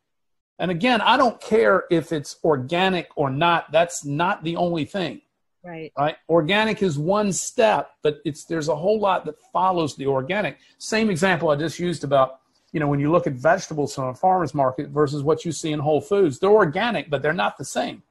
And 0.59 0.69
again, 0.69 1.01
I 1.01 1.17
don't 1.17 1.41
care 1.41 1.85
if 1.89 2.11
it's 2.11 2.37
organic 2.43 3.09
or 3.15 3.31
not. 3.31 3.71
That's 3.71 4.05
not 4.05 4.43
the 4.43 4.57
only 4.57 4.85
thing. 4.85 5.21
Right. 5.63 5.91
Right. 5.97 6.15
Organic 6.27 6.81
is 6.81 6.97
one 6.97 7.31
step, 7.31 7.91
but 8.01 8.19
it's 8.25 8.45
there's 8.45 8.67
a 8.67 8.75
whole 8.75 8.99
lot 8.99 9.25
that 9.25 9.35
follows 9.53 9.95
the 9.95 10.07
organic. 10.07 10.57
Same 10.79 11.09
example 11.09 11.49
I 11.49 11.55
just 11.55 11.77
used 11.77 12.03
about, 12.03 12.39
you 12.71 12.79
know, 12.79 12.87
when 12.87 12.99
you 12.99 13.11
look 13.11 13.27
at 13.27 13.33
vegetables 13.33 13.93
from 13.93 14.05
a 14.05 14.15
farmer's 14.15 14.53
market 14.53 14.89
versus 14.89 15.21
what 15.21 15.45
you 15.45 15.51
see 15.51 15.71
in 15.71 15.79
Whole 15.79 16.01
Foods, 16.01 16.39
they're 16.39 16.49
organic, 16.49 17.09
but 17.09 17.21
they're 17.21 17.33
not 17.33 17.57
the 17.57 17.65
same. 17.65 18.01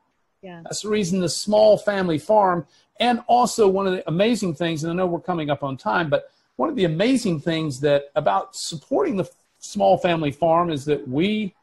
Yeah. 0.43 0.61
That's 0.63 0.83
the 0.83 0.89
reason 0.89 1.21
the 1.21 1.29
small 1.29 1.77
family 1.77 2.19
farm 2.19 2.67
and 3.01 3.23
also, 3.27 3.67
one 3.67 3.87
of 3.87 3.95
the 3.95 4.07
amazing 4.07 4.55
things, 4.55 4.85
and 4.85 4.93
I 4.93 4.95
know 4.95 5.07
we're 5.07 5.21
coming 5.21 5.49
up 5.49 5.65
on 5.65 5.79
time, 5.79 6.11
but 6.11 6.31
one 6.57 6.69
of 6.69 6.77
the 6.77 6.85
amazing 6.85 7.41
things 7.41 7.81
that 7.81 8.11
about 8.15 8.55
supporting 8.55 9.17
the 9.17 9.29
small 9.59 9.97
family 9.97 10.31
farm 10.31 10.71
is 10.71 10.85
that 10.85 11.09
we, 11.09 11.55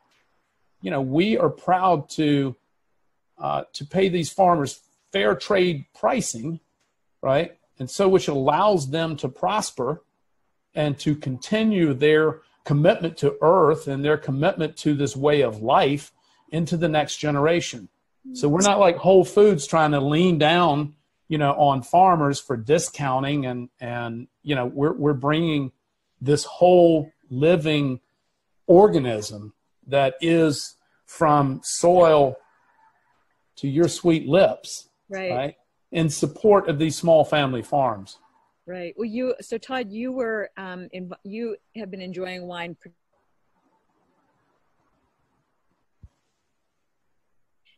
you 0.81 0.89
know, 0.89 0.99
we 0.99 1.37
are 1.37 1.49
proud 1.49 2.09
to 2.09 2.55
uh, 3.37 3.65
to 3.73 3.85
pay 3.85 4.09
these 4.09 4.31
farmers 4.31 4.81
fair 5.11 5.35
trade 5.35 5.85
pricing, 5.97 6.59
right? 7.21 7.57
And 7.79 7.89
so, 7.89 8.07
which 8.07 8.27
allows 8.27 8.89
them 8.89 9.15
to 9.17 9.29
prosper 9.29 10.03
and 10.73 10.97
to 10.99 11.15
continue 11.15 11.93
their 11.93 12.41
commitment 12.63 13.17
to 13.17 13.37
earth 13.41 13.87
and 13.87 14.03
their 14.03 14.17
commitment 14.17 14.77
to 14.77 14.93
this 14.93 15.15
way 15.15 15.41
of 15.41 15.61
life 15.61 16.11
into 16.49 16.77
the 16.77 16.89
next 16.89 17.17
generation. 17.17 17.89
So 18.33 18.49
we're 18.49 18.61
not 18.61 18.79
like 18.79 18.97
Whole 18.97 19.23
Foods 19.23 19.65
trying 19.65 19.91
to 19.91 20.01
lean 20.01 20.37
down 20.37 20.95
you 21.27 21.37
know, 21.37 21.53
on 21.53 21.81
farmers 21.81 22.39
for 22.39 22.55
discounting 22.55 23.45
and 23.45 23.69
and 23.79 24.27
you 24.43 24.55
know 24.55 24.65
we're 24.65 24.93
we're 24.93 25.13
bringing 25.13 25.71
this 26.21 26.45
whole 26.45 27.11
living 27.29 27.99
organism 28.65 29.53
that 29.87 30.15
is 30.21 30.75
from 31.05 31.61
soil 31.63 32.35
to 33.57 33.67
your 33.67 33.87
sweet 33.87 34.27
lips, 34.27 34.89
right? 35.09 35.31
right? 35.31 35.55
In 35.91 36.09
support 36.09 36.69
of 36.69 36.79
these 36.79 36.95
small 36.95 37.23
family 37.23 37.61
farms. 37.61 38.17
Right. 38.65 38.93
Well, 38.97 39.05
you 39.05 39.33
so 39.39 39.57
Todd, 39.57 39.89
you 39.89 40.11
were 40.11 40.49
um, 40.57 40.89
in, 40.91 41.09
you 41.23 41.55
have 41.77 41.89
been 41.89 42.01
enjoying 42.01 42.45
wine 42.47 42.75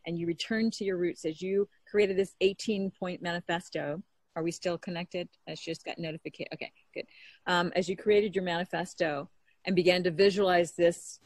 and 0.06 0.18
you 0.18 0.26
returned 0.26 0.72
to 0.74 0.84
your 0.84 0.96
roots 0.96 1.24
as 1.24 1.40
you 1.40 1.68
created 1.88 2.16
this 2.16 2.34
18 2.40 2.90
point 2.90 3.22
manifesto. 3.22 4.02
Are 4.36 4.42
we 4.42 4.50
still 4.50 4.78
connected? 4.78 5.28
I 5.48 5.54
just 5.54 5.84
got 5.84 5.98
notification. 5.98 6.48
Okay, 6.54 6.72
good. 6.94 7.04
Um, 7.46 7.72
as 7.76 7.88
you 7.88 7.96
created 7.96 8.34
your 8.34 8.44
manifesto 8.44 9.28
and 9.64 9.76
began 9.76 10.02
to 10.04 10.10
visualize 10.10 10.72
this, 10.72 11.20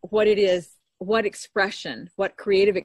what 0.00 0.26
it 0.26 0.38
is, 0.38 0.70
what 0.98 1.26
expression, 1.26 2.10
what 2.16 2.36
creative 2.36 2.76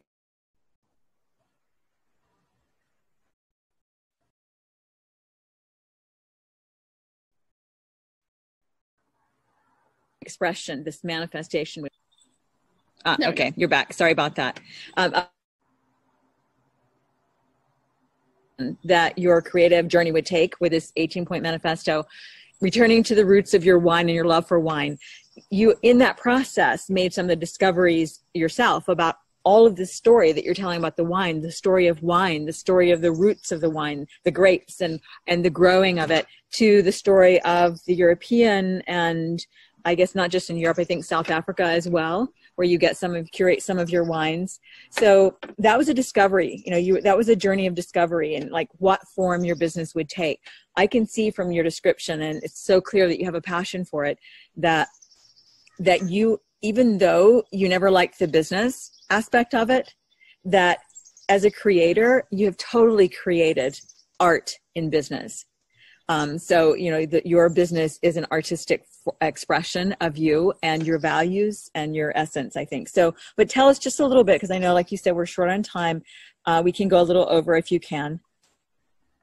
expression, 10.25 10.83
this 10.83 11.03
manifestation. 11.03 11.85
Ah, 13.05 13.17
okay, 13.31 13.53
you're 13.57 13.69
back. 13.69 13.93
Sorry 13.93 14.11
about 14.11 14.35
that. 14.35 14.59
Um, 14.95 15.25
that 18.83 19.17
your 19.17 19.41
creative 19.41 19.87
journey 19.87 20.11
would 20.11 20.25
take 20.25 20.59
with 20.61 20.71
this 20.71 20.91
18 20.95 21.25
point 21.25 21.43
manifesto 21.43 22.05
returning 22.61 23.03
to 23.03 23.15
the 23.15 23.25
roots 23.25 23.53
of 23.53 23.65
your 23.65 23.79
wine 23.79 24.07
and 24.07 24.15
your 24.15 24.25
love 24.25 24.47
for 24.47 24.59
wine 24.59 24.97
you 25.49 25.75
in 25.81 25.97
that 25.97 26.17
process 26.17 26.89
made 26.89 27.13
some 27.13 27.25
of 27.25 27.29
the 27.29 27.35
discoveries 27.35 28.21
yourself 28.33 28.87
about 28.87 29.15
all 29.43 29.67
of 29.67 29.75
this 29.75 29.93
story 29.93 30.31
that 30.31 30.45
you're 30.45 30.53
telling 30.53 30.77
about 30.77 30.95
the 30.95 31.03
wine 31.03 31.41
the 31.41 31.51
story 31.51 31.87
of 31.87 32.01
wine 32.03 32.45
the 32.45 32.53
story 32.53 32.91
of 32.91 33.01
the 33.01 33.11
roots 33.11 33.51
of 33.51 33.59
the 33.59 33.69
wine 33.69 34.07
the 34.23 34.31
grapes 34.31 34.81
and 34.81 34.99
and 35.27 35.43
the 35.43 35.49
growing 35.49 35.99
of 35.99 36.11
it 36.11 36.25
to 36.51 36.81
the 36.83 36.91
story 36.91 37.41
of 37.41 37.79
the 37.85 37.95
european 37.95 38.81
and 38.87 39.45
i 39.85 39.95
guess 39.95 40.15
not 40.15 40.29
just 40.29 40.49
in 40.49 40.57
europe 40.57 40.79
i 40.79 40.83
think 40.83 41.03
south 41.03 41.29
africa 41.29 41.63
as 41.63 41.87
well 41.87 42.31
where 42.55 42.67
you 42.67 42.77
get 42.77 42.97
some 42.97 43.15
of 43.15 43.29
curate 43.31 43.63
some 43.63 43.79
of 43.79 43.89
your 43.89 44.03
wines. 44.03 44.59
So 44.91 45.37
that 45.57 45.77
was 45.77 45.89
a 45.89 45.93
discovery. 45.93 46.61
You 46.65 46.71
know, 46.71 46.77
you 46.77 47.01
that 47.01 47.17
was 47.17 47.29
a 47.29 47.35
journey 47.35 47.67
of 47.67 47.75
discovery 47.75 48.35
and 48.35 48.51
like 48.51 48.69
what 48.77 49.07
form 49.07 49.43
your 49.43 49.55
business 49.55 49.95
would 49.95 50.09
take. 50.09 50.39
I 50.75 50.87
can 50.87 51.05
see 51.05 51.31
from 51.31 51.51
your 51.51 51.63
description, 51.63 52.21
and 52.21 52.43
it's 52.43 52.63
so 52.63 52.81
clear 52.81 53.07
that 53.07 53.19
you 53.19 53.25
have 53.25 53.35
a 53.35 53.41
passion 53.41 53.85
for 53.85 54.05
it. 54.05 54.19
That 54.55 54.87
that 55.79 56.09
you, 56.09 56.41
even 56.61 56.97
though 56.97 57.43
you 57.51 57.67
never 57.67 57.89
liked 57.89 58.19
the 58.19 58.27
business 58.27 58.91
aspect 59.09 59.53
of 59.55 59.69
it, 59.69 59.93
that 60.45 60.79
as 61.29 61.45
a 61.45 61.51
creator, 61.51 62.25
you 62.31 62.45
have 62.45 62.57
totally 62.57 63.09
created 63.09 63.79
art 64.19 64.59
in 64.75 64.89
business. 64.89 65.45
Um, 66.09 66.37
so, 66.37 66.73
you 66.73 66.91
know, 66.91 67.05
that 67.05 67.25
your 67.25 67.49
business 67.49 67.97
is 68.01 68.17
an 68.17 68.25
artistic 68.31 68.85
f- 69.07 69.13
expression 69.21 69.93
of 70.01 70.17
you 70.17 70.53
and 70.61 70.85
your 70.85 70.99
values 70.99 71.71
and 71.75 71.95
your 71.95 72.11
essence, 72.15 72.57
I 72.57 72.65
think. 72.65 72.89
So, 72.89 73.15
but 73.37 73.49
tell 73.49 73.69
us 73.69 73.79
just 73.79 73.99
a 73.99 74.05
little 74.05 74.25
bit, 74.25 74.35
because 74.35 74.51
I 74.51 74.57
know, 74.57 74.73
like 74.73 74.91
you 74.91 74.97
said, 74.97 75.15
we're 75.15 75.25
short 75.25 75.49
on 75.49 75.63
time. 75.63 76.03
Uh, 76.45 76.61
we 76.63 76.73
can 76.73 76.89
go 76.89 76.99
a 76.99 77.03
little 77.03 77.27
over 77.29 77.55
if 77.55 77.71
you 77.71 77.79
can. 77.79 78.19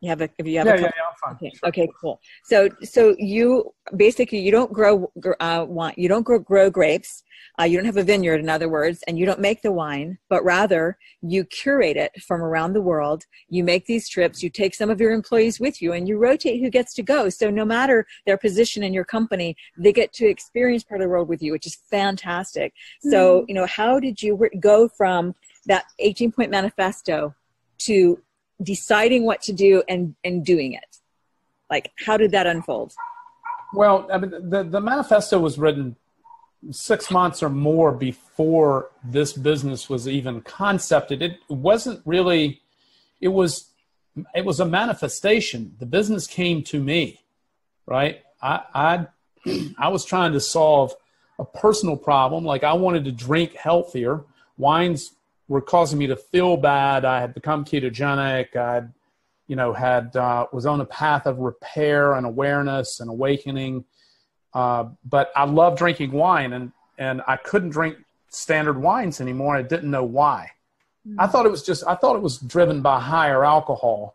You 0.01 0.09
have 0.09 0.23
a 0.23 0.31
if 0.39 0.47
you 0.47 0.59
have 0.59 0.67
yeah, 0.67 0.75
a 0.75 0.81
yeah, 0.81 0.91
yeah, 0.97 1.03
I'm 1.11 1.37
fine. 1.37 1.49
Okay, 1.49 1.53
okay, 1.65 1.89
cool. 2.01 2.21
So, 2.45 2.71
so 2.83 3.15
you 3.19 3.75
basically 3.97 4.39
you 4.39 4.51
don't 4.51 4.73
grow 4.73 5.13
uh, 5.41 5.67
wine, 5.69 5.95
you 5.99 6.09
don't 6.09 6.23
grow, 6.23 6.39
grow 6.39 6.71
grapes. 6.71 7.23
Uh, 7.59 7.65
you 7.65 7.77
don't 7.77 7.85
have 7.85 7.99
a 7.99 8.03
vineyard, 8.03 8.41
in 8.41 8.49
other 8.49 8.69
words, 8.69 9.03
and 9.07 9.19
you 9.19 9.27
don't 9.27 9.41
make 9.41 9.61
the 9.61 9.73
wine, 9.73 10.17
but 10.31 10.43
rather 10.43 10.97
you 11.21 11.45
curate 11.45 11.97
it 11.97 12.13
from 12.23 12.41
around 12.43 12.73
the 12.73 12.81
world. 12.81 13.25
You 13.49 13.63
make 13.63 13.85
these 13.87 14.09
trips. 14.09 14.43
You 14.43 14.49
take 14.49 14.75
some 14.75 14.89
of 14.89 15.01
your 15.01 15.13
employees 15.13 15.61
with 15.61 15.83
you, 15.83 15.93
and 15.93 16.09
you 16.09 16.17
rotate 16.17 16.63
who 16.63 16.71
gets 16.71 16.95
to 16.95 17.03
go. 17.03 17.29
So, 17.29 17.51
no 17.51 17.67
matter 17.67 18.07
their 18.27 18.39
position 18.39 18.83
in 18.83 18.95
your 18.95 19.05
company, 19.05 19.55
they 19.77 19.93
get 19.93 20.15
to 20.15 20.27
experience 20.27 20.83
part 20.83 21.03
of 21.03 21.05
the 21.05 21.11
world 21.11 21.29
with 21.29 21.43
you, 21.43 21.53
which 21.53 21.67
is 21.67 21.77
fantastic. 21.91 22.73
So, 23.03 23.45
you 23.49 23.55
know, 23.55 23.67
how 23.67 24.01
did 24.01 24.23
you 24.23 24.49
go 24.61 24.89
from 24.89 25.35
that 25.67 25.85
18 25.99 26.33
point 26.33 26.51
manifesto 26.51 27.35
to 27.79 28.19
deciding 28.63 29.25
what 29.25 29.41
to 29.43 29.53
do 29.53 29.83
and 29.89 30.15
and 30.25 30.45
doing 30.45 30.73
it 30.73 30.97
like 31.71 31.91
how 32.07 32.17
did 32.17 32.31
that 32.33 32.47
unfold 32.47 32.93
Well, 33.73 34.09
I 34.13 34.19
mean, 34.19 34.51
the, 34.51 34.65
the 34.65 34.81
manifesto 34.81 35.39
was 35.39 35.59
written 35.59 35.97
six 36.71 37.11
months 37.11 37.43
or 37.43 37.49
more 37.49 37.93
before 37.93 38.91
this 39.05 39.33
business 39.33 39.89
was 39.89 40.07
even 40.09 40.41
concepted. 40.43 41.23
It 41.23 41.39
wasn't 41.49 42.03
really, 42.05 42.61
it 43.21 43.29
was, 43.29 43.71
it 44.35 44.45
was 44.45 44.61
a 44.61 44.67
manifestation. 44.67 45.75
The 45.79 45.87
business 45.87 46.27
came 46.27 46.63
to 46.65 46.83
me, 46.83 47.21
right? 47.87 48.23
I, 48.43 48.61
I, 48.75 49.07
I 49.79 49.89
was 49.89 50.05
trying 50.05 50.33
to 50.33 50.41
solve 50.41 50.95
a 51.39 51.45
personal 51.45 51.97
problem. 51.97 52.45
Like 52.45 52.65
I 52.65 52.75
wanted 52.75 53.05
to 53.07 53.13
drink 53.13 53.55
healthier. 53.55 54.25
Wines 54.59 55.13
were 55.51 55.61
causing 55.61 55.99
me 55.99 56.07
to 56.07 56.15
feel 56.15 56.57
bad. 56.57 57.05
I 57.05 57.21
had 57.21 57.35
become 57.35 57.65
ketogenic. 57.65 58.55
I'd, 58.55 58.89
you 59.49 59.57
know, 59.57 59.73
had 59.73 60.15
uh, 60.15 60.47
was 60.53 60.65
on 60.65 60.81
a 60.81 60.85
path 60.85 61.27
of 61.27 61.41
repair 61.41 62.15
and 62.15 62.25
awareness 62.25 63.01
and 63.01 63.11
awakening. 63.11 63.85
Uh, 64.55 64.85
but 65.05 65.33
I 65.35 65.45
love 65.45 65.77
drinking 65.77 66.13
wine, 66.13 66.53
and 66.53 66.71
and 66.99 67.21
I 67.27 67.37
couldn't 67.37 67.71
drink 67.71 67.97
standard 68.29 68.81
wines 68.81 69.21
anymore. 69.21 69.57
I 69.57 69.63
didn't 69.63 69.91
know 69.91 70.05
why. 70.05 70.53
I 71.19 71.27
thought 71.27 71.47
it 71.47 71.51
was 71.51 71.65
just 71.65 71.85
I 71.85 71.97
thought 71.97 72.15
it 72.15 72.23
was 72.23 72.39
driven 72.39 72.81
by 72.81 73.01
higher 73.01 73.45
alcohol, 73.45 74.15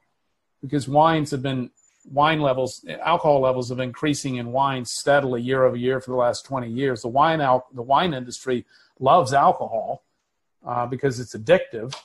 because 0.62 0.88
wines 0.88 1.32
have 1.32 1.42
been 1.42 1.70
wine 2.14 2.40
levels 2.40 2.86
alcohol 3.02 3.42
levels 3.42 3.68
have 3.68 3.80
been 3.80 3.90
increasing 3.90 4.36
in 4.38 4.54
wine 4.54 4.86
steadily 4.86 5.42
year 5.42 5.66
over 5.66 5.76
year 5.76 6.00
for 6.00 6.12
the 6.12 6.18
last 6.18 6.46
20 6.46 6.70
years. 6.70 7.02
The 7.02 7.10
wine 7.10 7.42
al- 7.42 7.68
the 7.74 7.82
wine 7.82 8.14
industry 8.14 8.66
loves 9.02 9.34
alcohol 9.34 10.05
uh, 10.66 10.86
because 10.86 11.20
it's 11.20 11.36
addictive, 11.36 11.96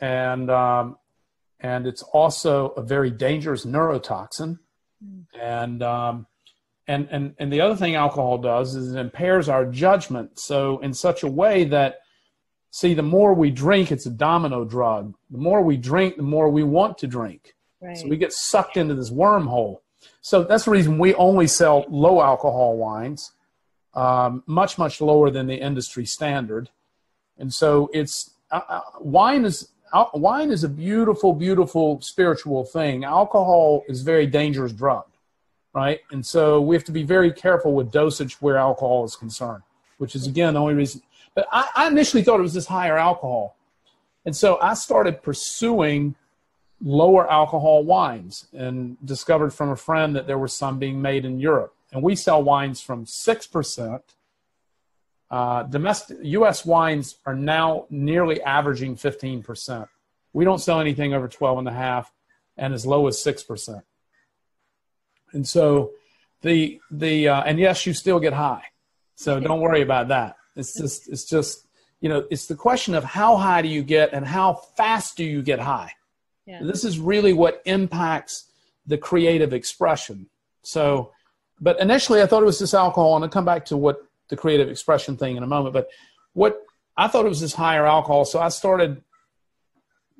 and 0.00 0.50
um, 0.50 0.96
and 1.60 1.86
it's 1.86 2.02
also 2.02 2.68
a 2.70 2.82
very 2.82 3.10
dangerous 3.10 3.64
neurotoxin. 3.64 4.58
And 5.40 5.82
um, 5.82 6.26
and 6.86 7.08
and 7.10 7.34
and 7.38 7.52
the 7.52 7.60
other 7.60 7.76
thing 7.76 7.94
alcohol 7.94 8.38
does 8.38 8.74
is 8.74 8.94
it 8.94 8.98
impairs 8.98 9.48
our 9.48 9.64
judgment. 9.64 10.40
So 10.40 10.78
in 10.80 10.94
such 10.94 11.22
a 11.22 11.28
way 11.28 11.64
that 11.64 12.00
see, 12.70 12.94
the 12.94 13.02
more 13.02 13.34
we 13.34 13.50
drink, 13.50 13.92
it's 13.92 14.06
a 14.06 14.10
domino 14.10 14.64
drug. 14.64 15.14
The 15.30 15.38
more 15.38 15.62
we 15.62 15.76
drink, 15.76 16.16
the 16.16 16.22
more 16.22 16.48
we 16.48 16.62
want 16.62 16.98
to 16.98 17.06
drink. 17.06 17.54
right 17.80 17.96
So 17.96 18.08
we 18.08 18.16
get 18.16 18.32
sucked 18.32 18.76
into 18.76 18.94
this 18.94 19.10
wormhole. 19.10 19.78
So 20.20 20.44
that's 20.44 20.64
the 20.64 20.70
reason 20.70 20.98
we 20.98 21.14
only 21.14 21.46
sell 21.46 21.84
low 21.88 22.20
alcohol 22.20 22.76
wines, 22.76 23.32
um, 23.94 24.42
much 24.46 24.78
much 24.78 25.00
lower 25.00 25.30
than 25.30 25.46
the 25.46 25.56
industry 25.56 26.06
standard. 26.06 26.70
And 27.38 27.52
so 27.52 27.90
it's 27.92 28.30
uh, 28.50 28.60
uh, 28.68 28.80
wine 29.00 29.44
is 29.44 29.68
al- 29.94 30.10
wine 30.14 30.50
is 30.50 30.64
a 30.64 30.68
beautiful, 30.68 31.32
beautiful 31.32 32.00
spiritual 32.00 32.64
thing. 32.64 33.04
Alcohol 33.04 33.84
is 33.88 34.02
very 34.02 34.26
dangerous 34.26 34.72
drug, 34.72 35.04
right? 35.72 36.00
And 36.10 36.24
so 36.24 36.60
we 36.60 36.74
have 36.74 36.84
to 36.84 36.92
be 36.92 37.02
very 37.02 37.32
careful 37.32 37.74
with 37.74 37.90
dosage 37.90 38.40
where 38.40 38.56
alcohol 38.56 39.04
is 39.04 39.16
concerned, 39.16 39.62
which 39.98 40.14
is 40.14 40.26
again 40.26 40.54
the 40.54 40.60
only 40.60 40.74
reason. 40.74 41.02
But 41.34 41.46
I, 41.52 41.68
I 41.76 41.86
initially 41.88 42.22
thought 42.22 42.40
it 42.40 42.42
was 42.42 42.54
this 42.54 42.66
higher 42.66 42.98
alcohol, 42.98 43.56
and 44.24 44.36
so 44.36 44.58
I 44.60 44.74
started 44.74 45.22
pursuing 45.22 46.14
lower 46.80 47.30
alcohol 47.30 47.84
wines 47.84 48.46
and 48.52 48.96
discovered 49.04 49.52
from 49.52 49.70
a 49.70 49.76
friend 49.76 50.14
that 50.14 50.26
there 50.26 50.38
were 50.38 50.48
some 50.48 50.78
being 50.78 51.02
made 51.02 51.24
in 51.24 51.40
Europe. 51.40 51.74
And 51.92 52.02
we 52.02 52.14
sell 52.14 52.42
wines 52.42 52.80
from 52.80 53.04
6%. 53.04 54.00
Uh, 55.30 55.62
domestic 55.64 56.18
U.S. 56.22 56.64
wines 56.64 57.16
are 57.26 57.34
now 57.34 57.86
nearly 57.90 58.42
averaging 58.42 58.96
15%. 58.96 59.86
We 60.32 60.44
don't 60.44 60.58
sell 60.58 60.80
anything 60.80 61.14
over 61.14 61.28
12 61.28 61.58
and 61.58 61.68
a 61.68 61.72
half 61.72 62.12
and 62.56 62.72
as 62.72 62.86
low 62.86 63.06
as 63.06 63.16
6%. 63.18 63.82
And 65.32 65.46
so 65.46 65.92
the, 66.42 66.80
the, 66.90 67.28
uh, 67.28 67.42
and 67.42 67.58
yes, 67.58 67.86
you 67.86 67.92
still 67.92 68.20
get 68.20 68.32
high. 68.32 68.64
So 69.16 69.38
don't 69.40 69.60
worry 69.60 69.82
about 69.82 70.08
that. 70.08 70.36
It's 70.56 70.76
just, 70.76 71.08
it's 71.08 71.24
just, 71.24 71.66
you 72.00 72.08
know, 72.08 72.24
it's 72.30 72.46
the 72.46 72.54
question 72.54 72.94
of 72.94 73.04
how 73.04 73.36
high 73.36 73.62
do 73.62 73.68
you 73.68 73.82
get 73.82 74.12
and 74.12 74.26
how 74.26 74.54
fast 74.76 75.16
do 75.16 75.24
you 75.24 75.42
get 75.42 75.58
high? 75.58 75.92
yeah. 76.48 76.60
This 76.62 76.82
is 76.82 76.98
really 76.98 77.34
what 77.34 77.60
impacts 77.66 78.50
the 78.86 78.96
creative 78.96 79.52
expression. 79.52 80.26
So, 80.62 81.12
but 81.60 81.78
initially 81.78 82.22
I 82.22 82.26
thought 82.26 82.42
it 82.42 82.46
was 82.46 82.58
just 82.58 82.72
alcohol, 82.72 83.16
and 83.16 83.24
I'll 83.24 83.30
come 83.30 83.44
back 83.44 83.66
to 83.66 83.76
what 83.76 84.07
the 84.28 84.36
creative 84.36 84.68
expression 84.68 85.16
thing 85.16 85.36
in 85.36 85.42
a 85.42 85.46
moment. 85.46 85.72
But 85.72 85.88
what 86.32 86.62
I 86.96 87.08
thought 87.08 87.26
it 87.26 87.28
was 87.28 87.40
this 87.40 87.54
higher 87.54 87.86
alcohol, 87.86 88.24
so 88.24 88.40
I 88.40 88.48
started 88.48 89.02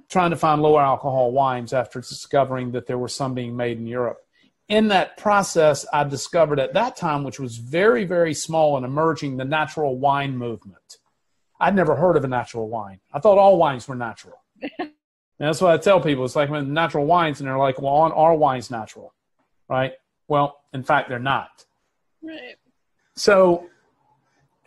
trying 0.08 0.30
to 0.30 0.36
find 0.36 0.62
lower 0.62 0.80
alcohol 0.80 1.32
wines 1.32 1.72
after 1.72 2.00
discovering 2.00 2.72
that 2.72 2.86
there 2.86 2.98
were 2.98 3.08
some 3.08 3.34
being 3.34 3.56
made 3.56 3.78
in 3.78 3.86
Europe. 3.86 4.18
In 4.68 4.88
that 4.88 5.16
process, 5.16 5.86
I 5.92 6.04
discovered 6.04 6.60
at 6.60 6.74
that 6.74 6.96
time, 6.96 7.24
which 7.24 7.40
was 7.40 7.56
very, 7.56 8.04
very 8.04 8.34
small 8.34 8.76
and 8.76 8.84
emerging, 8.84 9.36
the 9.36 9.44
natural 9.44 9.98
wine 9.98 10.36
movement. 10.36 10.98
I'd 11.60 11.74
never 11.74 11.96
heard 11.96 12.16
of 12.16 12.24
a 12.24 12.28
natural 12.28 12.68
wine. 12.68 13.00
I 13.12 13.18
thought 13.18 13.38
all 13.38 13.56
wines 13.56 13.88
were 13.88 13.96
natural. 13.96 14.40
That's 15.38 15.60
what 15.60 15.72
I 15.72 15.78
tell 15.78 16.00
people. 16.00 16.24
It's 16.24 16.36
like 16.36 16.50
when 16.50 16.72
natural 16.72 17.06
wines, 17.06 17.40
and 17.40 17.48
they're 17.48 17.58
like, 17.58 17.80
well, 17.80 17.94
aren't 17.94 18.14
our 18.14 18.34
wines 18.34 18.70
natural? 18.70 19.14
Right? 19.68 19.92
Well, 20.26 20.60
in 20.72 20.82
fact, 20.82 21.08
they're 21.08 21.18
not. 21.18 21.64
Right. 22.22 22.56
So, 23.16 23.68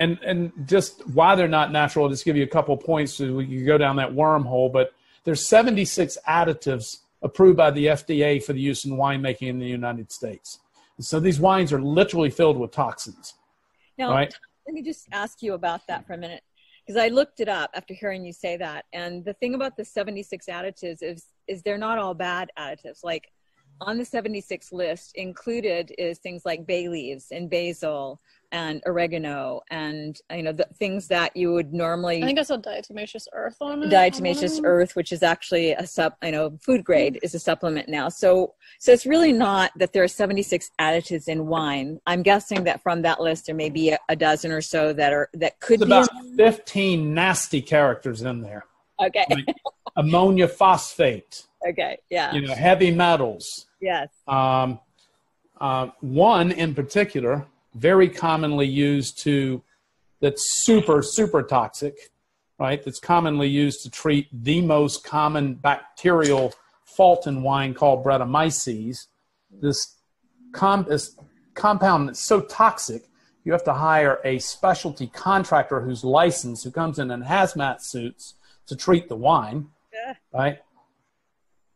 and 0.02 0.20
and 0.24 0.52
just 0.66 1.08
why 1.10 1.36
they're 1.36 1.48
not 1.48 1.72
natural, 1.72 2.06
I'll 2.06 2.12
just 2.12 2.26
give 2.26 2.36
you 2.36 2.44
a 2.44 2.48
couple 2.48 2.76
points 2.76 3.14
so 3.14 3.34
we 3.34 3.46
can 3.46 3.66
go 3.66 3.78
down 3.78 3.96
that 3.98 4.10
wormhole. 4.12 4.74
But 4.74 4.94
there's 5.24 5.48
76 5.48 6.18
additives 6.28 7.02
approved 7.22 7.58
by 7.58 7.70
the 7.70 7.86
FDA 7.86 8.44
for 8.44 8.54
the 8.54 8.60
use 8.60 8.84
in 8.84 8.94
winemaking 8.94 9.48
in 9.48 9.60
the 9.60 9.68
United 9.68 10.12
States. 10.12 10.60
And 10.98 11.06
so 11.06 11.20
these 11.20 11.40
wines 11.40 11.72
are 11.72 11.82
literally 11.82 12.32
filled 12.32 12.58
with 12.58 12.72
toxins. 12.72 13.36
Now, 13.98 14.12
Right. 14.12 14.34
let 14.66 14.74
me 14.74 14.82
just 14.82 15.08
ask 15.12 15.44
you 15.44 15.54
about 15.54 15.86
that 15.88 16.08
for 16.08 16.14
a 16.14 16.18
minute 16.18 16.44
because 16.86 17.00
I 17.00 17.10
looked 17.10 17.40
it 17.40 17.48
up 17.48 17.70
after 17.76 17.94
hearing 17.94 18.26
you 18.26 18.34
say 18.34 18.58
that. 18.58 18.86
And 18.92 19.24
the 19.24 19.34
thing 19.34 19.54
about 19.54 19.78
the 19.78 19.86
76 19.86 20.48
additives 20.48 21.04
is, 21.04 21.28
is 21.48 21.62
they're 21.62 21.78
not 21.78 22.00
all 22.00 22.16
bad 22.16 22.50
additives. 22.58 23.04
Like 23.04 23.32
on 23.82 23.98
the 23.98 24.06
76 24.06 24.72
list 24.72 25.12
included 25.16 25.92
is 25.98 26.20
things 26.20 26.44
like 26.46 26.66
bay 26.68 26.88
leaves 26.88 27.28
and 27.32 27.50
basil 27.50 28.22
and 28.52 28.82
oregano 28.86 29.62
and 29.72 30.20
you 30.34 30.44
know 30.44 30.52
the 30.52 30.68
things 30.78 31.08
that 31.08 31.36
you 31.36 31.52
would 31.52 31.74
normally 31.74 32.22
I 32.22 32.26
think 32.26 32.38
I 32.40 32.44
saw 32.44 32.58
diatomaceous 32.58 33.26
earth 33.34 33.58
on 33.60 33.84
it. 33.84 33.90
diatomaceous 33.90 34.60
on 34.60 34.66
earth 34.66 34.96
which 34.96 35.12
is 35.12 35.24
actually 35.24 35.72
a 35.72 35.88
sub 35.88 36.14
you 36.22 36.32
know 36.32 36.58
food 36.62 36.84
grade 36.84 37.20
is 37.24 37.34
a 37.34 37.40
supplement 37.40 37.90
now 37.90 38.08
so 38.10 38.54
so 38.80 38.92
it's 38.92 39.06
really 39.06 39.32
not 39.34 39.72
that 39.78 39.94
there 39.94 40.04
are 40.04 40.08
76 40.08 40.70
additives 40.80 41.28
in 41.28 41.48
wine 41.48 42.00
i'm 42.06 42.22
guessing 42.22 42.64
that 42.66 42.82
from 42.84 43.02
that 43.02 43.20
list 43.20 43.48
there 43.48 43.56
may 43.56 43.70
be 43.70 43.90
a, 43.90 44.00
a 44.10 44.16
dozen 44.16 44.52
or 44.52 44.62
so 44.62 44.94
that 44.94 45.12
are 45.12 45.28
that 45.34 45.60
could 45.60 45.80
There's 45.80 46.08
be 46.08 46.20
about 46.38 46.38
15 46.38 47.14
nasty 47.14 47.62
characters 47.62 48.22
in 48.22 48.42
there. 48.42 48.66
okay 49.04 49.26
Like 49.30 49.48
ammonia 49.96 50.48
phosphate, 50.48 51.48
okay 51.68 51.98
yeah 52.10 52.32
you 52.34 52.42
know, 52.42 52.54
heavy 52.54 52.92
metals. 52.92 53.66
Yes 53.82 54.10
Um, 54.28 54.80
uh, 55.60 55.90
one 56.02 56.52
in 56.52 56.74
particular, 56.74 57.46
very 57.76 58.10
commonly 58.10 58.68
used 58.68 59.20
to 59.24 59.62
that's 60.22 60.62
super, 60.64 61.02
super 61.02 61.42
toxic, 61.42 61.96
right? 62.60 62.84
That's 62.84 63.00
commonly 63.00 63.48
used 63.48 63.82
to 63.84 63.90
treat 63.90 64.28
the 64.32 64.62
most 64.62 65.04
common 65.04 65.56
bacterial 65.56 66.54
fault 66.86 67.26
in 67.28 67.42
wine 67.42 67.74
called 67.74 68.04
Brettanomyces. 68.06 69.08
This, 69.62 69.96
com- 70.52 70.86
this 70.88 71.16
compound 71.56 72.08
that's 72.08 72.20
so 72.22 72.42
toxic, 72.42 73.04
you 73.44 73.52
have 73.52 73.64
to 73.64 73.74
hire 73.74 74.20
a 74.24 74.38
specialty 74.40 75.08
contractor 75.08 75.82
who's 75.82 76.04
licensed, 76.04 76.64
who 76.64 76.72
comes 76.72 77.00
in 77.00 77.10
in 77.10 77.24
hazmat 77.24 77.82
suits 77.82 78.36
to 78.68 78.76
treat 78.76 79.10
the 79.10 79.16
wine, 79.16 79.70
Yeah. 79.92 80.14
right? 80.32 80.60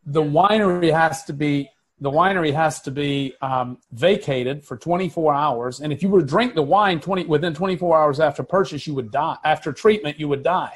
The 0.04 0.22
winery 0.22 0.92
has 0.92 1.24
to 1.24 1.32
be 1.32 1.70
the 2.00 2.10
winery 2.10 2.52
has 2.52 2.80
to 2.82 2.90
be 2.90 3.34
um, 3.40 3.78
vacated 3.92 4.64
for 4.64 4.76
24 4.76 5.34
hours, 5.34 5.80
and 5.80 5.92
if 5.92 6.02
you 6.02 6.08
were 6.08 6.20
to 6.20 6.26
drink 6.26 6.54
the 6.54 6.62
wine 6.62 7.00
20 7.00 7.24
within 7.24 7.54
24 7.54 7.98
hours 7.98 8.20
after 8.20 8.42
purchase, 8.42 8.86
you 8.86 8.94
would 8.94 9.10
die. 9.10 9.36
After 9.44 9.72
treatment, 9.72 10.20
you 10.20 10.28
would 10.28 10.42
die. 10.42 10.74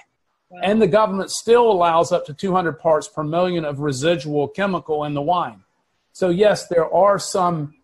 Wow. 0.49 0.61
And 0.63 0.81
the 0.81 0.89
government 0.89 1.31
still 1.31 1.71
allows 1.71 2.11
up 2.11 2.25
to 2.27 2.35
200 2.35 2.79
parts 2.79 3.07
per 3.07 3.23
million 3.23 3.65
of 3.65 3.81
residual 3.81 4.49
chemical 4.49 5.05
in 5.05 5.15
the 5.15 5.23
wine. 5.23 5.63
So 6.13 6.31
yes, 6.31 6.67
there 6.69 6.93
are 6.93 7.19
some, 7.19 7.75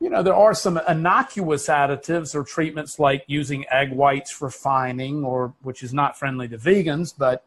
you 0.00 0.10
know, 0.10 0.22
there 0.22 0.34
are 0.34 0.54
some 0.54 0.80
innocuous 0.88 1.68
additives 1.68 2.34
or 2.34 2.42
treatments 2.44 2.98
like 2.98 3.24
using 3.26 3.64
egg 3.70 3.92
whites 3.92 4.30
for 4.30 4.50
fining, 4.50 5.22
or 5.22 5.54
which 5.62 5.82
is 5.82 5.92
not 5.92 6.18
friendly 6.18 6.48
to 6.48 6.58
vegans, 6.58 7.14
but 7.16 7.44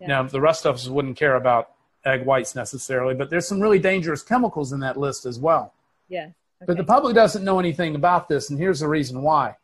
you 0.00 0.08
know, 0.08 0.26
the 0.26 0.40
rest 0.40 0.66
of 0.66 0.76
us 0.76 0.88
wouldn't 0.88 1.16
care 1.16 1.34
about 1.34 1.72
egg 2.04 2.24
whites 2.24 2.54
necessarily. 2.54 3.14
But 3.14 3.30
there's 3.30 3.46
some 3.46 3.60
really 3.60 3.78
dangerous 3.78 4.22
chemicals 4.22 4.72
in 4.72 4.80
that 4.80 4.96
list 4.96 5.26
as 5.26 5.38
well. 5.38 5.74
Yeah. 6.08 6.30
But 6.66 6.76
the 6.76 6.84
public 6.84 7.14
doesn't 7.14 7.44
know 7.44 7.58
anything 7.58 7.94
about 7.94 8.28
this, 8.28 8.50
and 8.50 8.58
here's 8.58 8.80
the 8.80 8.88
reason 8.88 9.22
why. 9.22 9.56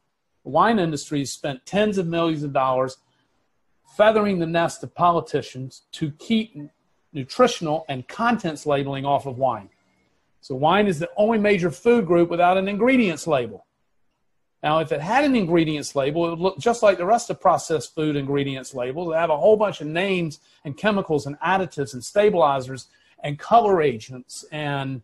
The 0.44 0.50
wine 0.50 0.78
industry 0.78 1.18
has 1.18 1.30
spent 1.30 1.66
tens 1.66 1.98
of 1.98 2.06
millions 2.06 2.42
of 2.42 2.52
dollars 2.52 2.98
feathering 3.96 4.38
the 4.38 4.46
nest 4.46 4.82
of 4.82 4.94
politicians 4.94 5.82
to 5.92 6.10
keep 6.12 6.56
nutritional 7.12 7.84
and 7.88 8.06
contents 8.08 8.66
labeling 8.66 9.04
off 9.04 9.26
of 9.26 9.38
wine. 9.38 9.68
So, 10.40 10.54
wine 10.54 10.86
is 10.86 10.98
the 10.98 11.10
only 11.16 11.38
major 11.38 11.70
food 11.70 12.06
group 12.06 12.30
without 12.30 12.56
an 12.56 12.68
ingredients 12.68 13.26
label. 13.26 13.65
Now, 14.62 14.78
if 14.80 14.90
it 14.90 15.00
had 15.00 15.24
an 15.24 15.36
ingredients 15.36 15.94
label, 15.94 16.26
it 16.26 16.30
would 16.30 16.38
look 16.40 16.58
just 16.58 16.82
like 16.82 16.98
the 16.98 17.04
rest 17.06 17.30
of 17.30 17.40
processed 17.40 17.94
food 17.94 18.16
ingredients 18.16 18.74
labels. 18.74 19.10
They 19.10 19.16
have 19.18 19.30
a 19.30 19.36
whole 19.36 19.56
bunch 19.56 19.80
of 19.80 19.86
names 19.86 20.40
and 20.64 20.76
chemicals 20.76 21.26
and 21.26 21.38
additives 21.40 21.92
and 21.92 22.02
stabilizers 22.04 22.88
and 23.22 23.38
color 23.38 23.82
agents 23.82 24.44
and 24.50 25.02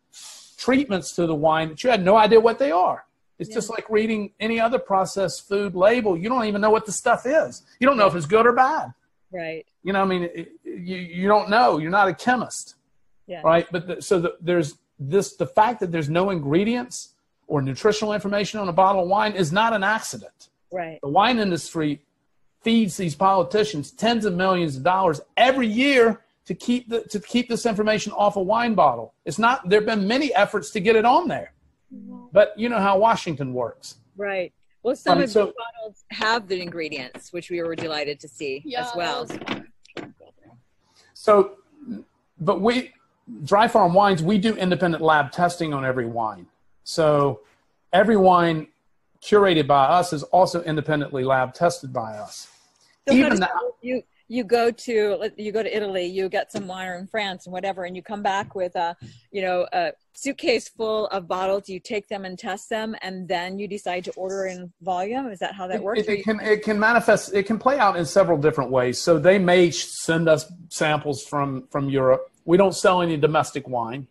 treatments 0.56 1.12
to 1.16 1.26
the 1.26 1.34
wine 1.34 1.68
that 1.68 1.84
you 1.84 1.90
had 1.90 2.04
no 2.04 2.16
idea 2.16 2.40
what 2.40 2.58
they 2.58 2.70
are. 2.70 3.04
It's 3.38 3.52
just 3.52 3.70
like 3.70 3.88
reading 3.90 4.30
any 4.38 4.60
other 4.60 4.78
processed 4.78 5.48
food 5.48 5.74
label. 5.74 6.16
You 6.16 6.28
don't 6.28 6.44
even 6.44 6.60
know 6.60 6.70
what 6.70 6.86
the 6.86 6.92
stuff 6.92 7.26
is. 7.26 7.62
You 7.80 7.86
don't 7.88 7.96
know 7.96 8.06
if 8.06 8.14
it's 8.14 8.26
good 8.26 8.46
or 8.46 8.52
bad. 8.52 8.92
Right. 9.32 9.66
You 9.82 9.92
know, 9.92 10.02
I 10.02 10.04
mean, 10.04 10.24
it, 10.24 10.52
you 10.64 10.96
you 10.96 11.26
don't 11.28 11.50
know. 11.50 11.78
You're 11.78 11.90
not 11.90 12.06
a 12.08 12.14
chemist, 12.14 12.76
Yeah. 13.26 13.40
right? 13.42 13.66
But 13.72 13.86
the, 13.88 14.02
so 14.02 14.20
the, 14.20 14.36
there's 14.40 14.76
this 14.98 15.34
the 15.36 15.46
fact 15.46 15.80
that 15.80 15.90
there's 15.90 16.08
no 16.08 16.30
ingredients 16.30 17.11
or 17.46 17.62
nutritional 17.62 18.12
information 18.12 18.60
on 18.60 18.68
a 18.68 18.72
bottle 18.72 19.02
of 19.02 19.08
wine 19.08 19.32
is 19.32 19.52
not 19.52 19.72
an 19.72 19.82
accident. 19.82 20.48
Right. 20.72 20.98
The 21.02 21.08
wine 21.08 21.38
industry 21.38 22.00
feeds 22.62 22.96
these 22.96 23.14
politicians 23.14 23.90
tens 23.90 24.24
of 24.24 24.34
millions 24.34 24.76
of 24.76 24.82
dollars 24.82 25.20
every 25.36 25.66
year 25.66 26.22
to 26.46 26.54
keep 26.54 26.88
the, 26.88 27.02
to 27.02 27.20
keep 27.20 27.48
this 27.48 27.66
information 27.66 28.12
off 28.12 28.36
a 28.36 28.42
wine 28.42 28.74
bottle. 28.74 29.14
It's 29.24 29.38
not. 29.38 29.68
There've 29.68 29.86
been 29.86 30.06
many 30.06 30.34
efforts 30.34 30.70
to 30.70 30.80
get 30.80 30.96
it 30.96 31.04
on 31.04 31.28
there, 31.28 31.52
mm-hmm. 31.94 32.26
but 32.32 32.58
you 32.58 32.68
know 32.68 32.80
how 32.80 32.98
Washington 32.98 33.52
works. 33.52 33.96
Right. 34.16 34.52
Well, 34.82 34.96
some 34.96 35.18
Right, 35.18 35.24
of 35.24 35.30
so- 35.30 35.46
the 35.46 35.52
bottles 35.52 36.04
have 36.10 36.48
the 36.48 36.60
ingredients, 36.60 37.32
which 37.32 37.50
we 37.50 37.62
were 37.62 37.76
delighted 37.76 38.18
to 38.20 38.28
see 38.28 38.62
Yeah, 38.64 38.84
as 38.84 38.90
well. 38.96 39.28
So, 41.14 41.52
but 42.40 42.60
we, 42.60 42.92
Dry 43.44 43.68
Farm 43.68 43.94
Wines, 43.94 44.24
we 44.24 44.38
do 44.38 44.56
independent 44.56 45.02
lab 45.02 45.30
testing 45.30 45.72
on 45.72 45.84
every 45.84 46.06
wine. 46.06 46.46
So, 46.84 47.40
every 47.92 48.16
wine 48.16 48.68
curated 49.22 49.66
by 49.66 49.84
us 49.84 50.12
is 50.12 50.22
also 50.24 50.62
independently 50.62 51.24
lab 51.24 51.54
tested 51.54 51.92
by 51.92 52.14
us. 52.14 52.48
So 53.08 53.14
Even 53.14 53.40
that 53.40 53.50
you 53.80 54.02
you 54.28 54.44
go 54.44 54.70
to 54.70 55.30
you 55.36 55.52
go 55.52 55.62
to 55.62 55.76
Italy, 55.76 56.06
you 56.06 56.28
get 56.28 56.50
some 56.52 56.66
wine 56.66 56.92
in 56.92 57.06
France 57.06 57.46
and 57.46 57.52
whatever, 57.52 57.84
and 57.84 57.94
you 57.94 58.02
come 58.02 58.22
back 58.22 58.54
with 58.54 58.74
a 58.76 58.96
you 59.30 59.42
know 59.42 59.66
a 59.72 59.92
suitcase 60.14 60.68
full 60.68 61.06
of 61.08 61.26
bottles. 61.28 61.68
You 61.68 61.80
take 61.80 62.08
them 62.08 62.24
and 62.24 62.38
test 62.38 62.70
them, 62.70 62.94
and 63.02 63.28
then 63.28 63.58
you 63.58 63.66
decide 63.68 64.04
to 64.04 64.12
order 64.12 64.46
in 64.46 64.72
volume. 64.80 65.28
Is 65.28 65.40
that 65.40 65.54
how 65.54 65.66
that 65.66 65.82
works? 65.82 66.00
It, 66.00 66.08
Or 66.08 66.12
it 66.12 66.24
can 66.24 66.40
it 66.40 66.62
can 66.62 66.78
manifest. 66.78 67.34
It 67.34 67.44
can 67.44 67.58
play 67.58 67.78
out 67.78 67.96
in 67.96 68.06
several 68.06 68.38
different 68.38 68.70
ways. 68.70 69.00
So 69.00 69.18
they 69.18 69.38
may 69.38 69.70
send 69.70 70.28
us 70.28 70.50
samples 70.68 71.24
from 71.24 71.66
from 71.70 71.90
Europe. 71.90 72.30
We 72.44 72.56
don't 72.56 72.74
sell 72.74 73.02
any 73.02 73.16
domestic 73.16 73.68
wine. 73.68 74.06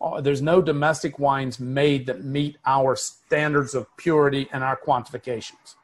Uh, 0.00 0.20
There's 0.20 0.42
no 0.42 0.60
domestic 0.60 1.18
wines 1.18 1.58
made 1.58 2.06
that 2.06 2.24
meet 2.24 2.56
our 2.66 2.96
standards 2.96 3.74
of 3.74 3.86
purity 3.96 4.48
and 4.52 4.62
our 4.62 4.76
quantifications. 4.76 5.74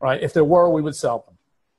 Right? 0.00 0.22
If 0.22 0.32
there 0.32 0.44
were, 0.44 0.70
we 0.70 0.82
would 0.82 0.94
sell 0.94 1.24
them. 1.26 1.38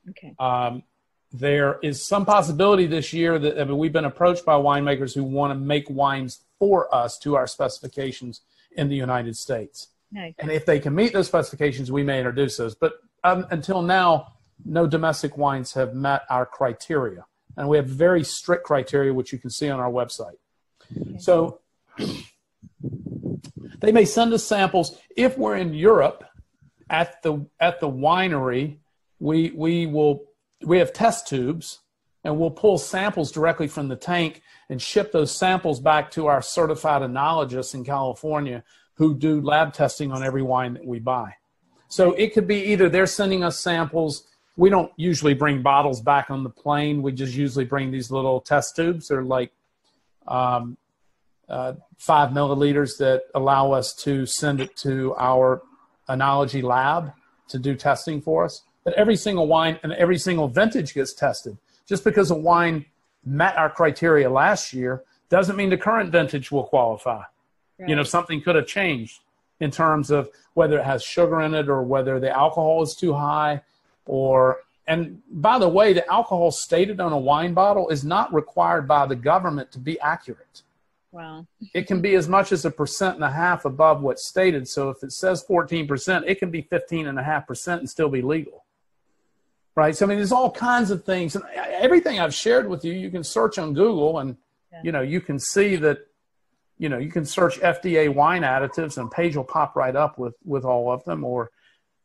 okay. 0.09 0.35
Um, 0.39 0.83
there 1.31 1.79
is 1.83 2.05
some 2.05 2.25
possibility 2.25 2.87
this 2.87 3.13
year 3.13 3.37
that 3.37 3.59
I 3.59 3.63
mean, 3.63 3.77
we've 3.77 3.93
been 3.93 4.05
approached 4.05 4.45
by 4.45 4.55
winemakers 4.55 5.13
who 5.13 5.23
want 5.23 5.51
to 5.51 5.59
make 5.59 5.89
wines 5.89 6.39
for 6.57 6.93
us 6.93 7.17
to 7.19 7.35
our 7.35 7.47
specifications 7.47 8.41
in 8.75 8.89
the 8.89 8.95
United 8.95 9.37
States. 9.37 9.89
Nice. 10.11 10.33
And 10.39 10.51
if 10.51 10.65
they 10.65 10.79
can 10.79 10.95
meet 10.95 11.13
those 11.13 11.27
specifications, 11.27 11.91
we 11.91 12.03
may 12.03 12.17
introduce 12.17 12.57
those. 12.57 12.73
But 12.73 12.93
um, 13.23 13.45
until 13.51 13.81
now, 13.81 14.33
no 14.65 14.87
domestic 14.87 15.37
wines 15.37 15.73
have 15.73 15.93
met 15.93 16.23
our 16.29 16.45
criteria. 16.45 17.25
And 17.55 17.69
we 17.69 17.77
have 17.77 17.87
very 17.87 18.23
strict 18.23 18.63
criteria, 18.63 19.13
which 19.13 19.31
you 19.31 19.37
can 19.37 19.49
see 19.49 19.69
on 19.69 19.79
our 19.79 19.91
website. 19.91 20.37
So 21.19 21.59
they 23.79 23.91
may 23.91 24.05
send 24.05 24.33
us 24.33 24.43
samples. 24.43 24.97
If 25.15 25.37
we're 25.37 25.57
in 25.57 25.73
Europe 25.73 26.23
at 26.89 27.21
the 27.21 27.45
at 27.59 27.79
the 27.79 27.89
winery, 27.89 28.77
we 29.19 29.51
we 29.55 29.85
will 29.85 30.25
we 30.63 30.79
have 30.79 30.93
test 30.93 31.27
tubes 31.27 31.79
and 32.23 32.37
we'll 32.37 32.51
pull 32.51 32.77
samples 32.77 33.31
directly 33.31 33.67
from 33.67 33.87
the 33.87 33.95
tank 33.95 34.41
and 34.69 34.81
ship 34.81 35.11
those 35.11 35.35
samples 35.35 35.79
back 35.79 36.11
to 36.11 36.27
our 36.27 36.41
certified 36.41 37.01
enologists 37.01 37.73
in 37.73 37.83
California 37.83 38.63
who 38.95 39.15
do 39.15 39.41
lab 39.41 39.73
testing 39.73 40.11
on 40.11 40.23
every 40.23 40.41
wine 40.41 40.73
that 40.73 40.85
we 40.85 40.99
buy. 40.99 41.33
So 41.87 42.13
it 42.13 42.33
could 42.33 42.47
be 42.47 42.57
either 42.71 42.89
they're 42.89 43.07
sending 43.07 43.43
us 43.43 43.57
samples. 43.57 44.27
We 44.57 44.69
don't 44.69 44.91
usually 44.97 45.33
bring 45.33 45.61
bottles 45.61 46.01
back 46.01 46.29
on 46.29 46.43
the 46.43 46.49
plane. 46.49 47.01
We 47.01 47.13
just 47.13 47.33
usually 47.33 47.65
bring 47.65 47.91
these 47.91 48.11
little 48.11 48.41
test 48.41 48.75
tubes. 48.75 49.07
They're 49.07 49.23
like 49.23 49.51
um, 50.27 50.77
uh, 51.49 51.73
five 51.97 52.29
milliliters 52.29 52.97
that 52.97 53.23
allow 53.35 53.71
us 53.71 53.93
to 53.93 54.25
send 54.25 54.61
it 54.61 54.75
to 54.77 55.15
our 55.17 55.61
enology 56.07 56.63
lab 56.63 57.13
to 57.47 57.59
do 57.59 57.75
testing 57.75 58.21
for 58.21 58.45
us. 58.45 58.63
But 58.83 58.93
every 58.93 59.15
single 59.15 59.47
wine 59.47 59.79
and 59.83 59.91
every 59.93 60.17
single 60.17 60.47
vintage 60.47 60.93
gets 60.93 61.13
tested. 61.13 61.57
Just 61.87 62.03
because 62.03 62.31
a 62.31 62.35
wine 62.35 62.85
met 63.25 63.57
our 63.57 63.69
criteria 63.69 64.29
last 64.29 64.73
year 64.73 65.03
doesn't 65.29 65.55
mean 65.55 65.69
the 65.69 65.77
current 65.77 66.11
vintage 66.11 66.51
will 66.51 66.63
qualify. 66.63 67.23
You 67.87 67.95
know, 67.95 68.03
something 68.03 68.41
could 68.41 68.55
have 68.55 68.67
changed 68.67 69.21
in 69.61 69.71
terms 69.71 70.11
of 70.11 70.29
whether 70.53 70.77
it 70.79 70.85
has 70.85 71.01
sugar 71.01 71.41
in 71.41 71.53
it 71.53 71.69
or 71.69 71.81
whether 71.83 72.19
the 72.19 72.29
alcohol 72.29 72.83
is 72.83 72.93
too 72.93 73.13
high 73.13 73.61
or 74.05 74.59
and 74.87 75.21
by 75.29 75.59
the 75.59 75.69
way, 75.69 75.93
the 75.93 76.11
alcohol 76.11 76.49
stated 76.49 76.99
on 76.99 77.13
a 77.13 77.17
wine 77.17 77.53
bottle 77.53 77.89
is 77.89 78.03
not 78.03 78.33
required 78.33 78.87
by 78.87 79.05
the 79.05 79.15
government 79.15 79.71
to 79.73 79.79
be 79.79 79.99
accurate. 79.99 80.63
Wow. 81.11 81.47
It 81.73 81.87
can 81.87 82.01
be 82.01 82.15
as 82.15 82.27
much 82.27 82.51
as 82.51 82.65
a 82.65 82.71
percent 82.71 83.15
and 83.15 83.23
a 83.23 83.31
half 83.31 83.65
above 83.65 84.01
what's 84.01 84.27
stated. 84.27 84.67
So 84.67 84.89
if 84.89 85.03
it 85.03 85.11
says 85.11 85.43
14%, 85.49 86.23
it 86.27 86.39
can 86.39 86.51
be 86.51 86.61
15 86.61 87.07
and 87.07 87.17
a 87.17 87.23
half 87.23 87.47
percent 87.47 87.79
and 87.81 87.89
still 87.89 88.09
be 88.09 88.21
legal. 88.21 88.65
Right? 89.75 89.95
So 89.95 90.05
I 90.05 90.09
mean 90.09 90.17
there's 90.17 90.31
all 90.31 90.51
kinds 90.51 90.91
of 90.91 91.03
things 91.05 91.35
and 91.35 91.43
everything 91.55 92.19
I've 92.19 92.33
shared 92.33 92.69
with 92.69 92.83
you, 92.83 92.93
you 92.93 93.09
can 93.09 93.23
search 93.23 93.57
on 93.57 93.73
Google 93.73 94.19
and 94.19 94.37
Yeah. 94.71 94.81
you 94.83 94.91
know, 94.91 95.01
you 95.01 95.21
can 95.21 95.39
see 95.39 95.75
that 95.77 95.99
you 96.77 96.87
know, 96.87 96.97
you 96.97 97.11
can 97.11 97.25
search 97.25 97.59
FDA 97.59 98.13
wine 98.13 98.43
additives 98.43 98.97
and 98.97 99.07
a 99.07 99.09
page 99.09 99.35
will 99.35 99.43
pop 99.43 99.75
right 99.75 99.95
up 99.95 100.17
with 100.17 100.35
with 100.43 100.63
all 100.65 100.91
of 100.91 101.03
them 101.05 101.23
or 101.23 101.49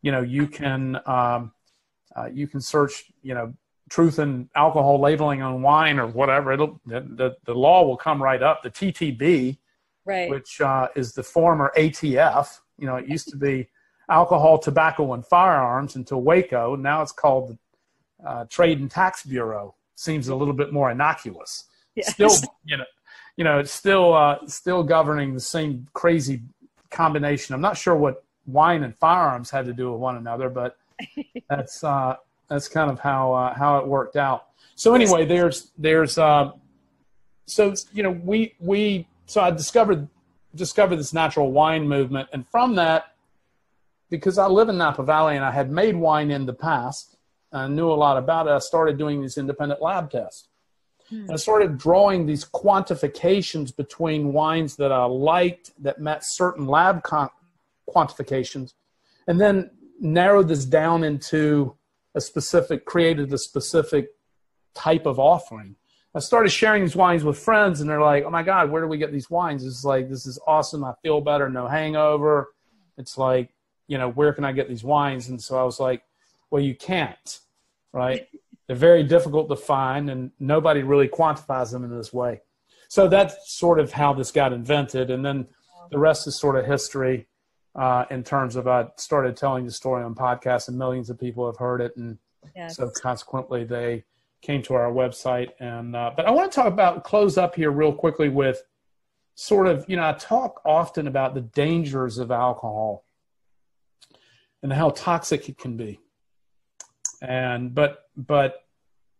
you 0.03 0.13
know, 0.13 0.21
you 0.21 0.47
can 0.47 1.01
um, 1.07 1.53
uh, 2.17 2.29
you 2.33 2.47
can 2.47 2.61
search, 2.61 3.11
you 3.23 3.35
know, 3.35 3.55
truth 3.91 4.19
and 4.19 4.49
alcohol 4.55 5.01
labeling 5.01 5.43
on 5.43 5.63
wine 5.63 5.99
or 5.99 6.07
whatever. 6.07 6.53
It'll 6.53 6.81
the, 6.87 7.01
the, 7.01 7.37
the 7.45 7.55
law 7.55 7.85
will 7.85 7.97
come 7.97 8.23
right 8.23 8.43
up. 8.43 8.63
The 8.63 8.71
TTB, 8.71 9.59
Right. 10.07 10.29
which 10.29 10.61
uh, 10.61 10.89
is 10.95 11.13
the 11.13 11.23
former 11.23 11.73
ATF. 11.79 12.59
You 12.79 12.87
know, 12.87 12.97
it 12.97 13.09
used 13.09 13.29
to 13.29 13.37
be 13.37 13.69
alcohol, 14.11 14.59
tobacco, 14.59 15.15
and 15.15 15.25
firearms 15.25 15.97
until 15.97 16.21
Waco. 16.21 16.77
Now 16.77 17.01
it's 17.03 17.13
called 17.13 17.57
the 18.23 18.29
uh, 18.29 18.45
Trade 18.51 18.81
and 18.81 18.91
Tax 18.91 19.25
Bureau. 19.25 19.75
Seems 19.97 20.29
a 20.29 20.35
little 20.35 20.55
bit 20.55 20.73
more 20.73 20.91
innocuous. 20.91 21.65
Yes. 21.95 22.13
Still, 22.13 22.31
you 22.65 22.77
know, 22.77 22.85
you 23.37 23.45
know, 23.45 23.59
it's 23.61 23.73
still 23.73 24.13
uh, 24.15 24.39
still 24.47 24.83
governing 24.83 25.35
the 25.35 25.41
same 25.41 25.87
crazy 25.93 26.43
combination. 26.91 27.55
I'm 27.55 27.61
not 27.61 27.77
sure 27.77 27.95
what 27.95 28.25
wine 28.47 28.83
and 28.83 28.97
firearms 28.97 29.51
had 29.51 29.67
to 29.67 29.73
do 29.73 29.93
with 29.93 30.01
one 30.01 30.17
another, 30.17 30.51
but 30.51 30.77
that's 31.49 31.83
uh, 31.83 32.17
that's 32.49 32.69
kind 32.69 32.91
of 32.91 33.01
how 33.01 33.33
uh, 33.33 33.55
how 33.55 33.79
it 33.79 33.87
worked 33.87 34.17
out. 34.17 34.47
So 34.75 34.95
anyway, 34.95 35.25
there's 35.25 35.71
there's 35.79 36.19
uh, 36.19 36.53
so 37.47 37.75
you 37.93 38.03
know 38.03 38.11
we 38.11 38.55
we 38.61 39.07
so 39.27 39.41
I 39.41 39.51
discovered 39.51 40.09
discovered 40.55 40.97
this 40.97 41.13
natural 41.13 41.53
wine 41.53 41.89
movement, 41.89 42.29
and 42.33 42.47
from 42.49 42.75
that, 42.77 43.15
because 44.11 44.39
I 44.39 44.47
live 44.47 44.69
in 44.69 44.79
Napa 44.79 45.03
Valley 45.03 45.37
and 45.37 45.45
I 45.45 45.51
had 45.51 45.71
made 45.71 45.97
wine 45.97 46.31
in 46.31 46.47
the 46.47 46.53
past, 46.53 47.17
I 47.53 47.69
knew 47.69 47.91
a 47.91 47.95
lot 47.95 48.17
about 48.17 48.47
it. 48.47 48.51
I 48.51 48.59
started 48.59 48.99
doing 48.99 49.23
these 49.23 49.39
independent 49.39 49.81
lab 49.81 50.11
tests. 50.11 50.49
Hmm. 51.09 51.31
I 51.31 51.37
started 51.37 51.79
drawing 51.79 52.27
these 52.27 52.45
quantifications 52.45 53.75
between 53.75 54.33
wines 54.33 54.77
that 54.77 54.93
I 54.93 55.05
liked 55.05 55.73
that 55.83 56.01
met 56.01 56.25
certain 56.25 56.67
lab 56.67 57.03
con- 57.03 57.31
quantifications, 57.89 58.75
and 59.27 59.41
then 59.41 59.71
narrowed 60.01 60.49
this 60.49 60.65
down 60.65 61.05
into 61.05 61.77
a 62.15 62.21
specific, 62.21 62.85
created 62.85 63.33
a 63.33 63.39
specific 63.39 64.09
type 64.75 65.07
of 65.07 65.19
offering. 65.19 65.77
I 66.15 66.21
started 66.21 66.51
sharing 66.51 66.83
these 66.83 66.95
wines 66.95 67.25
with 67.25 67.39
friends, 67.39 67.81
and 67.81 67.91
they're 67.91 68.01
like, 68.01 68.25
"Oh 68.25 68.31
my 68.31 68.45
God, 68.45 68.71
where 68.71 68.83
do 68.83 68.89
we 68.89 68.99
get 68.99 69.13
these 69.13 69.29
wines?" 69.29 69.65
It's 69.65 69.85
like 69.85 70.09
this 70.09 70.27
is 70.27 70.39
awesome. 70.47 70.85
I 70.85 70.95
feel 71.03 71.21
better, 71.21 71.49
no 71.49 71.67
hangover. 71.67 72.55
It's 72.97 73.19
like, 73.19 73.53
you 73.89 73.99
know, 73.99 74.11
where 74.11 74.33
can 74.33 74.45
I 74.45 74.53
get 74.53 74.69
these 74.69 74.85
wines? 74.85 75.29
And 75.29 75.43
so 75.43 75.59
I 75.59 75.65
was 75.65 75.81
like, 75.81 76.05
"Well, 76.51 76.63
you 76.63 76.75
can't, 76.77 77.41
right? 77.93 78.29
They're 78.67 78.77
very 78.77 79.03
difficult 79.03 79.49
to 79.49 79.57
find, 79.57 80.09
and 80.09 80.31
nobody 80.39 80.83
really 80.83 81.09
quantifies 81.09 81.73
them 81.73 81.85
in 81.85 81.91
this 81.91 82.13
way." 82.13 82.43
So 82.89 83.09
that's 83.09 83.53
sort 83.53 83.81
of 83.81 83.93
how 83.93 84.13
this 84.13 84.31
got 84.31 84.53
invented, 84.53 85.11
and 85.11 85.25
then 85.25 85.49
the 85.91 85.99
rest 85.99 86.29
is 86.29 86.37
sort 86.37 86.57
of 86.57 86.65
history 86.65 87.27
uh, 87.75 88.05
in 88.11 88.23
terms 88.23 88.57
of 88.57 88.69
I 88.69 88.87
started 88.97 89.37
telling 89.37 89.65
the 89.65 89.73
story 89.73 90.03
on 90.03 90.15
podcasts, 90.15 90.69
and 90.69 90.79
millions 90.79 91.11
of 91.11 91.19
people 91.19 91.47
have 91.47 91.57
heard 91.57 91.81
it, 91.81 91.97
and 91.97 92.19
yes. 92.55 92.77
so 92.77 92.91
consequently 92.91 93.65
they 93.65 94.05
came 94.43 94.63
to 94.63 94.75
our 94.75 94.93
website. 94.93 95.51
And 95.59 95.97
uh, 95.97 96.13
but 96.17 96.27
I 96.27 96.31
want 96.31 96.53
to 96.53 96.55
talk 96.55 96.69
about 96.69 97.03
close 97.05 97.37
up 97.37 97.55
here 97.55 97.71
real 97.71 97.93
quickly 97.93 98.29
with 98.29 98.63
sort 99.35 99.67
of 99.67 99.85
you 99.89 99.97
know 99.97 100.09
I 100.09 100.13
talk 100.13 100.61
often 100.65 101.09
about 101.09 101.35
the 101.35 101.41
dangers 101.41 102.19
of 102.19 102.31
alcohol 102.31 103.05
and 104.63 104.73
how 104.73 104.91
toxic 104.91 105.49
it 105.49 105.59
can 105.59 105.77
be, 105.77 105.99
and 107.23 107.75
but 107.75 108.05
but 108.17 108.65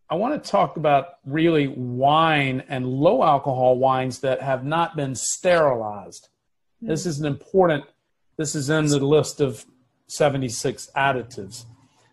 I 0.09 0.17
want 0.17 0.43
to 0.43 0.51
talk 0.51 0.77
about 0.77 1.19
really 1.25 1.67
wine 1.69 2.63
and 2.69 2.87
low 2.87 3.25
alcohol 3.25 3.79
wines 3.79 4.21
that 4.21 4.41
have 4.43 4.65
not 4.65 4.95
been 4.95 5.15
sterilized. 5.15 6.29
Mm-hmm. 6.77 6.89
This 6.89 7.07
is 7.07 7.19
an 7.19 7.27
important. 7.27 7.85
This 8.37 8.55
is 8.55 8.71
in 8.71 8.87
the 8.87 8.99
list 8.99 9.41
of 9.41 9.65
76 10.09 10.91
additives. 10.97 11.65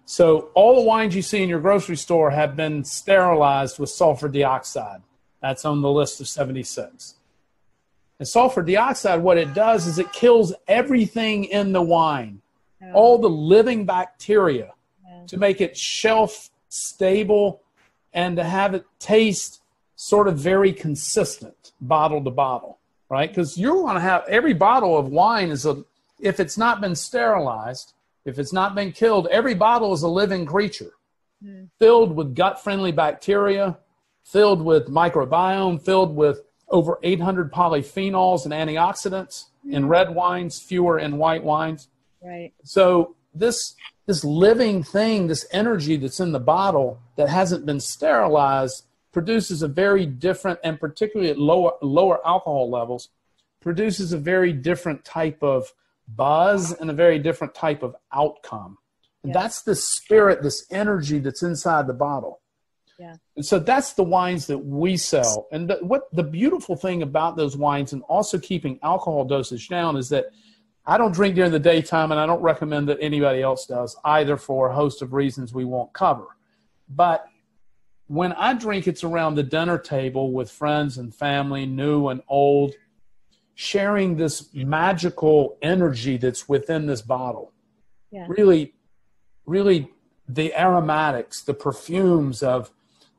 So 0.05 0.49
all 0.55 0.75
the 0.75 0.81
wines 0.81 1.15
you 1.15 1.21
see 1.21 1.41
in 1.41 1.49
your 1.49 1.59
grocery 1.59 1.95
store 1.95 2.31
have 2.31 2.55
been 2.55 2.83
sterilized 2.83 3.79
with 3.79 3.89
sulfur 3.89 4.27
dioxide. 4.27 5.01
That's 5.41 5.65
on 5.65 5.81
the 5.81 5.91
list 5.91 6.19
of 6.21 6.27
76. 6.27 7.15
And 8.19 8.27
sulfur 8.27 8.61
dioxide, 8.61 9.21
what 9.21 9.37
it 9.37 9.53
does 9.53 9.87
is 9.87 9.97
it 9.97 10.11
kills 10.13 10.53
everything 10.67 11.45
in 11.45 11.71
the 11.71 11.81
wine, 11.81 12.41
oh. 12.83 12.91
all 12.91 13.17
the 13.17 13.29
living 13.29 13.85
bacteria, 13.85 14.73
yeah. 15.03 15.25
to 15.27 15.37
make 15.37 15.59
it 15.59 15.75
shelf 15.75 16.49
stable 16.69 17.63
and 18.13 18.35
to 18.35 18.43
have 18.43 18.75
it 18.75 18.85
taste 18.99 19.61
sort 19.95 20.27
of 20.27 20.37
very 20.37 20.73
consistent 20.73 21.71
bottle 21.79 22.23
to 22.23 22.31
bottle, 22.31 22.79
right? 23.09 23.29
Because 23.29 23.57
you 23.57 23.75
want 23.75 23.95
to 23.95 24.01
have 24.01 24.23
every 24.27 24.53
bottle 24.53 24.97
of 24.97 25.07
wine 25.07 25.49
is 25.49 25.65
a, 25.65 25.83
if 26.21 26.39
it's 26.39 26.57
not 26.57 26.81
been 26.81 26.95
sterilized, 26.95 27.93
if 28.25 28.37
it's 28.37 28.53
not 28.53 28.75
been 28.75 28.91
killed, 28.91 29.27
every 29.27 29.55
bottle 29.55 29.93
is 29.93 30.03
a 30.03 30.07
living 30.07 30.45
creature 30.45 30.91
mm. 31.43 31.67
filled 31.79 32.15
with 32.15 32.35
gut 32.35 32.63
friendly 32.63 32.91
bacteria, 32.91 33.77
filled 34.23 34.61
with 34.61 34.87
microbiome, 34.87 35.83
filled 35.83 36.15
with 36.15 36.41
over 36.69 36.99
800 37.03 37.51
polyphenols 37.51 38.45
and 38.45 38.53
antioxidants 38.53 39.45
mm. 39.65 39.73
in 39.73 39.87
red 39.87 40.13
wines, 40.13 40.61
fewer 40.61 40.99
in 40.99 41.17
white 41.17 41.43
wines. 41.43 41.89
Right. 42.23 42.53
So 42.63 43.15
this 43.33 43.75
this 44.07 44.23
living 44.23 44.83
thing, 44.83 45.27
this 45.27 45.45
energy 45.51 45.95
that's 45.95 46.19
in 46.19 46.31
the 46.31 46.39
bottle 46.39 46.99
that 47.15 47.29
hasn't 47.29 47.65
been 47.65 47.79
sterilized 47.79 48.85
produces 49.11 49.61
a 49.61 49.67
very 49.67 50.05
different 50.05 50.59
and 50.63 50.79
particularly 50.79 51.31
at 51.31 51.37
lower 51.37 51.73
lower 51.81 52.25
alcohol 52.25 52.69
levels 52.69 53.09
produces 53.61 54.11
a 54.11 54.17
very 54.17 54.51
different 54.51 55.05
type 55.05 55.41
of 55.43 55.71
buzz 56.15 56.73
and 56.73 56.89
a 56.89 56.93
very 56.93 57.19
different 57.19 57.53
type 57.55 57.83
of 57.83 57.95
outcome. 58.13 58.77
And 59.23 59.33
yeah. 59.33 59.41
that's 59.41 59.61
the 59.61 59.75
spirit, 59.75 60.41
this 60.41 60.65
energy 60.71 61.19
that's 61.19 61.43
inside 61.43 61.87
the 61.87 61.93
bottle. 61.93 62.41
Yeah. 62.99 63.15
And 63.35 63.45
so 63.45 63.57
that's 63.57 63.93
the 63.93 64.03
wines 64.03 64.45
that 64.47 64.59
we 64.59 64.95
sell. 64.95 65.47
And 65.51 65.69
the, 65.69 65.77
what 65.81 66.03
the 66.13 66.23
beautiful 66.23 66.75
thing 66.75 67.01
about 67.01 67.35
those 67.35 67.57
wines 67.57 67.93
and 67.93 68.03
also 68.03 68.37
keeping 68.37 68.79
alcohol 68.83 69.25
dosage 69.25 69.69
down 69.69 69.97
is 69.97 70.09
that 70.09 70.27
I 70.85 70.97
don't 70.97 71.11
drink 71.11 71.35
during 71.35 71.51
the 71.51 71.59
daytime 71.59 72.11
and 72.11 72.19
I 72.19 72.25
don't 72.25 72.41
recommend 72.41 72.89
that 72.89 72.97
anybody 73.01 73.41
else 73.41 73.65
does 73.65 73.95
either 74.05 74.37
for 74.37 74.69
a 74.69 74.75
host 74.75 75.01
of 75.01 75.13
reasons 75.13 75.53
we 75.53 75.65
won't 75.65 75.93
cover. 75.93 76.27
But 76.89 77.25
when 78.07 78.33
I 78.33 78.53
drink, 78.53 78.87
it's 78.87 79.03
around 79.03 79.35
the 79.35 79.43
dinner 79.43 79.77
table 79.77 80.31
with 80.31 80.51
friends 80.51 80.97
and 80.97 81.13
family, 81.13 81.65
new 81.65 82.09
and 82.09 82.21
old 82.27 82.73
sharing 83.55 84.17
this 84.17 84.53
magical 84.53 85.57
energy 85.61 86.17
that's 86.17 86.47
within 86.49 86.85
this 86.87 87.01
bottle. 87.01 87.51
Yeah. 88.11 88.25
Really, 88.27 88.73
really, 89.45 89.91
the 90.27 90.53
aromatics, 90.59 91.41
the 91.41 91.53
perfumes 91.53 92.41
of 92.41 92.71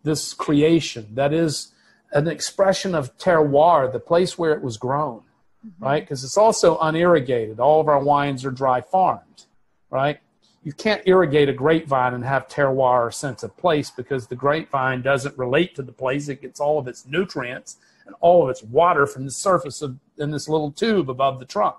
this 0.02 0.34
creation 0.34 1.08
that 1.14 1.32
is 1.32 1.72
an 2.12 2.28
expression 2.28 2.94
of 2.94 3.16
terroir, 3.18 3.90
the 3.90 4.00
place 4.00 4.36
where 4.36 4.52
it 4.52 4.62
was 4.62 4.76
grown, 4.76 5.22
mm-hmm. 5.66 5.84
right? 5.84 6.02
Because 6.02 6.24
it's 6.24 6.36
also 6.36 6.78
unirrigated. 6.78 7.60
All 7.60 7.80
of 7.80 7.88
our 7.88 8.02
wines 8.02 8.44
are 8.44 8.50
dry 8.50 8.80
farmed, 8.80 9.46
right? 9.90 10.18
You 10.62 10.72
can't 10.72 11.02
irrigate 11.06 11.48
a 11.48 11.52
grapevine 11.52 12.14
and 12.14 12.24
have 12.24 12.46
terroir 12.46 13.06
or 13.06 13.10
sense 13.10 13.42
of 13.42 13.56
place 13.56 13.90
because 13.90 14.26
the 14.26 14.36
grapevine 14.36 15.02
doesn't 15.02 15.36
relate 15.36 15.74
to 15.76 15.82
the 15.82 15.92
place. 15.92 16.28
It 16.28 16.42
gets 16.42 16.60
all 16.60 16.78
of 16.78 16.86
its 16.86 17.06
nutrients 17.06 17.78
and 18.12 18.18
all 18.20 18.44
of 18.44 18.50
its 18.50 18.62
water 18.62 19.06
from 19.06 19.24
the 19.24 19.30
surface 19.30 19.80
of 19.80 19.98
in 20.18 20.30
this 20.30 20.48
little 20.48 20.70
tube 20.70 21.08
above 21.08 21.38
the 21.38 21.46
trunk. 21.46 21.76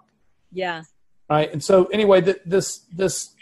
Yeah. 0.52 0.84
Right. 1.30 1.52
And 1.52 1.64
so 1.64 1.86
anyway, 1.86 2.22
th- 2.22 2.42
this 2.46 2.80
this 2.92 3.34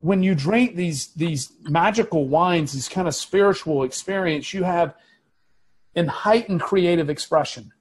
when 0.00 0.22
you 0.22 0.34
drink 0.34 0.76
these 0.76 1.08
these 1.08 1.52
magical 1.62 2.26
wines, 2.26 2.72
these 2.72 2.88
kind 2.88 3.06
of 3.06 3.14
spiritual 3.14 3.82
experience, 3.82 4.54
you 4.54 4.64
have 4.64 4.94
in 5.94 6.06
heightened 6.06 6.62
creative 6.62 7.10
expression. 7.10 7.72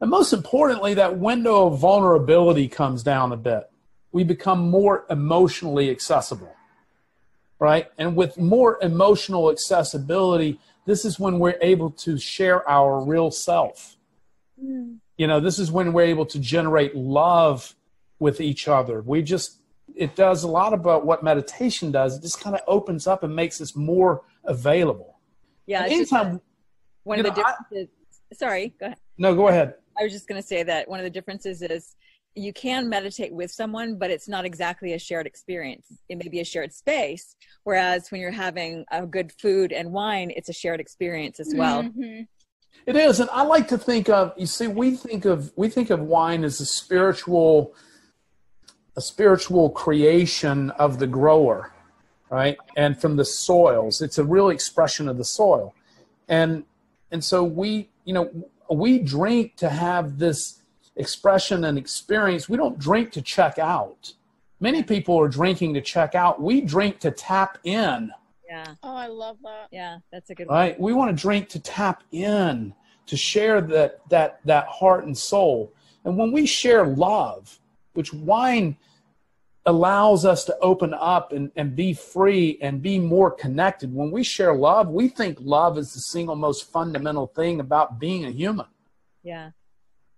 And 0.00 0.10
most 0.10 0.32
importantly, 0.32 0.94
that 0.94 1.18
window 1.18 1.68
of 1.68 1.78
vulnerability 1.78 2.68
comes 2.68 3.02
down 3.02 3.32
a 3.32 3.36
bit. 3.36 3.70
We 4.12 4.24
become 4.24 4.70
more 4.70 5.06
emotionally 5.08 5.90
accessible. 5.90 6.54
Right? 7.60 7.86
And 7.96 8.16
with 8.16 8.36
more 8.36 8.78
emotional 8.82 9.50
accessibility, 9.50 10.58
this 10.86 11.04
is 11.04 11.18
when 11.18 11.38
we're 11.38 11.58
able 11.60 11.90
to 11.90 12.18
share 12.18 12.68
our 12.68 13.02
real 13.04 13.30
self. 13.30 13.96
Mm. 14.62 14.98
You 15.16 15.26
know, 15.26 15.40
this 15.40 15.58
is 15.58 15.70
when 15.70 15.92
we're 15.92 16.06
able 16.06 16.26
to 16.26 16.38
generate 16.38 16.94
love 16.94 17.74
with 18.18 18.40
each 18.40 18.68
other. 18.68 19.00
We 19.02 19.22
just, 19.22 19.60
it 19.94 20.16
does 20.16 20.42
a 20.42 20.48
lot 20.48 20.72
about 20.72 21.06
what 21.06 21.22
meditation 21.22 21.92
does. 21.92 22.16
It 22.16 22.22
just 22.22 22.40
kind 22.40 22.56
of 22.56 22.62
opens 22.66 23.06
up 23.06 23.22
and 23.22 23.34
makes 23.34 23.60
us 23.60 23.76
more 23.76 24.22
available. 24.44 25.18
Yeah. 25.66 25.84
anytime, 25.84 26.40
one 27.04 27.20
of 27.20 27.24
the 27.24 27.30
differences, 27.30 27.88
I, 28.32 28.34
sorry, 28.34 28.74
go 28.78 28.86
ahead. 28.86 28.98
No, 29.18 29.34
go 29.34 29.48
ahead. 29.48 29.74
I 29.98 30.02
was 30.02 30.12
just 30.12 30.26
going 30.26 30.40
to 30.40 30.46
say 30.46 30.62
that 30.64 30.88
one 30.88 30.98
of 30.98 31.04
the 31.04 31.10
differences 31.10 31.62
is 31.62 31.94
you 32.34 32.52
can 32.52 32.88
meditate 32.88 33.32
with 33.32 33.50
someone, 33.50 33.96
but 33.96 34.10
it's 34.10 34.28
not 34.28 34.44
exactly 34.44 34.92
a 34.92 34.98
shared 34.98 35.26
experience. 35.26 35.86
It 36.08 36.18
may 36.18 36.28
be 36.28 36.40
a 36.40 36.44
shared 36.44 36.72
space. 36.72 37.36
Whereas 37.62 38.10
when 38.10 38.20
you're 38.20 38.30
having 38.30 38.84
a 38.90 39.06
good 39.06 39.32
food 39.32 39.72
and 39.72 39.92
wine, 39.92 40.32
it's 40.34 40.48
a 40.48 40.52
shared 40.52 40.80
experience 40.80 41.38
as 41.40 41.54
well. 41.54 41.84
Mm-hmm. 41.84 42.22
It 42.86 42.96
is, 42.96 43.20
and 43.20 43.30
I 43.30 43.42
like 43.42 43.68
to 43.68 43.78
think 43.78 44.08
of. 44.08 44.32
You 44.36 44.46
see, 44.46 44.66
we 44.66 44.96
think 44.96 45.24
of 45.24 45.52
we 45.56 45.68
think 45.68 45.90
of 45.90 46.00
wine 46.00 46.44
as 46.44 46.60
a 46.60 46.66
spiritual, 46.66 47.74
a 48.96 49.00
spiritual 49.00 49.70
creation 49.70 50.70
of 50.72 50.98
the 50.98 51.06
grower, 51.06 51.72
right? 52.28 52.58
And 52.76 53.00
from 53.00 53.16
the 53.16 53.24
soils, 53.24 54.02
it's 54.02 54.18
a 54.18 54.24
real 54.24 54.50
expression 54.50 55.08
of 55.08 55.16
the 55.16 55.24
soil, 55.24 55.74
and 56.28 56.64
and 57.10 57.24
so 57.24 57.42
we, 57.42 57.88
you 58.04 58.12
know, 58.12 58.30
we 58.70 58.98
drink 58.98 59.56
to 59.56 59.70
have 59.70 60.18
this 60.18 60.60
expression 60.96 61.64
and 61.64 61.78
experience. 61.78 62.48
We 62.48 62.56
don't 62.56 62.78
drink 62.78 63.12
to 63.12 63.22
check 63.22 63.58
out. 63.58 64.12
Many 64.60 64.82
people 64.82 65.18
are 65.20 65.28
drinking 65.28 65.74
to 65.74 65.80
check 65.80 66.14
out. 66.14 66.40
We 66.40 66.60
drink 66.60 67.00
to 67.00 67.10
tap 67.10 67.58
in. 67.64 68.10
Yeah. 68.48 68.74
Oh, 68.82 68.94
I 68.94 69.08
love 69.08 69.38
that. 69.42 69.68
Yeah, 69.72 69.98
that's 70.12 70.30
a 70.30 70.34
good 70.34 70.48
right. 70.48 70.78
One. 70.78 70.84
We 70.84 70.92
want 70.92 71.16
to 71.16 71.20
drink 71.20 71.48
to 71.50 71.60
tap 71.60 72.04
in, 72.12 72.74
to 73.06 73.16
share 73.16 73.60
that 73.62 74.00
that 74.10 74.40
that 74.44 74.66
heart 74.68 75.04
and 75.04 75.16
soul. 75.16 75.72
And 76.04 76.16
when 76.16 76.30
we 76.32 76.46
share 76.46 76.86
love, 76.86 77.58
which 77.94 78.12
wine 78.12 78.76
allows 79.66 80.24
us 80.24 80.44
to 80.44 80.56
open 80.60 80.94
up 80.94 81.32
and, 81.32 81.50
and 81.56 81.74
be 81.74 81.94
free 81.94 82.58
and 82.60 82.82
be 82.82 82.98
more 82.98 83.30
connected. 83.30 83.94
When 83.94 84.10
we 84.10 84.22
share 84.22 84.54
love, 84.54 84.88
we 84.88 85.08
think 85.08 85.38
love 85.40 85.78
is 85.78 85.94
the 85.94 86.00
single 86.00 86.36
most 86.36 86.70
fundamental 86.70 87.26
thing 87.28 87.60
about 87.60 87.98
being 87.98 88.26
a 88.26 88.30
human. 88.30 88.66
Yeah. 89.22 89.50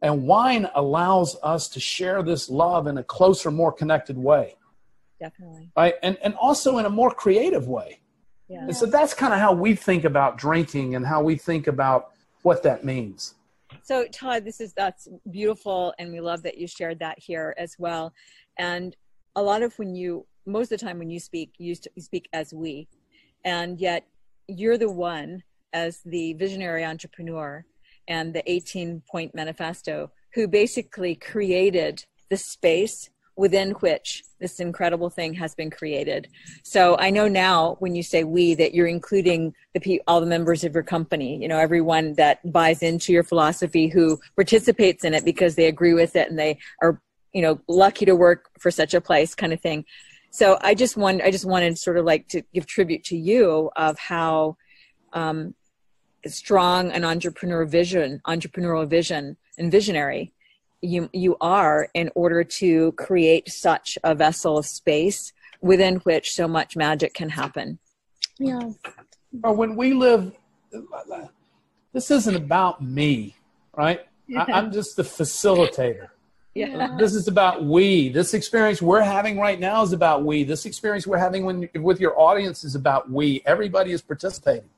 And 0.06 0.22
wine 0.22 0.68
allows 0.76 1.36
us 1.42 1.68
to 1.70 1.80
share 1.80 2.22
this 2.22 2.48
love 2.48 2.86
in 2.86 2.96
a 2.98 3.02
closer, 3.02 3.50
more 3.50 3.72
connected 3.72 4.16
way. 4.16 4.54
Definitely. 5.18 5.72
Right. 5.76 5.94
And 6.00 6.16
and 6.22 6.36
also 6.36 6.78
in 6.78 6.86
a 6.86 6.90
more 6.90 7.10
creative 7.10 7.66
way. 7.66 7.98
Yeah. 8.46 8.60
And 8.60 8.76
so 8.76 8.86
that's 8.86 9.14
kind 9.14 9.34
of 9.34 9.40
how 9.40 9.52
we 9.52 9.74
think 9.74 10.04
about 10.04 10.38
drinking 10.38 10.94
and 10.94 11.04
how 11.04 11.24
we 11.24 11.34
think 11.34 11.66
about 11.66 12.12
what 12.42 12.62
that 12.62 12.84
means. 12.84 13.34
So 13.82 14.06
Todd, 14.12 14.44
this 14.44 14.60
is 14.60 14.72
that's 14.74 15.08
beautiful 15.32 15.92
and 15.98 16.12
we 16.12 16.20
love 16.20 16.44
that 16.44 16.56
you 16.56 16.68
shared 16.68 17.00
that 17.00 17.18
here 17.18 17.52
as 17.58 17.74
well. 17.76 18.12
And 18.58 18.94
a 19.34 19.42
lot 19.42 19.62
of 19.62 19.76
when 19.76 19.96
you 19.96 20.24
most 20.46 20.70
of 20.70 20.78
the 20.78 20.86
time 20.86 21.00
when 21.00 21.10
you 21.10 21.18
speak 21.18 21.54
you 21.58 21.74
speak 21.98 22.28
as 22.32 22.54
we 22.54 22.86
and 23.44 23.80
yet 23.80 24.06
you're 24.46 24.78
the 24.78 24.88
one 24.88 25.42
as 25.72 26.00
the 26.04 26.34
visionary 26.34 26.84
entrepreneur 26.84 27.64
and 28.08 28.34
the 28.34 28.48
18 28.50 29.02
point 29.08 29.34
manifesto 29.34 30.10
who 30.34 30.46
basically 30.46 31.14
created 31.14 32.04
the 32.28 32.36
space 32.36 33.10
within 33.36 33.72
which 33.72 34.24
this 34.40 34.60
incredible 34.60 35.10
thing 35.10 35.34
has 35.34 35.54
been 35.54 35.70
created. 35.70 36.28
So 36.62 36.96
I 36.98 37.10
know 37.10 37.28
now 37.28 37.76
when 37.80 37.94
you 37.94 38.02
say 38.02 38.24
we 38.24 38.54
that 38.54 38.74
you're 38.74 38.86
including 38.86 39.54
the 39.74 40.02
all 40.06 40.20
the 40.20 40.26
members 40.26 40.64
of 40.64 40.72
your 40.72 40.82
company, 40.82 41.40
you 41.40 41.46
know, 41.46 41.58
everyone 41.58 42.14
that 42.14 42.50
buys 42.50 42.82
into 42.82 43.12
your 43.12 43.22
philosophy 43.22 43.88
who 43.88 44.18
participates 44.36 45.04
in 45.04 45.12
it 45.12 45.24
because 45.24 45.54
they 45.54 45.66
agree 45.66 45.92
with 45.92 46.16
it 46.16 46.30
and 46.30 46.38
they 46.38 46.58
are, 46.80 47.00
you 47.32 47.42
know, 47.42 47.60
lucky 47.68 48.06
to 48.06 48.16
work 48.16 48.50
for 48.58 48.70
such 48.70 48.94
a 48.94 49.00
place 49.00 49.34
kind 49.34 49.52
of 49.52 49.60
thing. 49.60 49.84
So 50.30 50.58
I 50.62 50.74
just 50.74 50.96
want 50.96 51.22
I 51.22 51.30
just 51.30 51.46
wanted 51.46 51.78
sort 51.78 51.98
of 51.98 52.06
like 52.06 52.28
to 52.28 52.42
give 52.54 52.66
tribute 52.66 53.04
to 53.04 53.16
you 53.16 53.70
of 53.76 53.98
how 53.98 54.56
um, 55.12 55.54
strong 56.26 56.90
an 56.90 57.04
entrepreneur 57.04 57.64
vision, 57.64 58.20
entrepreneurial 58.26 58.88
vision 58.88 59.36
and 59.58 59.70
visionary 59.70 60.32
you 60.82 61.10
you 61.12 61.36
are 61.40 61.88
in 61.94 62.10
order 62.14 62.44
to 62.44 62.92
create 62.92 63.50
such 63.50 63.98
a 64.04 64.14
vessel 64.14 64.58
of 64.58 64.66
space 64.66 65.32
within 65.60 65.96
which 65.96 66.32
so 66.32 66.46
much 66.46 66.76
magic 66.76 67.14
can 67.14 67.30
happen. 67.30 67.78
Yeah. 68.38 68.70
Or 69.42 69.54
when 69.54 69.76
we 69.76 69.94
live, 69.94 70.36
this 71.92 72.10
isn't 72.10 72.36
about 72.36 72.82
me, 72.82 73.34
right? 73.74 74.06
Yeah. 74.26 74.44
I, 74.48 74.58
am 74.58 74.72
just 74.72 74.96
the 74.96 75.02
facilitator. 75.02 76.08
Yeah. 76.54 76.96
This 76.98 77.14
is 77.14 77.28
about 77.28 77.64
we. 77.64 78.08
This 78.08 78.34
experience 78.34 78.80
we're 78.80 79.02
having 79.02 79.38
right 79.38 79.58
now 79.58 79.82
is 79.82 79.92
about 79.92 80.24
we. 80.24 80.44
This 80.44 80.66
experience 80.66 81.06
we're 81.06 81.18
having 81.18 81.44
when, 81.44 81.68
with 81.74 82.00
your 82.00 82.18
audience 82.18 82.64
is 82.64 82.74
about 82.74 83.10
we. 83.10 83.42
Everybody 83.44 83.92
is 83.92 84.02
participating. 84.02 84.68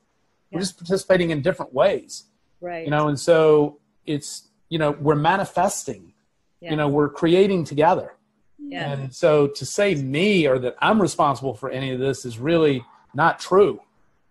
Yeah. 0.49 0.57
We're 0.57 0.61
just 0.61 0.77
participating 0.77 1.29
in 1.29 1.41
different 1.41 1.73
ways. 1.73 2.25
Right. 2.61 2.85
You 2.85 2.91
know, 2.91 3.07
and 3.07 3.19
so 3.19 3.79
it's 4.05 4.49
you 4.69 4.79
know 4.79 4.91
we're 4.91 5.15
manifesting 5.15 6.13
yeah. 6.61 6.71
you 6.71 6.77
know 6.77 6.87
we're 6.87 7.09
creating 7.09 7.63
together 7.63 8.13
yeah. 8.57 8.91
and 8.91 9.13
so 9.13 9.47
to 9.47 9.65
say 9.65 9.95
me 9.95 10.47
or 10.47 10.57
that 10.59 10.75
i'm 10.79 11.01
responsible 11.01 11.53
for 11.53 11.69
any 11.69 11.91
of 11.91 11.99
this 11.99 12.25
is 12.25 12.39
really 12.39 12.83
not 13.13 13.39
true 13.39 13.81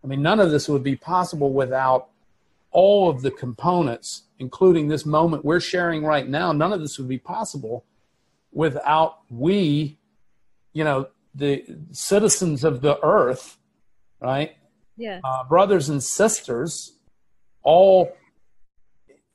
i 0.03 0.07
mean 0.07 0.23
none 0.23 0.41
of 0.41 0.51
this 0.51 0.69
would 0.69 0.83
be 0.83 0.97
possible 0.97 1.53
without 1.53 2.09
all 2.71 3.11
of 3.11 3.23
the 3.23 3.31
components 3.31 4.23
including 4.39 4.89
this 4.89 5.05
moment 5.05 5.45
we're 5.45 5.61
sharing 5.61 6.05
right 6.05 6.29
now 6.29 6.53
none 6.53 6.73
of 6.73 6.81
this 6.81 6.99
would 6.99 7.09
be 7.09 7.19
possible 7.19 7.85
without 8.53 9.19
we 9.31 9.99
you 10.73 10.85
know 10.85 11.07
the 11.35 11.65
citizens 11.93 12.65
of 12.65 12.81
the 12.81 12.99
earth 13.05 13.59
right 14.21 14.57
yeah 14.99 15.21
uh, 15.25 15.45
brothers 15.45 15.89
and 15.89 16.03
sisters 16.03 16.99
all 17.63 18.13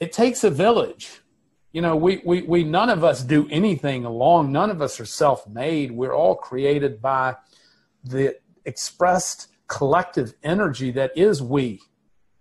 it 0.03 0.11
takes 0.11 0.43
a 0.43 0.49
village. 0.49 1.22
You 1.72 1.82
know, 1.82 1.95
we, 1.95 2.22
we, 2.26 2.41
we 2.41 2.64
none 2.64 2.89
of 2.89 3.03
us 3.03 3.24
do 3.24 3.47
anything 3.49 4.05
alone. 4.05 4.51
None 4.51 4.70
of 4.70 4.82
us 4.82 4.99
are 4.99 5.05
self-made. 5.05 5.91
We're 5.91 6.14
all 6.14 6.36
created 6.36 7.01
by 7.01 7.38
the 8.03 8.36
expressed 8.66 9.47
collective 9.68 10.34
energy 10.43 10.91
that 10.91 11.18
is 11.18 11.41
we. 11.41 11.80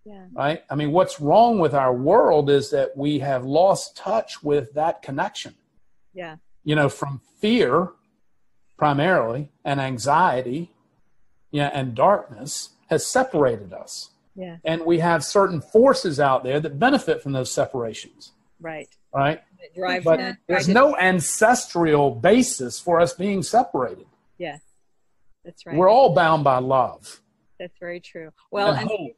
Yeah. 0.04 0.26
Right? 0.32 0.64
I 0.68 0.74
mean, 0.74 0.90
what's 0.90 1.20
wrong 1.20 1.60
with 1.60 1.72
our 1.72 1.94
world 1.94 2.50
is 2.50 2.70
that 2.70 2.96
we 2.96 3.20
have 3.20 3.44
lost 3.44 3.96
touch 3.96 4.42
with 4.42 4.74
that 4.74 5.00
connection. 5.00 5.54
Yeah. 6.12 6.36
You 6.64 6.74
know, 6.74 6.88
from 6.88 7.20
fear 7.40 7.90
primarily 8.76 9.50
and 9.64 9.80
anxiety 9.80 10.72
yeah, 11.52 11.70
and 11.72 11.94
darkness 11.94 12.70
has 12.93 13.07
separated 13.07 13.72
us. 13.72 14.11
Yeah. 14.34 14.57
And 14.64 14.86
we 14.86 15.01
have 15.01 15.24
certain 15.24 15.61
forces 15.61 16.20
out 16.20 16.45
there 16.45 16.61
that 16.61 16.78
benefit 16.78 17.22
from 17.22 17.32
those 17.32 17.51
separations. 17.51 18.32
Right. 18.61 18.88
Right. 19.14 19.43
Drive 19.74 20.05
but 20.05 20.36
there's 20.47 20.68
no 20.68 20.97
ancestral 20.97 22.11
basis 22.14 22.78
for 22.78 23.01
us 23.01 23.12
being 23.12 23.43
separated. 23.43 24.07
Yeah. 24.38 24.59
That's 25.45 25.66
right. 25.66 25.76
We're 25.76 25.90
all 25.90 26.14
bound 26.14 26.45
by 26.45 26.59
love. 26.59 27.20
That's 27.59 27.76
very 27.78 28.01
true. 28.01 28.30
Well, 28.51 28.72
and, 28.72 28.90
and, 28.90 29.11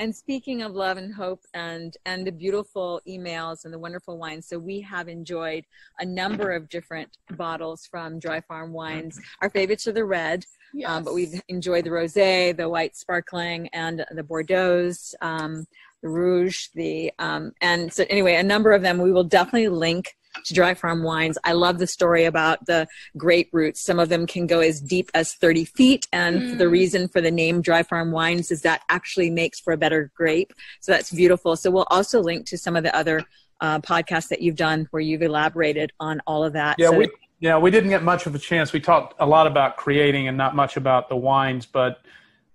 and 0.00 0.16
speaking 0.16 0.62
of 0.62 0.72
love 0.72 0.96
and 0.96 1.14
hope 1.14 1.44
and 1.54 1.96
and 2.06 2.26
the 2.26 2.32
beautiful 2.32 3.00
emails 3.06 3.64
and 3.64 3.72
the 3.72 3.78
wonderful 3.78 4.18
wines, 4.18 4.48
so 4.48 4.58
we 4.58 4.80
have 4.80 5.08
enjoyed 5.08 5.64
a 6.00 6.06
number 6.06 6.50
of 6.52 6.68
different 6.70 7.10
bottles 7.36 7.86
from 7.86 8.18
Dry 8.18 8.40
Farm 8.40 8.72
Wines. 8.72 9.20
Our 9.42 9.50
favorites 9.50 9.86
are 9.86 9.92
the 9.92 10.04
red, 10.04 10.46
yes. 10.72 10.88
um, 10.90 11.04
but 11.04 11.14
we've 11.14 11.40
enjoyed 11.48 11.84
the 11.84 11.90
rosé, 11.90 12.56
the 12.56 12.68
white 12.68 12.96
sparkling, 12.96 13.68
and 13.68 14.04
the 14.10 14.24
Bordeaux. 14.24 14.92
Um, 15.20 15.66
the 16.02 16.08
rouge, 16.08 16.68
the 16.74 17.12
um, 17.18 17.52
and 17.60 17.92
so 17.92 18.06
anyway, 18.08 18.36
a 18.36 18.42
number 18.42 18.72
of 18.72 18.80
them. 18.80 19.02
We 19.02 19.12
will 19.12 19.24
definitely 19.24 19.68
link 19.68 20.16
to 20.44 20.54
dry 20.54 20.74
farm 20.74 21.02
wines. 21.02 21.38
I 21.44 21.52
love 21.52 21.78
the 21.78 21.86
story 21.86 22.24
about 22.24 22.64
the 22.66 22.86
grape 23.16 23.50
roots. 23.52 23.80
Some 23.80 23.98
of 23.98 24.08
them 24.08 24.26
can 24.26 24.46
go 24.46 24.60
as 24.60 24.80
deep 24.80 25.10
as 25.14 25.34
30 25.34 25.64
feet. 25.64 26.06
And 26.12 26.40
mm. 26.40 26.58
the 26.58 26.68
reason 26.68 27.08
for 27.08 27.20
the 27.20 27.30
name 27.30 27.60
dry 27.62 27.82
farm 27.82 28.12
wines 28.12 28.50
is 28.50 28.62
that 28.62 28.82
actually 28.88 29.30
makes 29.30 29.60
for 29.60 29.72
a 29.72 29.76
better 29.76 30.10
grape. 30.14 30.52
So 30.80 30.92
that's 30.92 31.12
beautiful. 31.12 31.56
So 31.56 31.70
we'll 31.70 31.86
also 31.90 32.20
link 32.20 32.46
to 32.46 32.58
some 32.58 32.76
of 32.76 32.84
the 32.84 32.94
other 32.94 33.24
uh, 33.60 33.80
podcasts 33.80 34.28
that 34.28 34.40
you've 34.40 34.56
done 34.56 34.88
where 34.90 35.02
you've 35.02 35.22
elaborated 35.22 35.92
on 36.00 36.20
all 36.26 36.44
of 36.44 36.52
that. 36.54 36.76
Yeah, 36.78 36.90
so, 36.90 36.98
we, 36.98 37.10
yeah, 37.40 37.58
we 37.58 37.70
didn't 37.70 37.90
get 37.90 38.02
much 38.02 38.26
of 38.26 38.34
a 38.34 38.38
chance. 38.38 38.72
We 38.72 38.80
talked 38.80 39.14
a 39.18 39.26
lot 39.26 39.46
about 39.46 39.76
creating 39.76 40.28
and 40.28 40.36
not 40.36 40.54
much 40.54 40.76
about 40.76 41.08
the 41.08 41.16
wines, 41.16 41.66
but 41.66 42.00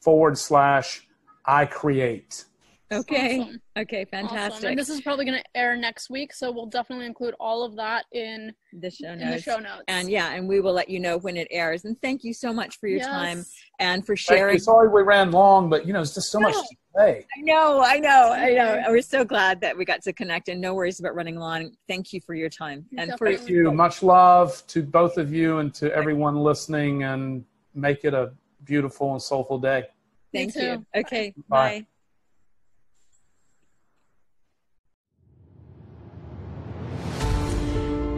forward 0.00 0.38
slash 0.38 1.06
I 1.44 1.66
create. 1.66 2.46
Okay. 2.92 3.40
Awesome. 3.40 3.60
Okay. 3.78 4.04
Fantastic. 4.04 4.52
Awesome. 4.52 4.68
And 4.70 4.78
this 4.78 4.88
is 4.88 5.00
probably 5.00 5.24
going 5.24 5.38
to 5.38 5.44
air 5.54 5.76
next 5.76 6.10
week, 6.10 6.32
so 6.32 6.50
we'll 6.50 6.66
definitely 6.66 7.06
include 7.06 7.34
all 7.38 7.62
of 7.62 7.76
that 7.76 8.06
in 8.12 8.52
the 8.72 8.90
show 8.90 9.14
notes. 9.14 9.22
In 9.22 9.30
the 9.30 9.40
show 9.40 9.58
notes. 9.58 9.84
And 9.86 10.10
yeah, 10.10 10.32
and 10.32 10.48
we 10.48 10.60
will 10.60 10.72
let 10.72 10.88
you 10.88 10.98
know 10.98 11.16
when 11.18 11.36
it 11.36 11.46
airs. 11.50 11.84
And 11.84 12.00
thank 12.02 12.24
you 12.24 12.34
so 12.34 12.52
much 12.52 12.78
for 12.78 12.88
your 12.88 12.98
yes. 12.98 13.06
time 13.06 13.44
and 13.78 14.04
for 14.04 14.16
sharing. 14.16 14.58
Sorry 14.58 14.88
we 14.88 15.02
ran 15.02 15.30
long, 15.30 15.70
but 15.70 15.86
you 15.86 15.92
know 15.92 16.00
it's 16.00 16.14
just 16.14 16.32
so 16.32 16.40
no. 16.40 16.48
much 16.48 16.56
to 16.56 16.76
say. 16.96 17.26
I 17.36 17.40
know. 17.42 17.80
I 17.84 17.98
know. 17.98 18.32
I 18.32 18.50
know. 18.54 18.82
We're 18.88 19.02
so 19.02 19.24
glad 19.24 19.60
that 19.60 19.76
we 19.76 19.84
got 19.84 20.02
to 20.02 20.12
connect, 20.12 20.48
and 20.48 20.60
no 20.60 20.74
worries 20.74 20.98
about 20.98 21.14
running 21.14 21.36
long. 21.36 21.70
Thank 21.86 22.12
you 22.12 22.20
for 22.20 22.34
your 22.34 22.48
time 22.48 22.86
and 22.98 23.10
definitely. 23.10 23.36
for 23.36 23.52
you. 23.52 23.72
Much 23.72 24.02
love 24.02 24.66
to 24.66 24.82
both 24.82 25.16
of 25.16 25.32
you 25.32 25.58
and 25.58 25.72
to 25.74 25.94
everyone 25.94 26.36
listening, 26.36 27.04
and 27.04 27.44
make 27.72 28.04
it 28.04 28.14
a 28.14 28.32
beautiful 28.64 29.12
and 29.12 29.22
soulful 29.22 29.58
day. 29.58 29.84
Thank 30.32 30.56
you. 30.56 30.84
Okay. 30.94 31.34
Bye. 31.48 31.80
bye. 31.80 31.86